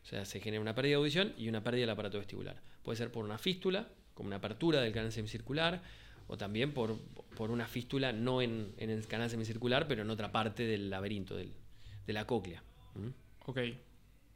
O 0.02 0.06
sea, 0.06 0.24
se 0.24 0.40
genera 0.40 0.60
una 0.60 0.74
pérdida 0.74 0.92
de 0.92 0.96
audición 0.96 1.34
y 1.36 1.48
una 1.48 1.62
pérdida 1.62 1.82
del 1.82 1.90
aparato 1.90 2.18
vestibular. 2.18 2.60
Puede 2.82 2.96
ser 2.96 3.10
por 3.10 3.24
una 3.24 3.38
fístula, 3.38 3.88
como 4.14 4.28
una 4.28 4.36
apertura 4.36 4.80
del 4.80 4.92
canal 4.92 5.12
semicircular, 5.12 5.82
o 6.26 6.36
también 6.36 6.72
por, 6.72 6.98
una 7.38 7.66
fístula 7.66 8.12
no 8.12 8.42
en, 8.42 8.74
el 8.78 9.06
canal 9.06 9.30
semicircular, 9.30 9.88
pero 9.88 10.02
en 10.02 10.10
otra 10.10 10.30
parte 10.30 10.64
del 10.64 10.90
laberinto, 10.90 11.36
de 11.36 11.52
la 12.12 12.26
cóclea. 12.26 12.62
Ok. 13.46 13.58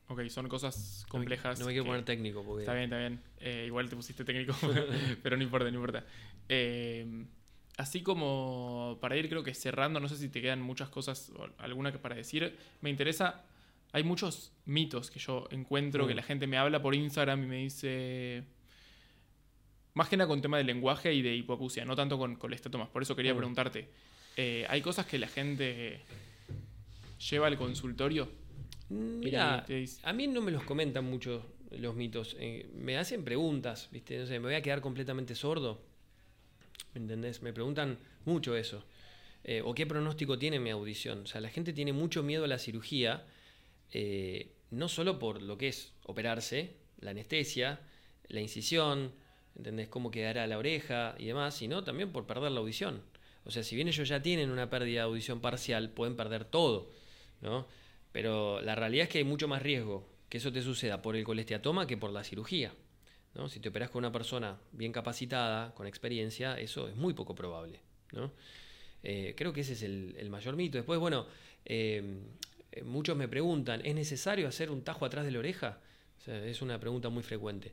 Ok, 0.09 0.29
son 0.29 0.49
cosas 0.49 1.07
complejas. 1.09 1.59
No 1.61 1.67
me, 1.67 1.73
quiero 1.73 1.87
poner 1.87 2.05
técnico. 2.05 2.43
Porque... 2.43 2.63
Está 2.63 2.75
bien, 2.75 2.85
está 2.85 2.99
bien. 2.99 3.21
Eh, 3.39 3.65
igual 3.67 3.89
te 3.89 3.97
pusiste 3.97 4.25
técnico, 4.25 4.55
pero 5.23 5.37
no 5.37 5.43
importa, 5.43 5.71
no 5.71 5.77
importa. 5.77 6.05
Eh, 6.49 7.25
así 7.77 8.03
como 8.03 8.99
para 9.01 9.17
ir 9.17 9.29
creo 9.29 9.43
que 9.43 9.55
cerrando, 9.55 10.01
no 10.01 10.09
sé 10.09 10.17
si 10.17 10.29
te 10.29 10.43
quedan 10.43 10.61
muchas 10.61 10.89
cosas 10.91 11.33
o 11.37 11.49
alguna 11.59 11.93
que 11.93 11.99
para 11.99 12.15
decir, 12.15 12.57
me 12.81 12.91
interesa, 12.91 13.45
hay 13.93 14.03
muchos 14.05 14.53
mitos 14.67 15.11
que 15.11 15.19
yo 15.19 15.49
encuentro 15.51 16.07
que 16.07 16.15
mm. 16.15 16.17
la 16.17 16.23
gente 16.23 16.47
me 16.47 16.59
habla 16.59 16.83
por 16.83 16.95
Instagram 16.95 17.45
y 17.45 17.47
me 17.47 17.57
dice... 17.57 18.45
Más 19.95 20.09
que 20.09 20.17
nada 20.17 20.27
con 20.27 20.41
tema 20.41 20.57
de 20.57 20.65
lenguaje 20.65 21.13
y 21.13 21.21
de 21.21 21.35
hipoacusia, 21.37 21.85
no 21.85 21.95
tanto 21.95 22.17
con 22.17 22.37
colestatomas. 22.37 22.89
Por 22.89 23.03
eso 23.03 23.15
quería 23.15 23.35
mm. 23.35 23.37
preguntarte, 23.37 23.91
eh, 24.37 24.67
¿hay 24.71 24.81
cosas 24.81 25.05
que 25.05 25.19
la 25.19 25.29
gente 25.29 26.01
lleva 27.31 27.47
al 27.47 27.59
consultorio 27.59 28.29
Mira, 28.89 29.65
a 30.03 30.13
mí 30.13 30.27
no 30.27 30.41
me 30.41 30.51
los 30.51 30.65
comentan 30.65 31.05
mucho 31.05 31.47
los 31.71 31.95
mitos. 31.95 32.37
Eh, 32.39 32.69
me 32.75 32.99
hacen 32.99 33.25
preguntas, 33.25 33.89
¿viste? 33.91 34.19
No 34.19 34.27
sé, 34.27 34.39
me 34.39 34.47
voy 34.47 34.55
a 34.55 34.63
quedar 34.63 34.81
completamente 34.81 35.35
sordo. 35.35 35.81
¿Me 36.95 37.01
entendés? 37.01 37.43
Me 37.43 37.53
preguntan 37.53 37.99
mucho 38.25 38.57
eso. 38.57 38.85
Eh, 39.45 39.63
o 39.65 39.75
qué 39.75 39.87
pronóstico 39.87 40.39
tiene 40.39 40.61
mi 40.61 40.71
audición. 40.71 41.23
O 41.23 41.27
sea, 41.27 41.41
la 41.41 41.49
gente 41.49 41.73
tiene 41.73 41.93
mucho 41.93 42.23
miedo 42.23 42.45
a 42.45 42.49
la 42.49 42.59
cirugía, 42.59 43.25
eh, 43.93 44.53
no 44.71 44.89
solo 44.89 45.19
por 45.19 45.43
lo 45.43 45.59
que 45.59 45.69
es 45.69 45.93
operarse, 46.05 46.75
la 47.01 47.11
anestesia, 47.11 47.81
la 48.29 48.41
incisión, 48.41 49.13
¿entendés? 49.57 49.89
Cómo 49.89 50.11
quedará 50.11 50.47
la 50.47 50.59
oreja 50.59 51.15
y 51.19 51.27
demás, 51.27 51.55
sino 51.55 51.83
también 51.83 52.13
por 52.13 52.27
perder 52.27 52.53
la 52.53 52.61
audición. 52.61 53.03
O 53.45 53.51
sea, 53.51 53.65
si 53.65 53.75
bien 53.75 53.89
ellos 53.89 54.09
ya 54.09 54.23
tienen 54.23 54.51
una 54.51 54.71
pérdida 54.71 55.01
de 55.01 55.07
audición 55.07 55.41
parcial, 55.41 55.91
pueden 55.91 56.17
perder 56.17 56.45
todo, 56.45 56.91
¿no? 57.41 57.67
Pero 58.13 58.61
la 58.61 58.75
realidad 58.75 59.05
es 59.05 59.09
que 59.09 59.19
hay 59.19 59.25
mucho 59.25 59.49
más 59.49 59.63
riesgo 59.63 60.07
que 60.29 60.39
eso 60.39 60.51
te 60.51 60.63
suceda 60.63 61.03
por 61.03 61.15
el 61.15 61.25
colesteatoma 61.25 61.87
que 61.87 61.99
por 61.99 62.11
la 62.11 62.25
cirugía. 62.25 62.73
¿no? 63.35 63.49
Si 63.49 63.61
te 63.61 63.69
operas 63.69 63.91
con 63.91 63.99
una 63.99 64.13
persona 64.13 64.59
bien 64.73 64.91
capacitada, 64.91 65.75
con 65.75 65.87
experiencia, 65.87 66.59
eso 66.59 66.89
es 66.89 66.97
muy 66.97 67.13
poco 67.13 67.35
probable. 67.35 67.81
¿no? 68.13 68.33
Eh, 69.03 69.35
creo 69.37 69.53
que 69.53 69.63
ese 69.63 69.75
es 69.75 69.83
el, 69.83 70.29
mayor 70.31 70.57
mito. 70.57 70.79
Después, 70.79 70.99
bueno, 70.99 71.27
eh, 71.65 72.03
muchos 72.83 73.15
me 73.15 73.29
preguntan, 73.29 73.85
¿es 73.85 73.95
necesario 73.95 74.49
hacer 74.49 74.71
un 74.71 74.83
tajo 74.83 75.05
atrás 75.05 75.25
de 75.25 75.33
la 75.33 75.39
oreja? 75.39 75.81
es 76.27 76.63
una 76.63 76.79
pregunta 76.79 77.09
muy 77.09 77.25
frecuente. 77.25 77.73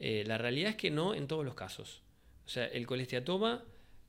Eh, 0.00 0.24
la 0.26 0.38
realidad 0.38 0.70
es 0.70 0.76
que 0.76 0.90
no 0.90 1.14
en 1.14 1.26
todos 1.28 1.44
los 1.44 1.54
casos. 1.54 2.00
O 2.46 2.48
sea, 2.48 2.66
el 2.66 2.86
colesteatoma 2.86 3.62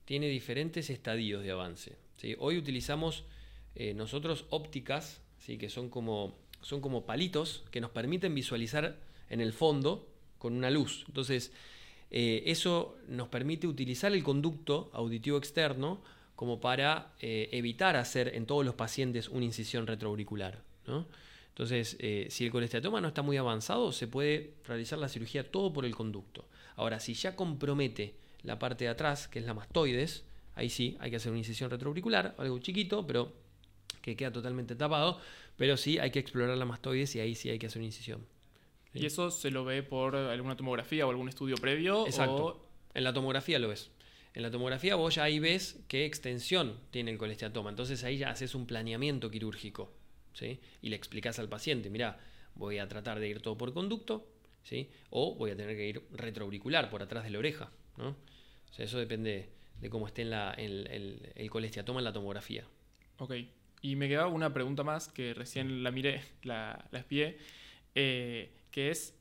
tiene 0.06 0.30
diferentes 0.30 0.90
estadios 0.90 1.44
de 1.44 1.52
avance. 1.52 1.98
Hoy 2.40 2.58
utilizamos 2.58 3.26
nosotros 3.76 4.46
ópticas 4.50 5.22
que 5.46 5.70
son 5.70 5.90
como, 5.90 6.36
son 6.62 6.82
como 6.82 7.06
palitos 7.06 7.64
que 7.72 7.82
nos 7.82 7.92
permiten 7.92 8.34
visualizar 8.34 8.98
en 9.30 9.42
el 9.42 9.54
fondo 9.54 10.08
con 10.38 10.54
una 10.54 10.70
luz. 10.70 11.04
Entonces, 11.08 11.52
eh, 12.12 12.44
eso 12.46 12.96
nos 13.08 13.28
permite 13.28 13.68
utilizar 13.68 14.14
el 14.14 14.24
conducto 14.24 14.90
auditivo 14.94 15.38
externo 15.38 16.02
como 16.36 16.60
para 16.60 17.14
eh, 17.20 17.50
evitar 17.52 17.96
hacer 17.96 18.36
en 18.36 18.46
todos 18.46 18.66
los 18.66 18.76
pacientes 18.76 19.30
una 19.30 19.46
incisión 19.46 19.88
retroauricular. 19.88 20.62
Entonces, 21.50 21.98
eh, 22.00 22.28
si 22.30 22.46
el 22.46 22.52
colesteatoma 22.52 23.00
no 23.00 23.10
está 23.10 23.22
muy 23.22 23.38
avanzado, 23.38 23.92
se 23.92 24.08
puede 24.08 24.54
realizar 24.66 24.98
la 25.00 25.10
cirugía 25.10 25.50
todo 25.52 25.72
por 25.72 25.86
el 25.86 25.96
conducto. 25.96 26.46
Ahora, 26.76 27.00
si 27.00 27.14
ya 27.14 27.36
compromete 27.36 28.16
la 28.42 28.60
parte 28.60 28.86
de 28.86 28.90
atrás, 28.90 29.28
que 29.28 29.40
es 29.40 29.46
la 29.46 29.54
mastoides, 29.54 30.24
ahí 30.56 30.70
sí 30.70 30.98
hay 31.00 31.10
que 31.12 31.18
hacer 31.18 31.32
una 31.32 31.40
incisión 31.40 31.70
retroauricular, 31.70 32.36
algo 32.38 32.60
chiquito, 32.60 33.06
pero 33.06 33.32
que 34.04 34.16
queda 34.16 34.32
totalmente 34.32 34.76
tapado, 34.76 35.20
pero 35.58 35.78
sí 35.78 35.98
hay 35.98 36.12
que 36.12 36.20
explorar 36.20 36.56
la 36.58 36.66
mastoides 36.66 37.16
y 37.16 37.22
ahí 37.22 37.34
sí 37.34 37.50
hay 37.50 37.58
que 37.58 37.66
hacer 37.66 37.80
una 37.80 37.88
incisión. 37.88 38.24
¿Y 38.94 39.08
eso 39.08 39.32
se 39.32 39.50
lo 39.50 39.66
ve 39.66 39.82
por 39.82 40.16
alguna 40.16 40.56
tomografía 40.56 41.08
o 41.08 41.10
algún 41.10 41.30
estudio 41.30 41.56
previo? 41.56 42.06
Exacto. 42.06 42.64
En 42.94 43.04
la 43.04 43.14
tomografía 43.14 43.58
lo 43.58 43.70
ves. 43.70 43.90
En 44.36 44.44
la 44.44 44.52
tomografía 44.52 44.96
vos 44.96 45.16
ya 45.16 45.24
ahí 45.24 45.40
ves 45.40 45.80
qué 45.88 46.06
extensión 46.06 46.78
tiene 46.92 47.12
el 47.12 47.18
colesteatoma. 47.18 47.72
Entonces 47.72 48.04
ahí 48.04 48.18
ya 48.18 48.30
haces 48.30 48.54
un 48.54 48.68
planeamiento 48.68 49.32
quirúrgico. 49.32 49.92
¿sí? 50.34 50.60
Y 50.82 50.90
le 50.90 50.96
explicas 50.96 51.40
al 51.40 51.50
paciente, 51.50 51.90
mira, 51.90 52.20
voy 52.56 52.78
a 52.78 52.88
tratar 52.88 53.20
de 53.20 53.30
ir 53.30 53.42
todo 53.42 53.58
por 53.58 53.74
conducto, 53.74 54.28
¿sí? 54.64 54.90
o 55.10 55.36
voy 55.36 55.52
a 55.52 55.56
tener 55.56 55.76
que 55.76 55.88
ir 55.88 56.04
retroauricular, 56.12 56.90
por 56.90 57.02
atrás 57.02 57.24
de 57.24 57.32
la 57.32 57.40
oreja. 57.40 57.72
¿no? 57.98 58.16
eso 58.78 58.98
depende 58.98 59.50
de 59.80 59.90
cómo 59.90 60.08
esté 60.08 60.24
en 60.24 60.34
el, 60.34 61.32
el, 61.36 61.50
colesteatoma 61.50 62.00
en 62.00 62.06
la 62.06 62.14
tomografía. 62.14 62.66
Ok. 63.20 63.34
Y 63.84 63.98
me 63.98 64.08
quedaba 64.08 64.30
una 64.30 64.54
pregunta 64.54 64.84
más 64.84 65.10
que 65.10 65.34
recién 65.34 65.84
la 65.84 65.92
miré, 65.92 66.24
la, 66.44 66.88
la 66.92 67.00
espié, 67.00 67.38
eh, 67.94 68.50
que 68.72 68.90
es 68.90 69.14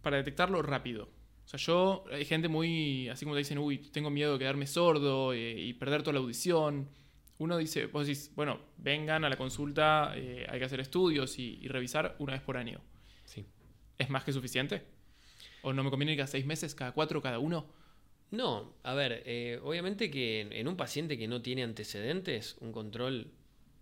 para 0.00 0.16
detectarlo 0.16 0.62
rápido. 0.62 1.10
O 1.44 1.48
sea, 1.48 1.60
yo, 1.60 2.04
hay 2.10 2.24
gente 2.24 2.48
muy, 2.48 3.06
así 3.10 3.26
como 3.26 3.34
te 3.34 3.40
dicen, 3.40 3.58
uy, 3.58 3.78
tengo 3.78 4.08
miedo 4.08 4.32
de 4.32 4.38
quedarme 4.38 4.66
sordo 4.66 5.34
eh, 5.34 5.60
y 5.60 5.74
perder 5.74 6.02
toda 6.02 6.14
la 6.14 6.20
audición. 6.20 6.88
Uno 7.36 7.58
dice, 7.58 7.84
vos 7.84 8.06
decís, 8.06 8.32
bueno, 8.34 8.60
vengan 8.78 9.26
a 9.26 9.28
la 9.28 9.36
consulta, 9.36 10.14
eh, 10.16 10.46
hay 10.48 10.58
que 10.58 10.64
hacer 10.64 10.80
estudios 10.80 11.38
y, 11.38 11.68
revisar 11.68 12.16
una 12.20 12.32
vez 12.32 12.40
por 12.40 12.56
año. 12.56 12.80
Sí. 13.26 13.44
¿Es 13.98 14.08
más 14.08 14.24
que 14.24 14.32
suficiente? 14.32 14.84
¿O 15.60 15.74
no 15.74 15.84
me 15.84 15.90
conviene 15.90 16.12
ir 16.12 16.18
cada 16.18 16.28
seis 16.28 16.46
meses, 16.46 16.74
cada 16.74 16.92
cuatro, 16.92 17.20
cada 17.20 17.38
uno? 17.40 17.66
No, 18.30 18.74
a 18.82 18.94
ver, 18.94 19.22
eh, 19.24 19.58
obviamente 19.62 20.10
que 20.10 20.40
en, 20.50 20.68
un 20.68 20.76
paciente 20.76 21.16
que 21.16 21.28
no 21.28 21.40
tiene 21.40 21.62
antecedentes, 21.62 22.56
un 22.60 22.72
control 22.72 23.30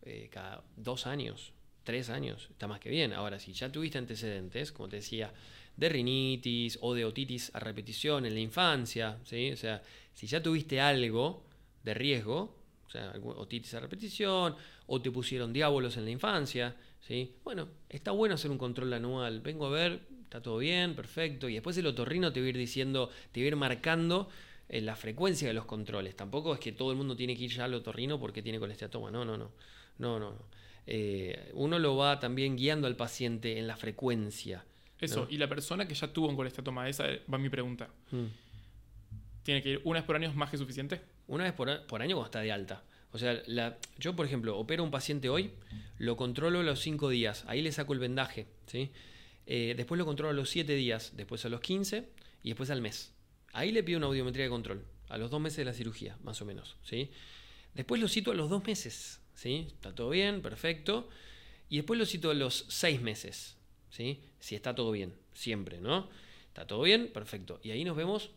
eh, 0.02 0.28
cada 0.30 0.62
dos 0.76 1.06
años, 1.06 1.52
tres 1.82 2.10
años, 2.10 2.48
está 2.50 2.68
más 2.68 2.78
que 2.78 2.90
bien. 2.90 3.12
Ahora, 3.12 3.40
si 3.40 3.52
ya 3.52 3.72
tuviste 3.72 3.98
antecedentes, 3.98 4.70
como 4.70 4.88
te 4.88 4.96
decía, 4.96 5.32
de 5.76 5.88
rinitis 5.88 6.78
o 6.80 6.94
de 6.94 7.04
otitis 7.04 7.50
a 7.54 7.60
repetición 7.60 8.24
en 8.24 8.34
la 8.34 8.40
infancia, 8.40 9.18
¿sí? 9.24 9.50
O 9.50 9.56
sea, 9.56 9.82
si 10.14 10.26
ya 10.26 10.42
tuviste 10.42 10.80
algo 10.80 11.44
de 11.82 11.94
riesgo, 11.94 12.56
o 12.86 12.90
sea, 12.90 13.12
otitis 13.36 13.74
a 13.74 13.80
repetición, 13.80 14.54
o 14.86 15.02
te 15.02 15.10
pusieron 15.10 15.52
diábolos 15.52 15.96
en 15.96 16.04
la 16.04 16.10
infancia, 16.10 16.76
¿sí? 17.00 17.34
Bueno, 17.44 17.68
está 17.88 18.12
bueno 18.12 18.36
hacer 18.36 18.50
un 18.50 18.58
control 18.58 18.92
anual. 18.92 19.40
Vengo 19.40 19.66
a 19.66 19.70
ver, 19.70 20.00
está 20.26 20.42
todo 20.42 20.58
bien, 20.58 20.94
perfecto. 20.94 21.48
Y 21.48 21.54
después 21.54 21.76
el 21.78 21.86
otorrino 21.86 22.32
te 22.32 22.40
va 22.40 22.46
a 22.46 22.48
ir 22.50 22.58
diciendo, 22.58 23.10
te 23.32 23.40
va 23.40 23.44
a 23.44 23.48
ir 23.48 23.56
marcando 23.56 24.28
eh, 24.68 24.80
la 24.80 24.96
frecuencia 24.96 25.48
de 25.48 25.54
los 25.54 25.64
controles. 25.64 26.16
Tampoco 26.16 26.52
es 26.52 26.60
que 26.60 26.72
todo 26.72 26.90
el 26.90 26.96
mundo 26.96 27.16
tiene 27.16 27.36
que 27.36 27.44
ir 27.44 27.52
ya 27.52 27.64
al 27.64 27.74
otorrino 27.74 28.18
porque 28.18 28.42
tiene 28.42 28.58
colesteatoma. 28.58 29.10
No, 29.10 29.24
no, 29.24 29.36
no. 29.36 29.52
No, 29.98 30.18
no. 30.18 30.34
Eh, 30.86 31.50
uno 31.54 31.78
lo 31.78 31.96
va 31.96 32.20
también 32.20 32.56
guiando 32.56 32.86
al 32.86 32.96
paciente 32.96 33.58
en 33.58 33.66
la 33.66 33.76
frecuencia. 33.76 34.64
Eso, 35.00 35.26
y 35.30 35.36
la 35.36 35.48
persona 35.48 35.86
que 35.86 35.94
ya 35.94 36.12
tuvo 36.12 36.28
un 36.28 36.36
colesteatoma, 36.36 36.88
esa 36.88 37.04
va 37.32 37.38
mi 37.38 37.48
pregunta. 37.48 37.88
Mm. 38.10 38.24
¿Tiene 39.42 39.62
que 39.62 39.70
ir 39.70 39.80
una 39.84 40.00
vez 40.00 40.06
por 40.06 40.16
año 40.16 40.28
es 40.28 40.34
más 40.34 40.50
que 40.50 40.58
suficiente? 40.58 41.00
Una 41.28 41.44
vez 41.44 41.52
por, 41.52 41.86
por 41.86 42.02
año 42.02 42.16
cuando 42.16 42.26
está 42.26 42.40
de 42.40 42.50
alta. 42.50 42.82
O 43.12 43.18
sea, 43.18 43.40
la, 43.46 43.78
yo, 43.98 44.16
por 44.16 44.26
ejemplo, 44.26 44.58
opero 44.58 44.82
a 44.82 44.84
un 44.84 44.90
paciente 44.90 45.28
hoy, 45.28 45.52
lo 45.98 46.16
controlo 46.16 46.60
a 46.60 46.62
los 46.62 46.80
5 46.80 47.08
días, 47.08 47.44
ahí 47.46 47.62
le 47.62 47.72
saco 47.72 47.92
el 47.92 47.98
vendaje, 47.98 48.46
¿sí? 48.66 48.90
Eh, 49.46 49.74
después 49.76 49.98
lo 49.98 50.04
controlo 50.04 50.30
a 50.30 50.34
los 50.34 50.50
7 50.50 50.74
días, 50.74 51.12
después 51.16 51.44
a 51.44 51.48
los 51.48 51.60
15 51.60 52.08
y 52.42 52.48
después 52.50 52.70
al 52.70 52.82
mes. 52.82 53.12
Ahí 53.52 53.72
le 53.72 53.82
pido 53.82 53.98
una 53.98 54.08
audiometría 54.08 54.44
de 54.44 54.50
control, 54.50 54.84
a 55.08 55.18
los 55.18 55.30
2 55.30 55.40
meses 55.40 55.58
de 55.58 55.64
la 55.64 55.72
cirugía, 55.72 56.18
más 56.22 56.42
o 56.42 56.44
menos, 56.44 56.76
¿sí? 56.82 57.10
Después 57.74 58.00
lo 58.00 58.08
cito 58.08 58.32
a 58.32 58.34
los 58.34 58.50
2 58.50 58.64
meses, 58.64 59.20
¿sí? 59.34 59.68
Está 59.68 59.94
todo 59.94 60.10
bien, 60.10 60.42
perfecto. 60.42 61.08
Y 61.68 61.76
después 61.76 61.98
lo 61.98 62.06
cito 62.06 62.30
a 62.30 62.34
los 62.34 62.66
6 62.68 63.00
meses, 63.00 63.56
¿sí? 63.90 64.20
Si 64.40 64.54
está 64.54 64.74
todo 64.74 64.90
bien, 64.90 65.14
siempre, 65.32 65.80
¿no? 65.80 66.08
Está 66.48 66.66
todo 66.66 66.82
bien, 66.82 67.12
perfecto. 67.12 67.60
Y 67.62 67.70
ahí 67.70 67.84
nos 67.84 67.96
vemos 67.96 68.30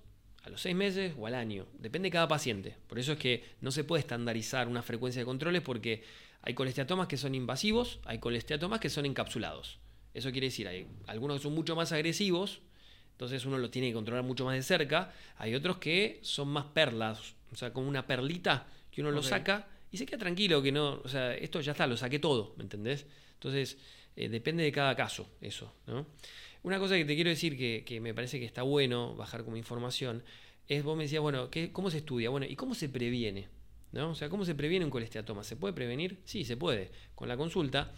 a 0.43 0.49
los 0.49 0.61
seis 0.61 0.75
meses 0.75 1.13
o 1.17 1.27
al 1.27 1.35
año. 1.35 1.67
Depende 1.73 2.07
de 2.07 2.11
cada 2.11 2.27
paciente. 2.27 2.75
Por 2.87 2.99
eso 2.99 3.13
es 3.13 3.17
que 3.17 3.45
no 3.61 3.71
se 3.71 3.83
puede 3.83 4.01
estandarizar 4.01 4.67
una 4.67 4.81
frecuencia 4.81 5.21
de 5.21 5.25
controles 5.25 5.61
porque 5.61 6.03
hay 6.41 6.53
colesteatomas 6.53 7.07
que 7.07 7.17
son 7.17 7.35
invasivos, 7.35 7.99
hay 8.05 8.19
colesteatomas 8.19 8.79
que 8.79 8.89
son 8.89 9.05
encapsulados. 9.05 9.79
Eso 10.13 10.31
quiere 10.31 10.47
decir, 10.47 10.67
hay 10.67 10.87
algunos 11.07 11.37
que 11.37 11.43
son 11.43 11.53
mucho 11.53 11.75
más 11.75 11.91
agresivos, 11.91 12.61
entonces 13.11 13.45
uno 13.45 13.57
lo 13.57 13.69
tiene 13.69 13.89
que 13.89 13.93
controlar 13.93 14.23
mucho 14.23 14.45
más 14.45 14.55
de 14.55 14.63
cerca. 14.63 15.13
Hay 15.37 15.53
otros 15.53 15.77
que 15.77 16.19
son 16.21 16.47
más 16.47 16.65
perlas, 16.65 17.35
o 17.51 17.55
sea, 17.55 17.73
como 17.73 17.87
una 17.87 18.07
perlita 18.07 18.67
que 18.91 19.01
uno 19.01 19.11
lo 19.11 19.21
saca 19.21 19.67
y 19.91 19.97
se 19.97 20.05
queda 20.05 20.19
tranquilo, 20.19 20.61
que 20.61 20.71
no, 20.71 21.01
o 21.03 21.07
sea, 21.07 21.35
esto 21.35 21.61
ya 21.61 21.73
está, 21.73 21.87
lo 21.87 21.97
saqué 21.97 22.19
todo, 22.19 22.53
¿me 22.57 22.63
entendés? 22.63 23.05
Entonces, 23.33 23.77
eh, 24.15 24.29
depende 24.29 24.63
de 24.63 24.71
cada 24.71 24.95
caso 24.95 25.29
eso, 25.41 25.73
¿no? 25.87 26.05
Una 26.61 26.77
cosa 26.77 26.95
que 26.95 27.05
te 27.05 27.15
quiero 27.15 27.29
decir 27.29 27.57
que, 27.57 27.99
me 28.01 28.13
parece 28.13 28.39
que 28.39 28.45
está 28.45 28.63
bueno 28.63 29.15
bajar 29.15 29.45
como 29.45 29.55
información 29.55 30.23
es, 30.67 30.83
vos 30.83 30.97
me 30.97 31.03
decías, 31.03 31.21
bueno, 31.21 31.49
¿qué, 31.49 31.71
¿cómo 31.71 31.89
se 31.89 31.97
estudia? 31.97 32.29
Bueno, 32.29 32.45
¿y 32.47 32.55
cómo 32.55 32.75
se 32.75 32.89
previene? 32.89 33.47
¿No? 33.91 34.11
O 34.11 34.15
sea, 34.15 34.29
¿cómo 34.29 34.45
se 34.45 34.53
previene 34.55 34.85
un 34.85 34.91
colesteatoma? 34.91 35.43
¿Se 35.43 35.55
puede 35.55 35.73
prevenir? 35.73 36.19
Sí, 36.25 36.43
se 36.43 36.57
puede, 36.57 36.91
con 37.15 37.27
la 37.27 37.37
consulta. 37.37 37.91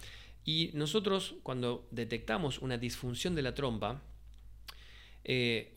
Y 0.43 0.71
nosotros, 0.73 1.35
cuando 1.43 1.87
detectamos 1.91 2.59
una 2.59 2.77
disfunción 2.77 3.35
de 3.35 3.41
la 3.41 3.53
trompa, 3.53 4.01
eh, 5.23 5.73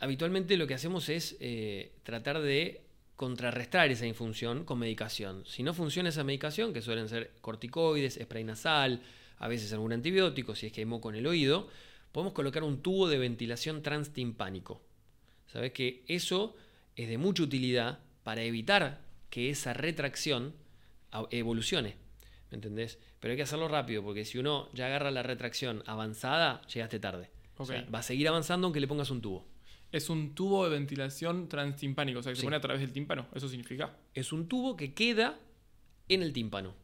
habitualmente 0.00 0.56
lo 0.56 0.66
que 0.66 0.74
hacemos 0.74 1.08
es 1.08 1.36
eh, 1.40 1.92
tratar 2.02 2.40
de 2.42 2.82
contrarrestar 3.16 3.90
esa 3.90 4.06
infunción 4.06 4.64
con 4.64 4.78
medicación. 4.78 5.44
Si 5.46 5.62
no 5.62 5.74
funciona 5.74 6.08
esa 6.08 6.24
medicación, 6.24 6.72
que 6.72 6.82
suelen 6.82 7.08
ser 7.08 7.32
corticoides, 7.40 8.18
spray 8.20 8.44
nasal, 8.44 9.00
a 9.38 9.48
veces 9.48 9.72
algún 9.72 9.92
antibiótico, 9.92 10.54
si 10.54 10.66
es 10.66 10.72
que 10.72 10.80
hay 10.80 10.86
moco 10.86 11.08
en 11.10 11.16
el 11.16 11.26
oído, 11.26 11.68
podemos 12.10 12.32
colocar 12.32 12.62
un 12.62 12.82
tubo 12.82 13.08
de 13.08 13.18
ventilación 13.18 13.82
transtimpánico. 13.82 14.82
¿Sabes 15.52 15.72
que 15.72 16.04
eso 16.08 16.56
es 16.96 17.08
de 17.08 17.18
mucha 17.18 17.42
utilidad 17.42 18.00
para 18.24 18.42
evitar 18.42 19.00
que 19.30 19.50
esa 19.50 19.72
retracción 19.72 20.54
evolucione? 21.30 22.01
¿Me 22.52 22.56
entendés? 22.56 22.98
Pero 23.18 23.32
hay 23.32 23.36
que 23.36 23.44
hacerlo 23.44 23.66
rápido 23.66 24.02
porque 24.02 24.26
si 24.26 24.36
uno 24.36 24.68
ya 24.74 24.84
agarra 24.86 25.10
la 25.10 25.22
retracción 25.22 25.82
avanzada, 25.86 26.60
llegaste 26.66 27.00
tarde. 27.00 27.30
va 27.92 27.98
a 27.98 28.02
seguir 28.02 28.28
avanzando 28.28 28.66
aunque 28.66 28.78
le 28.78 28.86
pongas 28.86 29.10
un 29.10 29.22
tubo. 29.22 29.48
Es 29.90 30.10
un 30.10 30.34
tubo 30.34 30.64
de 30.64 30.70
ventilación 30.70 31.48
transtimpánico, 31.48 32.20
o 32.20 32.22
sea, 32.22 32.32
que 32.32 32.36
se 32.36 32.44
pone 32.44 32.56
a 32.56 32.60
través 32.60 32.82
del 32.82 32.92
tímpano. 32.92 33.26
¿Eso 33.34 33.48
significa? 33.48 33.96
Es 34.14 34.32
un 34.32 34.48
tubo 34.48 34.76
que 34.76 34.92
queda 34.92 35.40
en 36.08 36.22
el 36.22 36.34
tímpano. 36.34 36.74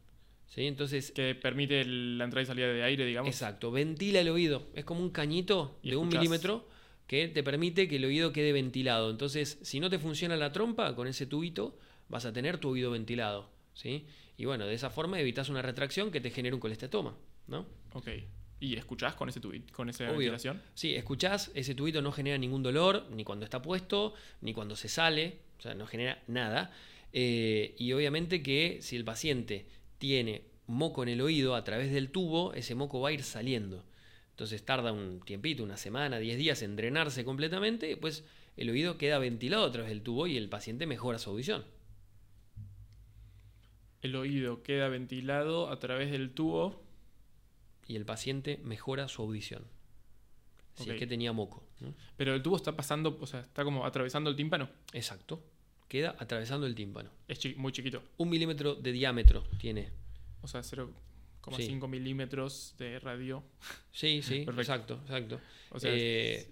Entonces, 0.55 1.11
que 1.11 1.35
permite 1.35 1.85
la 1.85 2.23
entrada 2.23 2.41
y 2.41 2.45
salida 2.47 2.67
de 2.67 2.83
aire, 2.83 3.05
digamos. 3.05 3.29
Exacto, 3.29 3.71
ventila 3.71 4.19
el 4.19 4.29
oído. 4.29 4.67
Es 4.73 4.83
como 4.83 5.01
un 5.01 5.11
cañito 5.11 5.79
de 5.83 5.95
un 5.95 6.09
milímetro 6.09 6.67
que 7.05 7.27
te 7.27 7.43
permite 7.43 7.87
que 7.87 7.97
el 7.97 8.05
oído 8.05 8.33
quede 8.33 8.51
ventilado. 8.51 9.11
Entonces, 9.11 9.59
si 9.61 9.79
no 9.79 9.89
te 9.89 9.99
funciona 9.99 10.35
la 10.35 10.51
trompa, 10.51 10.95
con 10.95 11.07
ese 11.07 11.27
tubito 11.27 11.77
vas 12.09 12.25
a 12.25 12.33
tener 12.33 12.57
tu 12.57 12.69
oído 12.69 12.89
ventilado. 12.91 13.49
¿sí? 13.73 14.05
Y 14.39 14.45
bueno, 14.45 14.65
de 14.65 14.73
esa 14.73 14.89
forma 14.89 15.19
evitas 15.19 15.49
una 15.49 15.61
retracción 15.61 16.11
que 16.11 16.21
te 16.21 16.31
genere 16.31 16.55
un 16.55 16.61
colestatoma. 16.61 17.13
¿no? 17.47 17.65
Ok. 17.91 18.07
¿Y 18.61 18.77
escuchás 18.77 19.13
con 19.13 19.27
ese 19.27 19.41
con 19.73 19.89
esa 19.89 20.09
ventilación? 20.09 20.61
Sí, 20.73 20.95
escuchás, 20.95 21.51
ese 21.55 21.75
tubito 21.75 22.01
no 22.01 22.13
genera 22.13 22.37
ningún 22.37 22.63
dolor, 22.63 23.05
ni 23.11 23.25
cuando 23.25 23.43
está 23.43 23.61
puesto, 23.61 24.13
ni 24.39 24.53
cuando 24.53 24.77
se 24.77 24.87
sale, 24.87 25.39
o 25.57 25.61
sea, 25.61 25.73
no 25.75 25.85
genera 25.85 26.23
nada. 26.27 26.71
Eh, 27.11 27.75
y 27.77 27.91
obviamente 27.91 28.41
que 28.41 28.79
si 28.81 28.95
el 28.95 29.03
paciente 29.03 29.65
tiene 29.97 30.43
moco 30.67 31.03
en 31.03 31.09
el 31.09 31.19
oído 31.19 31.53
a 31.53 31.65
través 31.65 31.91
del 31.91 32.09
tubo, 32.09 32.53
ese 32.53 32.75
moco 32.75 33.01
va 33.01 33.09
a 33.09 33.11
ir 33.11 33.23
saliendo. 33.23 33.83
Entonces 34.29 34.63
tarda 34.63 34.93
un 34.93 35.19
tiempito, 35.19 35.65
una 35.65 35.75
semana, 35.75 36.17
10 36.17 36.37
días 36.37 36.61
en 36.61 36.77
drenarse 36.77 37.25
completamente, 37.25 37.87
y 37.87 37.89
después 37.89 38.23
el 38.55 38.69
oído 38.69 38.97
queda 38.97 39.19
ventilado 39.19 39.65
a 39.65 39.71
través 39.73 39.89
del 39.89 40.01
tubo 40.01 40.27
y 40.27 40.37
el 40.37 40.47
paciente 40.47 40.85
mejora 40.85 41.19
su 41.19 41.29
audición. 41.29 41.65
El 44.01 44.15
oído 44.15 44.63
queda 44.63 44.87
ventilado 44.87 45.69
a 45.69 45.79
través 45.79 46.11
del 46.11 46.31
tubo. 46.31 46.81
Y 47.87 47.95
el 47.95 48.05
paciente 48.05 48.59
mejora 48.63 49.07
su 49.07 49.23
audición. 49.23 49.63
Si 50.75 50.89
es 50.89 50.99
que 50.99 51.07
tenía 51.07 51.33
moco. 51.33 51.63
Pero 52.17 52.35
el 52.35 52.41
tubo 52.43 52.55
está 52.55 52.75
pasando, 52.75 53.17
o 53.19 53.25
sea, 53.25 53.39
está 53.39 53.63
como 53.63 53.85
atravesando 53.85 54.29
el 54.29 54.35
tímpano. 54.35 54.69
Exacto 54.93 55.43
queda 55.89 56.15
atravesando 56.19 56.67
el 56.67 56.75
tímpano. 56.75 57.09
Es 57.27 57.57
muy 57.57 57.73
chiquito. 57.73 58.01
Un 58.17 58.29
milímetro 58.29 58.75
de 58.75 58.91
diámetro 58.93 59.43
tiene. 59.59 59.89
O 60.41 60.47
sea, 60.47 60.61
0,5 60.61 61.87
milímetros 61.89 62.75
de 62.77 62.99
radio. 62.99 63.43
Sí, 63.91 64.21
sí, 64.21 64.45
exacto, 64.57 65.01
exacto. 65.03 65.41
Eh, 65.81 66.47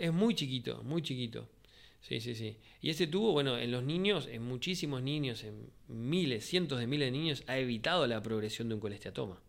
es, 0.00 0.12
muy 0.12 0.34
chiquito, 0.34 0.82
muy 0.82 1.02
chiquito. 1.02 1.48
Sí, 2.06 2.20
sí, 2.20 2.34
sí. 2.34 2.58
Y 2.82 2.90
ese 2.90 3.06
tubo, 3.06 3.32
bueno, 3.32 3.56
en 3.56 3.72
los 3.72 3.82
niños, 3.82 4.26
en 4.26 4.42
muchísimos 4.42 5.02
niños, 5.02 5.42
en 5.42 5.70
miles, 5.88 6.44
cientos 6.44 6.78
de 6.78 6.86
miles 6.86 7.06
de 7.06 7.12
niños, 7.12 7.44
ha 7.46 7.56
evitado 7.56 8.06
la 8.06 8.22
progresión 8.22 8.68
de 8.68 8.74
un 8.74 8.80
colesteatoma, 8.80 9.40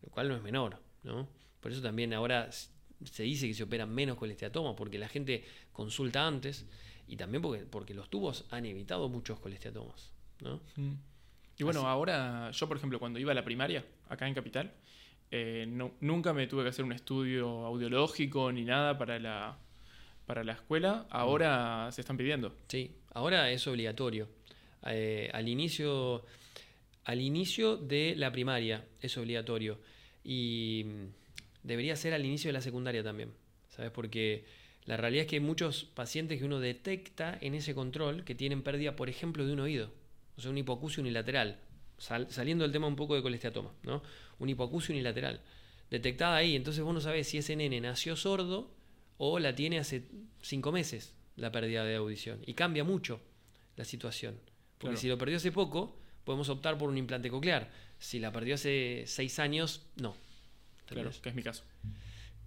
lo 0.00 0.08
cual 0.10 0.28
no 0.28 0.36
es 0.36 0.42
menor, 0.42 0.78
¿no? 1.02 1.28
Por 1.60 1.72
eso 1.72 1.82
también 1.82 2.14
ahora 2.14 2.50
se 2.52 3.22
dice 3.24 3.48
que 3.48 3.54
se 3.54 3.64
operan 3.64 3.92
menos 3.92 4.16
colesteatomas, 4.16 4.74
porque 4.76 4.96
la 4.96 5.08
gente 5.08 5.44
consulta 5.72 6.24
antes 6.24 6.66
y 7.08 7.16
también 7.16 7.42
porque, 7.42 7.64
porque 7.64 7.94
los 7.94 8.08
tubos 8.08 8.44
han 8.50 8.64
evitado 8.64 9.08
muchos 9.08 9.40
colesteatomas. 9.40 10.12
¿no? 10.40 10.60
Mm. 10.76 10.92
Y 11.58 11.64
bueno, 11.64 11.88
ahora 11.88 12.52
yo, 12.52 12.68
por 12.68 12.76
ejemplo, 12.76 13.00
cuando 13.00 13.18
iba 13.18 13.32
a 13.32 13.34
la 13.34 13.44
primaria, 13.44 13.84
acá 14.08 14.28
en 14.28 14.34
Capital, 14.34 14.72
eh, 15.32 15.66
no, 15.68 15.94
nunca 16.00 16.32
me 16.32 16.46
tuve 16.46 16.62
que 16.62 16.68
hacer 16.68 16.84
un 16.84 16.92
estudio 16.92 17.66
audiológico 17.66 18.52
ni 18.52 18.64
nada 18.64 18.96
para 18.98 19.18
la, 19.18 19.58
para 20.32 20.44
la 20.44 20.52
escuela. 20.52 21.06
Ahora 21.10 21.90
se 21.92 22.00
están 22.00 22.16
pidiendo. 22.16 22.56
Sí, 22.66 22.90
ahora 23.12 23.50
es 23.50 23.66
obligatorio. 23.66 24.30
Eh, 24.86 25.28
al, 25.34 25.46
inicio, 25.46 26.24
al 27.04 27.20
inicio 27.20 27.76
de 27.76 28.14
la 28.16 28.32
primaria 28.32 28.82
es 29.02 29.18
obligatorio. 29.18 29.78
Y 30.24 30.86
mm, 30.86 31.66
debería 31.68 31.96
ser 31.96 32.14
al 32.14 32.24
inicio 32.24 32.48
de 32.48 32.54
la 32.54 32.62
secundaria 32.62 33.02
también. 33.02 33.34
¿Sabes? 33.68 33.90
Porque 33.90 34.46
la 34.86 34.96
realidad 34.96 35.24
es 35.24 35.28
que 35.28 35.36
hay 35.36 35.40
muchos 35.40 35.84
pacientes 35.84 36.38
que 36.38 36.46
uno 36.46 36.60
detecta 36.60 37.36
en 37.42 37.54
ese 37.54 37.74
control 37.74 38.24
que 38.24 38.34
tienen 38.34 38.62
pérdida, 38.62 38.96
por 38.96 39.10
ejemplo, 39.10 39.44
de 39.44 39.52
un 39.52 39.60
oído. 39.60 39.92
O 40.38 40.40
sea, 40.40 40.50
un 40.50 40.56
hipoacusia 40.56 41.02
unilateral. 41.02 41.58
saliendo 41.98 42.64
del 42.64 42.72
tema 42.72 42.86
un 42.86 42.96
poco 42.96 43.16
de 43.16 43.20
colesteatoma, 43.20 43.74
¿no? 43.82 44.02
Un 44.38 44.48
hipoacusia 44.48 44.94
unilateral. 44.94 45.42
Detectada 45.90 46.36
ahí, 46.36 46.56
entonces 46.56 46.82
vos 46.82 46.94
no 46.94 47.02
sabés 47.02 47.28
si 47.28 47.36
ese 47.36 47.54
nene 47.54 47.82
nació 47.82 48.16
sordo 48.16 48.70
o 49.18 49.38
la 49.38 49.54
tiene 49.54 49.78
hace 49.78 50.04
cinco 50.40 50.72
meses 50.72 51.14
la 51.36 51.50
pérdida 51.50 51.84
de 51.84 51.96
audición. 51.96 52.40
Y 52.46 52.54
cambia 52.54 52.84
mucho 52.84 53.20
la 53.76 53.84
situación. 53.84 54.38
Porque 54.78 54.96
si 54.96 55.08
lo 55.08 55.16
perdió 55.16 55.36
hace 55.36 55.52
poco, 55.52 55.96
podemos 56.24 56.48
optar 56.48 56.76
por 56.76 56.88
un 56.88 56.98
implante 56.98 57.30
coclear. 57.30 57.70
Si 57.98 58.18
la 58.18 58.32
perdió 58.32 58.56
hace 58.56 59.04
seis 59.06 59.38
años, 59.38 59.86
no. 59.96 60.14
Claro, 60.86 61.10
que 61.22 61.28
es 61.28 61.34
mi 61.34 61.42
caso. 61.42 61.64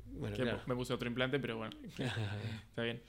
Bueno, 0.05 0.37
Me 0.65 0.75
puse 0.75 0.93
otro 0.93 1.07
implante, 1.07 1.39
pero 1.39 1.57
bueno. 1.57 1.75
está 2.69 2.83
bien. 2.83 3.01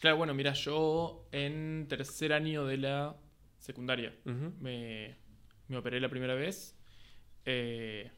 Claro, 0.00 0.18
bueno, 0.18 0.34
mira, 0.34 0.52
yo 0.52 1.26
en 1.32 1.86
tercer 1.88 2.32
año 2.32 2.66
de 2.66 2.76
la 2.76 3.16
secundaria 3.58 4.14
me, 4.24 5.14
me, 5.68 5.76
operé 5.76 5.98
la 5.98 6.08
primera 6.08 6.34
vez. 6.34 6.76
Eh, 7.46 8.10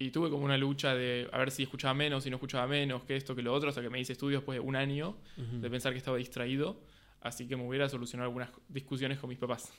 y 0.00 0.10
tuve 0.10 0.30
como 0.30 0.46
una 0.46 0.56
lucha 0.56 0.94
de 0.94 1.28
a 1.30 1.38
ver 1.38 1.50
si 1.50 1.62
escuchaba 1.62 1.92
menos, 1.92 2.24
si 2.24 2.30
no 2.30 2.36
escuchaba 2.36 2.66
menos, 2.66 3.04
que 3.04 3.16
esto, 3.16 3.36
que 3.36 3.42
lo 3.42 3.52
otro, 3.52 3.68
hasta 3.68 3.82
que 3.82 3.90
me 3.90 4.00
hice 4.00 4.14
estudios 4.14 4.40
después 4.40 4.56
de 4.56 4.60
un 4.60 4.74
año 4.74 5.18
de 5.36 5.68
pensar 5.68 5.92
que 5.92 5.98
estaba 5.98 6.16
distraído, 6.16 6.80
así 7.20 7.46
que 7.46 7.54
me 7.54 7.68
hubiera 7.68 7.86
solucionado 7.86 8.28
algunas 8.28 8.48
discusiones 8.68 9.18
con 9.18 9.28
mis 9.28 9.38
papás. 9.38 9.70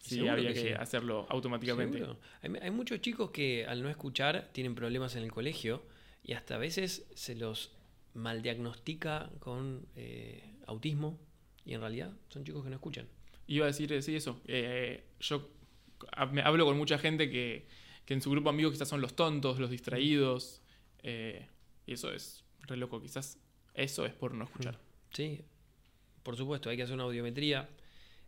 Si 0.00 0.26
había 0.26 0.54
que, 0.54 0.74
hacerlo 0.74 1.26
automáticamente. 1.28 2.02
Hay, 2.40 2.70
muchos 2.70 3.02
chicos 3.02 3.30
que 3.30 3.66
al 3.66 3.82
no 3.82 3.90
escuchar 3.90 4.48
tienen 4.52 4.74
problemas 4.74 5.16
en 5.16 5.22
el 5.22 5.30
colegio 5.30 5.82
y 6.24 6.32
hasta 6.32 6.54
a 6.54 6.58
veces 6.58 7.06
se 7.14 7.34
los 7.34 7.72
maldiagnostica 8.14 9.30
con 9.38 9.86
eh, 9.96 10.54
autismo 10.66 11.20
y 11.66 11.74
en 11.74 11.80
realidad 11.82 12.10
son 12.30 12.42
chicos 12.42 12.64
que 12.64 12.70
no 12.70 12.76
escuchan. 12.76 13.06
Iba 13.46 13.66
a 13.66 13.68
decir, 13.68 14.02
sí, 14.02 14.16
eso. 14.16 14.40
Eh, 14.46 15.04
yo 15.20 15.50
hablo 16.16 16.64
con 16.64 16.78
mucha 16.78 16.96
gente 16.96 17.28
que 17.28 17.66
que 18.08 18.14
en 18.14 18.22
su 18.22 18.30
grupo 18.30 18.48
de 18.48 18.54
amigos 18.54 18.72
quizás 18.72 18.88
son 18.88 19.02
los 19.02 19.14
tontos, 19.14 19.58
los 19.58 19.68
distraídos. 19.68 20.62
Eh, 21.02 21.46
y 21.84 21.92
eso 21.92 22.10
es 22.10 22.42
re 22.62 22.78
loco, 22.78 23.02
quizás 23.02 23.36
eso 23.74 24.06
es 24.06 24.14
por 24.14 24.32
no 24.32 24.44
escuchar. 24.44 24.78
Sí, 25.12 25.42
por 26.22 26.34
supuesto, 26.34 26.70
hay 26.70 26.78
que 26.78 26.84
hacer 26.84 26.94
una 26.94 27.04
audiometría. 27.04 27.68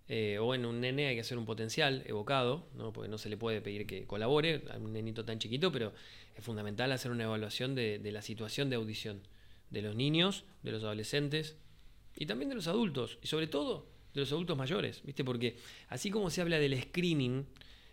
Eh, 0.06 0.38
o 0.38 0.54
en 0.54 0.66
un 0.66 0.82
nene 0.82 1.06
hay 1.06 1.14
que 1.14 1.22
hacer 1.22 1.38
un 1.38 1.46
potencial 1.46 2.02
evocado, 2.04 2.68
¿no? 2.74 2.92
porque 2.92 3.08
no 3.08 3.16
se 3.16 3.30
le 3.30 3.38
puede 3.38 3.62
pedir 3.62 3.86
que 3.86 4.06
colabore 4.06 4.64
a 4.70 4.76
un 4.76 4.92
nenito 4.92 5.24
tan 5.24 5.38
chiquito, 5.38 5.72
pero 5.72 5.94
es 6.36 6.44
fundamental 6.44 6.92
hacer 6.92 7.10
una 7.10 7.24
evaluación 7.24 7.74
de, 7.74 7.98
de 7.98 8.12
la 8.12 8.20
situación 8.20 8.68
de 8.68 8.76
audición 8.76 9.22
de 9.70 9.80
los 9.80 9.96
niños, 9.96 10.44
de 10.62 10.72
los 10.72 10.82
adolescentes 10.82 11.56
y 12.16 12.26
también 12.26 12.50
de 12.50 12.56
los 12.56 12.66
adultos, 12.66 13.16
y 13.22 13.28
sobre 13.28 13.46
todo 13.46 13.86
de 14.12 14.20
los 14.20 14.30
adultos 14.30 14.58
mayores, 14.58 15.00
¿viste? 15.04 15.24
Porque 15.24 15.56
así 15.88 16.10
como 16.10 16.28
se 16.28 16.42
habla 16.42 16.58
del 16.58 16.78
screening, 16.82 17.46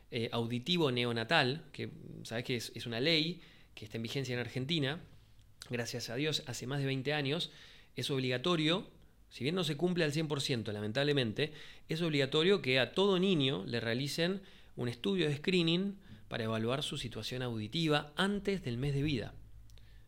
eh, 0.10 0.30
auditivo 0.32 0.92
neonatal, 0.92 1.66
que 1.74 1.90
sabes 2.24 2.46
que 2.46 2.56
es, 2.56 2.86
una 2.86 3.00
ley 3.00 3.42
que 3.76 3.86
está 3.86 3.98
en 3.98 4.04
vigencia 4.04 4.34
en 4.34 4.40
Argentina, 4.40 5.02
gracias 5.70 6.10
a 6.10 6.16
Dios, 6.16 6.44
hace 6.48 6.66
más 6.66 6.80
de 6.80 6.86
20 6.86 7.14
años, 7.14 7.52
es 7.96 8.10
obligatorio, 8.10 8.88
si 9.30 9.44
bien 9.44 9.56
no 9.56 9.64
se 9.64 9.76
cumple 9.76 10.04
al 10.04 10.14
100%, 10.14 10.72
lamentablemente, 10.72 11.52
es 11.90 12.02
obligatorio 12.02 12.62
que 12.62 12.80
a 12.80 12.94
todo 12.94 13.20
niño 13.20 13.66
le 13.66 13.80
realicen 13.80 14.42
un 14.76 14.88
estudio 14.88 15.28
de 15.28 15.38
screening 15.38 15.98
para 16.28 16.46
evaluar 16.46 16.84
su 16.84 16.98
situación 16.98 17.42
auditiva 17.42 18.14
antes 18.16 18.64
del 18.64 18.78
mes 18.78 18.94
de 18.94 19.04
vida. 19.04 19.34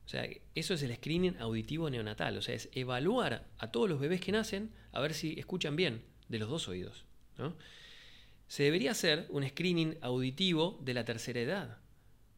O 0.06 0.10
sea, 0.10 0.28
eso 0.56 0.74
es 0.74 0.82
el 0.82 0.96
screening 0.96 1.38
auditivo 1.40 1.90
neonatal, 1.90 2.38
o 2.38 2.42
sea, 2.42 2.56
es 2.56 2.70
evaluar 2.74 3.46
a 3.58 3.72
todos 3.72 3.90
los 3.90 4.00
bebés 4.00 4.22
que 4.22 4.32
nacen 4.32 4.72
a 4.92 5.02
ver 5.02 5.14
si 5.14 5.38
escuchan 5.38 5.76
bien 5.76 6.02
de 6.30 6.40
los 6.40 6.50
dos 6.50 6.68
oídos. 6.68 7.06
¿no? 7.38 7.54
Se 8.50 8.64
debería 8.64 8.92
hacer 8.92 9.28
un 9.30 9.48
screening 9.48 9.96
auditivo 10.02 10.80
de 10.82 10.96
la 10.96 11.06
tercera 11.06 11.40
edad. 11.40 11.78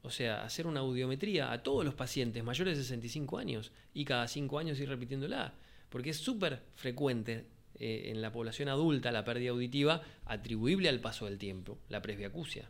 O 0.03 0.09
sea, 0.09 0.43
hacer 0.43 0.67
una 0.67 0.81
audiometría 0.81 1.53
a 1.53 1.63
todos 1.63 1.85
los 1.85 1.95
pacientes 1.95 2.43
mayores 2.43 2.77
de 2.77 2.83
65 2.83 3.37
años 3.37 3.71
y 3.93 4.03
cada 4.03 4.27
5 4.27 4.59
años 4.59 4.79
ir 4.79 4.89
repitiéndola. 4.89 5.53
Porque 5.89 6.09
es 6.09 6.17
súper 6.17 6.63
frecuente 6.75 7.45
eh, 7.79 8.11
en 8.11 8.21
la 8.21 8.33
población 8.33 8.67
adulta 8.67 9.11
la 9.13 9.23
pérdida 9.23 9.51
auditiva 9.51 10.03
atribuible 10.25 10.89
al 10.89 10.99
paso 10.99 11.25
del 11.25 11.37
tiempo, 11.37 11.79
la 11.87 12.01
presbiacusia. 12.01 12.69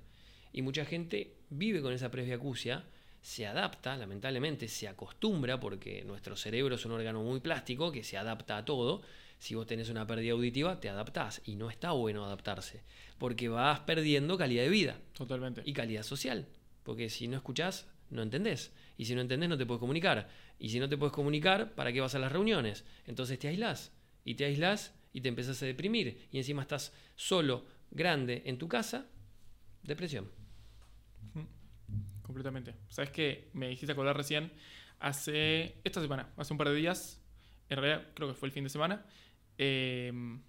Y 0.53 0.61
mucha 0.61 0.85
gente 0.85 1.33
vive 1.49 1.81
con 1.81 1.93
esa 1.93 2.11
presbiacusia, 2.11 2.85
se 3.21 3.47
adapta, 3.47 3.97
lamentablemente 3.97 4.67
se 4.67 4.87
acostumbra, 4.87 5.59
porque 5.59 6.03
nuestro 6.03 6.35
cerebro 6.35 6.75
es 6.75 6.85
un 6.85 6.91
órgano 6.91 7.23
muy 7.23 7.39
plástico 7.39 7.91
que 7.91 8.03
se 8.03 8.17
adapta 8.17 8.57
a 8.57 8.65
todo, 8.65 9.01
si 9.41 9.55
vos 9.55 9.65
tenés 9.65 9.89
una 9.89 10.05
pérdida 10.05 10.33
auditiva, 10.33 10.79
te 10.79 10.87
adaptás 10.87 11.41
y 11.45 11.55
no 11.55 11.71
está 11.71 11.93
bueno 11.93 12.23
adaptarse, 12.23 12.83
porque 13.17 13.49
vas 13.49 13.79
perdiendo 13.79 14.37
calidad 14.37 14.61
de 14.61 14.69
vida. 14.69 14.99
Totalmente. 15.13 15.63
Y 15.65 15.73
calidad 15.73 16.03
social, 16.03 16.47
porque 16.83 17.09
si 17.09 17.27
no 17.27 17.37
escuchás, 17.37 17.87
no 18.11 18.21
entendés. 18.21 18.71
Y 18.97 19.05
si 19.05 19.15
no 19.15 19.21
entendés, 19.21 19.49
no 19.49 19.57
te 19.57 19.65
puedes 19.65 19.79
comunicar. 19.79 20.29
Y 20.59 20.69
si 20.69 20.79
no 20.79 20.87
te 20.87 20.95
puedes 20.95 21.11
comunicar, 21.11 21.73
¿para 21.73 21.91
qué 21.91 22.01
vas 22.01 22.13
a 22.13 22.19
las 22.19 22.31
reuniones? 22.31 22.85
Entonces 23.07 23.39
te 23.39 23.47
aislás. 23.47 23.91
Y 24.23 24.35
te 24.35 24.45
aislás 24.45 24.93
y 25.11 25.21
te 25.21 25.29
empezás 25.29 25.59
a 25.63 25.65
deprimir. 25.65 26.27
Y 26.31 26.37
encima 26.37 26.61
estás 26.61 26.93
solo, 27.15 27.65
grande, 27.89 28.43
en 28.45 28.59
tu 28.59 28.67
casa, 28.67 29.07
depresión. 29.81 30.29
Completamente. 32.21 32.75
¿Sabes 32.89 33.09
qué? 33.09 33.49
Me 33.53 33.69
dijiste 33.69 33.93
acordar 33.93 34.15
recién, 34.15 34.51
hace 34.99 35.81
esta 35.83 35.99
semana, 35.99 36.29
hace 36.37 36.53
un 36.53 36.59
par 36.59 36.69
de 36.69 36.75
días, 36.75 37.19
en 37.69 37.77
realidad 37.77 38.07
creo 38.13 38.27
que 38.27 38.35
fue 38.35 38.47
el 38.47 38.53
fin 38.53 38.65
de 38.65 38.69
semana, 38.69 39.03
Em, 39.57 40.41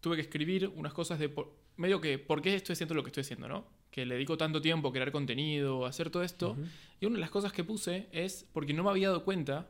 tuve 0.00 0.16
que 0.16 0.22
escribir 0.22 0.68
unas 0.74 0.92
cosas 0.92 1.18
de 1.18 1.32
medio 1.76 2.00
que 2.00 2.18
por 2.18 2.42
qué 2.42 2.54
estoy 2.54 2.72
haciendo 2.74 2.94
lo 2.94 3.02
que 3.02 3.08
estoy 3.08 3.22
haciendo, 3.22 3.48
¿no? 3.48 3.66
Que 3.90 4.04
le 4.04 4.14
dedico 4.14 4.36
tanto 4.36 4.60
tiempo 4.60 4.88
a 4.88 4.92
crear 4.92 5.12
contenido, 5.12 5.86
a 5.86 5.88
hacer 5.88 6.10
todo 6.10 6.22
esto. 6.22 6.56
Y 7.00 7.06
una 7.06 7.16
de 7.16 7.20
las 7.20 7.30
cosas 7.30 7.52
que 7.52 7.64
puse 7.64 8.08
es 8.12 8.46
porque 8.52 8.72
no 8.72 8.84
me 8.84 8.90
había 8.90 9.08
dado 9.08 9.24
cuenta 9.24 9.68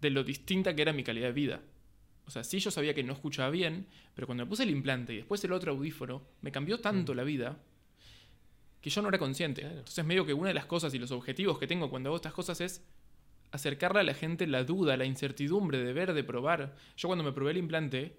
de 0.00 0.10
lo 0.10 0.24
distinta 0.24 0.74
que 0.74 0.82
era 0.82 0.92
mi 0.92 1.04
calidad 1.04 1.28
de 1.28 1.32
vida. 1.32 1.60
O 2.26 2.30
sea, 2.30 2.42
sí 2.42 2.58
yo 2.58 2.70
sabía 2.70 2.94
que 2.94 3.04
no 3.04 3.12
escuchaba 3.12 3.50
bien, 3.50 3.86
pero 4.14 4.26
cuando 4.26 4.44
me 4.44 4.48
puse 4.48 4.64
el 4.64 4.70
implante 4.70 5.12
y 5.12 5.16
después 5.16 5.42
el 5.44 5.52
otro 5.52 5.72
audífono, 5.72 6.22
me 6.40 6.50
cambió 6.50 6.80
tanto 6.80 7.14
la 7.14 7.22
vida 7.22 7.58
que 8.80 8.90
yo 8.90 9.02
no 9.02 9.08
era 9.08 9.18
consciente. 9.18 9.62
Entonces 9.62 10.04
medio 10.04 10.26
que 10.26 10.34
una 10.34 10.48
de 10.48 10.54
las 10.54 10.66
cosas 10.66 10.92
y 10.94 10.98
los 10.98 11.10
objetivos 11.10 11.58
que 11.58 11.66
tengo 11.66 11.88
cuando 11.88 12.08
hago 12.08 12.16
estas 12.16 12.32
cosas 12.32 12.60
es 12.60 12.84
acercarle 13.56 14.00
a 14.00 14.04
la 14.04 14.14
gente 14.14 14.46
la 14.46 14.64
duda, 14.64 14.96
la 14.96 15.04
incertidumbre 15.04 15.78
de 15.78 15.92
ver, 15.92 16.14
de 16.14 16.24
probar. 16.24 16.76
Yo 16.96 17.08
cuando 17.08 17.24
me 17.24 17.32
probé 17.32 17.52
el 17.52 17.58
implante, 17.58 18.16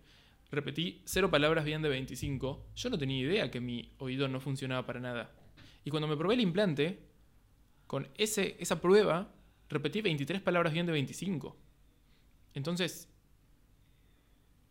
repetí 0.51 1.01
cero 1.05 1.31
palabras 1.31 1.65
bien 1.65 1.81
de 1.81 1.89
25. 1.89 2.67
Yo 2.75 2.89
no 2.89 2.97
tenía 2.97 3.19
idea 3.19 3.51
que 3.51 3.61
mi 3.61 3.91
oído 3.99 4.27
no 4.27 4.39
funcionaba 4.39 4.85
para 4.85 4.99
nada. 4.99 5.31
Y 5.83 5.89
cuando 5.89 6.07
me 6.07 6.17
probé 6.17 6.35
el 6.35 6.41
implante, 6.41 6.99
con 7.88 8.07
ese, 8.15 8.57
esa 8.59 8.81
prueba, 8.81 9.33
repetí 9.69 10.01
23 10.01 10.41
palabras 10.41 10.73
bien 10.73 10.85
de 10.85 10.91
25. 10.91 11.55
Entonces, 12.53 13.09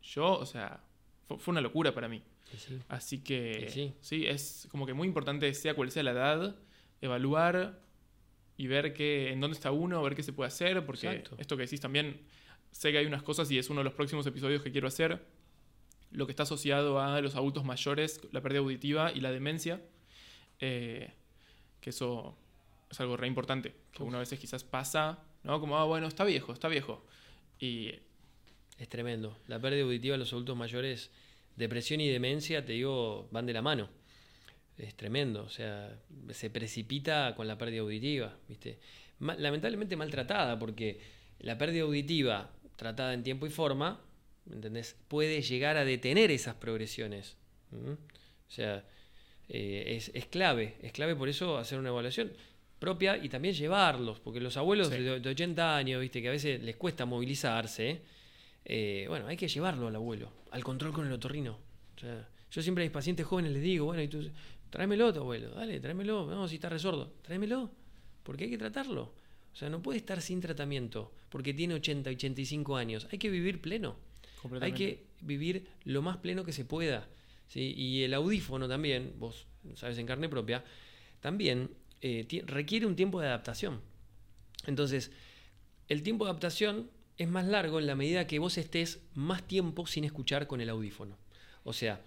yo, 0.02 0.38
o 0.38 0.46
sea, 0.46 0.84
fue, 1.26 1.52
una 1.52 1.60
locura 1.60 1.94
para 1.94 2.08
mí. 2.08 2.22
Así 2.88 3.24
que, 3.24 3.68
sí. 3.70 3.94
sí, 4.00 4.26
es 4.26 4.68
como 4.70 4.86
que 4.86 4.94
muy 4.94 5.08
importante, 5.08 5.52
sea 5.54 5.74
cual 5.74 5.90
sea 5.90 6.02
la 6.02 6.12
edad, 6.12 6.56
evaluar 7.00 7.86
y 8.57 8.66
ver 8.66 8.92
qué, 8.92 9.32
en 9.32 9.40
dónde 9.40 9.54
está 9.54 9.70
uno, 9.70 10.02
ver 10.02 10.14
qué 10.14 10.22
se 10.22 10.32
puede 10.32 10.48
hacer, 10.48 10.84
porque 10.84 11.24
esto 11.38 11.57
que 11.57 11.62
decís 11.64 11.80
también, 11.80 12.20
sé 12.70 12.92
que 12.92 12.98
hay 12.98 13.07
unas 13.07 13.22
cosas 13.22 13.50
y 13.50 13.59
es 13.59 13.68
uno 13.70 13.80
de 13.80 13.84
los 13.84 13.94
próximos 13.94 14.26
episodios 14.26 14.62
que 14.62 14.72
quiero 14.72 14.88
hacer, 14.88 15.24
lo 16.11 16.26
que 16.26 16.32
está 16.32 16.44
asociado 16.44 17.00
a 17.00 17.20
los 17.20 17.34
adultos 17.34 17.64
mayores, 17.64 18.20
la 18.32 18.40
pérdida 18.40 18.61
auditiva 18.61 19.12
y 19.12 19.20
la 19.20 19.30
demencia, 19.30 19.82
eh, 20.61 21.12
que 21.80 21.90
eso 21.90 22.36
es 22.90 23.00
algo 23.00 23.16
re 23.16 23.26
importante, 23.26 23.74
que 23.92 24.02
uno 24.02 24.16
a 24.16 24.20
veces 24.20 24.38
quizás 24.38 24.64
pasa, 24.64 25.18
¿no? 25.42 25.61
Como, 25.61 25.76
ah, 25.76 25.84
bueno, 25.84 26.07
está 26.07 26.24
viejo, 26.24 26.52
está 26.52 26.68
viejo. 26.68 27.04
Y... 27.59 27.94
Es 28.78 28.90
tremendo. 28.90 29.38
La 29.46 29.59
pérdida 29.59 29.84
auditiva 29.84 30.12
de 30.12 30.18
los 30.18 30.34
adultos 30.34 30.54
mayores, 30.54 31.11
depresión 31.57 31.98
y 32.02 32.11
demencia, 32.11 32.62
te 32.62 32.74
digo, 32.74 33.26
van 33.32 33.46
de 33.46 33.54
la 33.54 33.62
mano 33.62 33.88
es 34.78 34.94
tremendo, 34.94 35.42
o 35.44 35.48
sea, 35.48 35.98
se 36.30 36.50
precipita 36.50 37.34
con 37.36 37.46
la 37.48 37.56
pérdida 37.58 37.80
auditiva, 37.80 38.36
¿viste? 38.48 38.78
lamentablemente 39.20 39.96
maltratada, 39.96 40.58
porque 40.58 41.00
la 41.38 41.56
pérdida 41.56 41.82
auditiva 41.84 42.50
tratada 42.76 43.14
en 43.14 43.22
tiempo 43.22 43.46
y 43.46 43.50
forma, 43.50 44.00
¿entendés? 44.50 44.96
Puede 45.08 45.40
llegar 45.42 45.76
a 45.78 45.84
detener 45.84 46.30
esas 46.30 46.56
progresiones. 46.56 47.36
O 47.72 48.50
sea, 48.50 48.84
eh, 49.48 49.94
es, 49.96 50.10
es 50.14 50.26
clave, 50.26 50.76
es 50.82 50.92
clave 50.92 51.16
por 51.16 51.28
eso 51.28 51.56
hacer 51.56 51.78
una 51.78 51.88
evaluación 51.88 52.32
propia 52.78 53.16
y 53.16 53.30
también 53.30 53.54
llevarlos, 53.54 54.20
porque 54.20 54.40
los 54.40 54.56
abuelos 54.58 54.88
Sí. 54.88 54.98
de, 55.02 55.20
de 55.20 55.30
80 55.30 55.76
años, 55.76 56.00
viste, 56.02 56.20
que 56.20 56.28
a 56.28 56.32
veces 56.32 56.62
les 56.62 56.76
cuesta 56.76 57.06
movilizarse, 57.06 58.02
eh, 58.66 59.06
bueno, 59.08 59.26
hay 59.28 59.36
que 59.38 59.48
llevarlo 59.48 59.88
al 59.88 59.94
abuelo, 59.96 60.30
al 60.50 60.62
control 60.62 60.92
con 60.92 61.06
el 61.06 61.12
otorrino. 61.14 61.58
O 61.96 61.98
sea, 61.98 62.28
yo 62.50 62.62
siempre 62.62 62.84
a 62.84 62.86
mis 62.86 62.92
pacientes 62.92 63.24
jóvenes 63.24 63.52
les 63.52 63.62
digo, 63.62 63.86
bueno, 63.86 64.02
y 64.02 64.08
tú, 64.08 64.30
tráemelo, 64.70 65.12
tu 65.12 65.20
abuelo, 65.20 65.50
dale, 65.50 65.80
tráemelo, 65.80 66.26
no, 66.26 66.48
si 66.48 66.56
está 66.56 66.68
resordo, 66.68 67.14
tráemelo, 67.22 67.70
porque 68.22 68.44
hay 68.44 68.50
que 68.50 68.58
tratarlo. 68.58 69.14
O 69.52 69.56
sea, 69.56 69.70
no 69.70 69.80
puede 69.82 69.98
estar 69.98 70.20
sin 70.20 70.40
tratamiento, 70.40 71.12
porque 71.30 71.54
tiene 71.54 71.74
80, 71.74 72.10
85 72.10 72.76
años. 72.76 73.08
Hay 73.10 73.18
que 73.18 73.30
vivir 73.30 73.60
pleno. 73.60 73.96
Hay 74.60 74.72
que 74.72 75.06
vivir 75.22 75.66
lo 75.84 76.02
más 76.02 76.18
pleno 76.18 76.44
que 76.44 76.52
se 76.52 76.64
pueda. 76.64 77.08
¿sí? 77.48 77.72
Y 77.76 78.02
el 78.02 78.14
audífono 78.14 78.68
también, 78.68 79.14
vos 79.18 79.46
sabes 79.74 79.98
en 79.98 80.06
carne 80.06 80.28
propia, 80.28 80.64
también 81.20 81.70
eh, 82.02 82.26
requiere 82.46 82.86
un 82.86 82.96
tiempo 82.96 83.20
de 83.20 83.28
adaptación. 83.28 83.80
Entonces, 84.66 85.10
el 85.88 86.02
tiempo 86.02 86.24
de 86.24 86.30
adaptación 86.30 86.90
es 87.16 87.28
más 87.28 87.46
largo 87.46 87.78
en 87.78 87.86
la 87.86 87.94
medida 87.94 88.26
que 88.26 88.38
vos 88.38 88.58
estés 88.58 89.00
más 89.14 89.42
tiempo 89.46 89.86
sin 89.86 90.04
escuchar 90.04 90.46
con 90.46 90.60
el 90.60 90.68
audífono. 90.68 91.16
O 91.64 91.72
sea, 91.72 92.04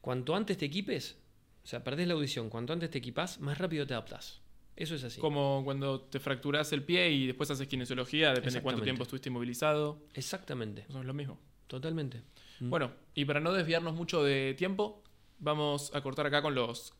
cuanto 0.00 0.34
antes 0.34 0.58
te 0.58 0.66
equipes, 0.66 1.16
o 1.62 1.66
sea, 1.66 1.82
perdés 1.84 2.06
la 2.08 2.14
audición, 2.14 2.50
cuanto 2.50 2.72
antes 2.72 2.90
te 2.90 2.98
equipás, 2.98 3.40
más 3.40 3.58
rápido 3.58 3.86
te 3.86 3.94
adaptás. 3.94 4.40
Eso 4.74 4.94
es 4.94 5.04
así. 5.04 5.20
Como 5.20 5.62
cuando 5.64 6.00
te 6.00 6.18
fracturas 6.18 6.72
el 6.72 6.82
pie 6.82 7.10
y 7.10 7.26
después 7.26 7.50
haces 7.50 7.68
kinesiología, 7.68 8.30
depende 8.32 8.54
de 8.58 8.62
cuánto 8.62 8.82
tiempo 8.82 9.02
estuviste 9.02 9.28
inmovilizado. 9.28 10.02
Exactamente, 10.14 10.86
Eso 10.88 11.00
es 11.00 11.04
lo 11.06 11.14
mismo. 11.14 11.38
totalmente. 11.66 12.22
Mm. 12.60 12.70
Bueno, 12.70 12.92
y 13.14 13.24
para 13.24 13.40
no 13.40 13.52
desviarnos 13.52 13.94
mucho 13.94 14.22
de 14.24 14.54
tiempo, 14.54 15.02
vamos 15.38 15.94
a 15.94 16.00
cortar 16.00 16.26
acá 16.26 16.40
con 16.42 16.54
los 16.54 16.94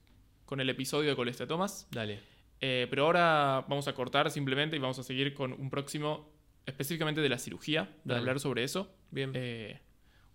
con 0.45 0.61
el 0.61 0.69
episodio 0.69 1.09
de 1.11 1.17
colesteatomas. 1.17 1.89
Dale. 1.91 2.21
Eh, 2.61 2.87
pero 2.91 3.07
ahora 3.07 3.65
vamos 3.69 3.89
a 3.89 3.95
cortar 3.95 4.31
simplemente 4.31 4.77
y 4.77 4.79
vamos 4.79 4.99
a 4.99 5.03
seguir 5.03 5.33
con 5.35 5.53
un 5.53 5.71
próximo 5.71 6.31
específicamente 6.67 7.21
de 7.23 7.29
la 7.29 7.39
cirugía, 7.39 7.87
para 7.87 7.97
Dale. 8.05 8.19
hablar 8.21 8.41
sobre 8.41 8.63
eso. 8.65 8.95
Bien, 9.11 9.33
Eh, 9.35 9.81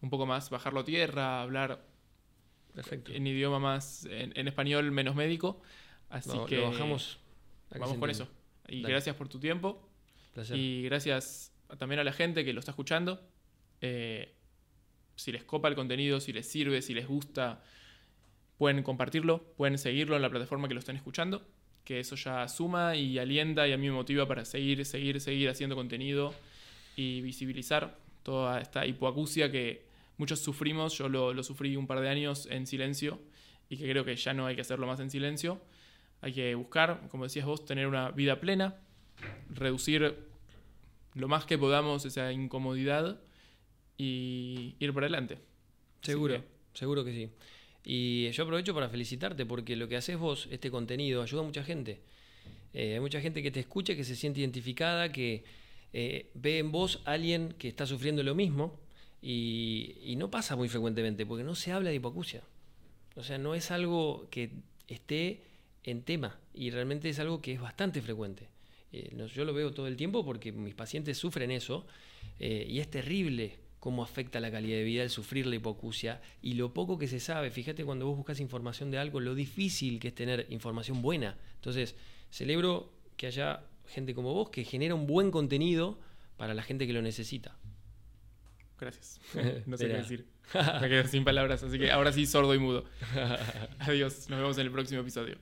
un 0.02 0.10
poco 0.10 0.26
más 0.26 0.50
bajarlo 0.50 0.80
a 0.82 0.84
tierra, 0.86 1.42
hablar 1.42 1.86
perfecto. 2.84 3.12
en 3.12 3.28
idioma 3.28 3.60
más, 3.60 4.06
en, 4.06 4.32
en 4.36 4.48
español 4.48 4.92
menos 4.92 5.16
médico. 5.16 5.62
Así 6.10 6.30
Lo- 6.36 6.46
que 6.46 6.58
lo 6.58 6.72
bajamos. 6.72 7.20
vamos 7.78 7.98
con 7.98 8.10
eso. 8.10 8.28
Y 8.68 8.82
Dale. 8.82 8.94
gracias 8.94 9.16
por 9.16 9.28
tu 9.28 9.40
tiempo. 9.40 9.88
Placer. 10.34 10.58
Y 10.58 10.84
gracias 10.84 11.52
también 11.78 12.00
a 12.00 12.04
la 12.04 12.14
gente 12.14 12.46
que 12.46 12.54
lo 12.54 12.60
está 12.60 12.72
escuchando. 12.72 13.22
Eh, 13.82 14.34
si 15.16 15.32
les 15.32 15.44
copa 15.44 15.68
el 15.68 15.76
contenido, 15.76 16.20
si 16.20 16.32
les 16.32 16.48
sirve, 16.48 16.82
si 16.82 16.94
les 16.94 17.08
gusta, 17.08 17.62
pueden 18.58 18.84
compartirlo, 18.84 19.44
pueden 19.58 19.78
seguirlo 19.78 20.16
en 20.16 20.22
la 20.22 20.30
plataforma 20.30 20.68
que 20.68 20.74
lo 20.76 20.80
están 20.80 20.96
escuchando, 20.96 21.46
que 21.84 22.00
eso 22.00 22.16
ya 22.16 22.48
suma 22.48 22.96
y 22.96 23.18
alienta 23.18 23.68
y 23.68 23.72
a 23.74 23.78
mí 23.78 23.88
me 23.88 23.94
motiva 23.96 24.28
para 24.28 24.46
seguir, 24.46 24.86
seguir, 24.86 25.20
seguir 25.22 25.50
haciendo 25.50 25.76
contenido 25.76 26.34
y 26.96 27.22
visibilizar 27.22 27.98
toda 28.24 28.60
esta 28.62 28.86
hipoacusia 28.86 29.52
que 29.52 29.87
muchos 30.18 30.40
sufrimos. 30.40 30.98
Yo 30.98 31.10
lo, 31.10 31.34
lo 31.34 31.44
sufrí 31.44 31.76
un 31.76 31.88
par 31.88 32.00
de 32.02 32.10
años 32.10 32.48
en 32.52 32.68
silencio 32.68 33.20
y 33.70 33.78
que 33.78 33.90
creo 33.90 34.04
que 34.06 34.16
ya 34.16 34.34
no 34.34 34.46
hay 34.46 34.56
que 34.56 34.62
hacerlo 34.62 34.88
más 34.88 35.00
en 35.00 35.10
silencio. 35.10 35.62
Hay 36.22 36.34
que 36.34 36.56
buscar, 36.56 37.08
como 37.10 37.24
decías 37.26 37.46
vos, 37.46 37.66
tener 37.66 37.88
una 37.88 38.12
vida 38.12 38.40
plena, 38.40 38.76
reducir 39.50 40.16
lo 41.14 41.28
más 41.28 41.46
que 41.46 41.58
podamos 41.58 42.06
esa 42.06 42.32
incomodidad 42.32 43.20
y 43.98 44.76
ir 44.80 44.94
para 44.94 45.06
adelante. 45.08 45.38
Seguro, 46.02 46.36
que- 46.36 46.44
seguro 46.78 47.04
que 47.06 47.14
sí. 47.14 47.30
Y 47.84 48.30
yo 48.32 48.44
aprovecho 48.44 48.74
para 48.74 48.90
felicitarte 48.90 49.46
porque 49.46 49.76
lo 49.76 49.88
que 49.88 49.96
haces 49.96 50.18
vos, 50.18 50.48
este 50.52 50.70
contenido, 50.70 51.22
ayuda 51.22 51.42
a 51.42 51.46
mucha 51.46 51.64
gente. 51.64 52.02
Eh, 52.74 52.94
hay 52.96 53.00
mucha 53.00 53.22
gente 53.22 53.42
que 53.42 53.50
te 53.52 53.60
escucha, 53.62 53.96
que 53.96 54.04
se 54.04 54.16
siente 54.16 54.42
identificada, 54.42 55.12
que 55.12 55.44
eh, 55.94 56.30
ve 56.34 56.60
en 56.60 56.72
vos 56.72 57.02
a 57.06 57.12
alguien 57.14 57.54
que 57.58 57.68
está 57.70 57.86
sufriendo 57.88 58.22
lo 58.24 58.36
mismo 58.36 58.80
y, 59.22 60.16
no 60.18 60.30
pasa 60.32 60.56
muy 60.56 60.70
frecuentemente 60.70 61.26
porque 61.26 61.44
no 61.44 61.56
se 61.56 61.72
habla 61.72 61.90
de 61.90 61.96
hipoacusia. 61.96 62.42
O 63.16 63.24
sea, 63.24 63.38
no 63.38 63.56
es 63.56 63.72
algo 63.72 64.28
que 64.30 64.52
esté 64.88 65.42
en 65.84 66.04
tema 66.04 66.40
y 66.54 66.70
realmente 66.72 67.10
es 67.10 67.20
algo 67.20 67.42
que 67.42 67.54
es 67.54 67.62
bastante 67.62 68.02
frecuente. 68.02 68.48
Eh, 68.92 69.16
yo 69.34 69.46
lo 69.46 69.54
veo 69.54 69.72
todo 69.72 69.88
el 69.88 69.96
tiempo 69.96 70.24
porque 70.24 70.52
mis 70.52 70.76
pacientes 70.76 71.18
sufren 71.18 71.52
eso 71.52 71.86
eh, 72.40 72.66
y 72.70 72.80
es 72.80 72.90
terrible 72.90 73.58
cómo 73.80 74.04
afecta 74.04 74.40
la 74.40 74.52
calidad 74.52 74.78
de 74.78 74.84
vida 74.84 75.04
el 75.04 75.10
sufrir 75.10 75.46
la 75.46 75.56
hipoacusia 75.56 76.22
y 76.42 76.54
lo 76.54 76.74
poco 76.74 76.98
que 76.98 77.08
se 77.08 77.20
sabe. 77.20 77.52
Fíjate 77.52 77.86
cuando 77.86 78.06
vos 78.06 78.18
buscas 78.18 78.40
información 78.40 78.92
de 78.92 78.98
algo, 78.98 79.20
lo 79.20 79.36
difícil 79.36 80.00
que 80.00 80.10
es 80.10 80.16
tener 80.16 80.48
información 80.50 81.02
buena. 81.02 81.38
Entonces, 81.56 81.96
celebro 82.30 82.92
que 83.16 83.28
haya 83.28 83.64
gente 83.88 84.14
como 84.14 84.34
vos 84.34 84.50
que 84.50 84.64
genera 84.64 84.96
un 84.96 85.08
buen 85.08 85.32
contenido 85.32 86.00
para 86.38 86.54
la 86.54 86.64
gente 86.64 86.86
que 86.86 86.94
lo 86.94 87.02
necesita. 87.02 87.58
Gracias. 88.80 89.20
No 89.66 89.78
sé 89.78 89.88
qué 89.88 89.94
decir. 89.94 90.28
Me 90.82 90.90
quedo 90.90 91.08
sin 91.08 91.24
palabras, 91.24 91.64
así 91.64 91.78
que 91.78 91.92
ahora 91.92 92.12
sí 92.12 92.26
sordo 92.26 92.54
y 92.54 92.60
mudo. 92.60 92.86
Adiós, 93.80 94.30
nos 94.30 94.40
vemos 94.40 94.58
en 94.58 94.66
el 94.66 94.72
próximo 94.72 95.02
episodio. 95.02 95.38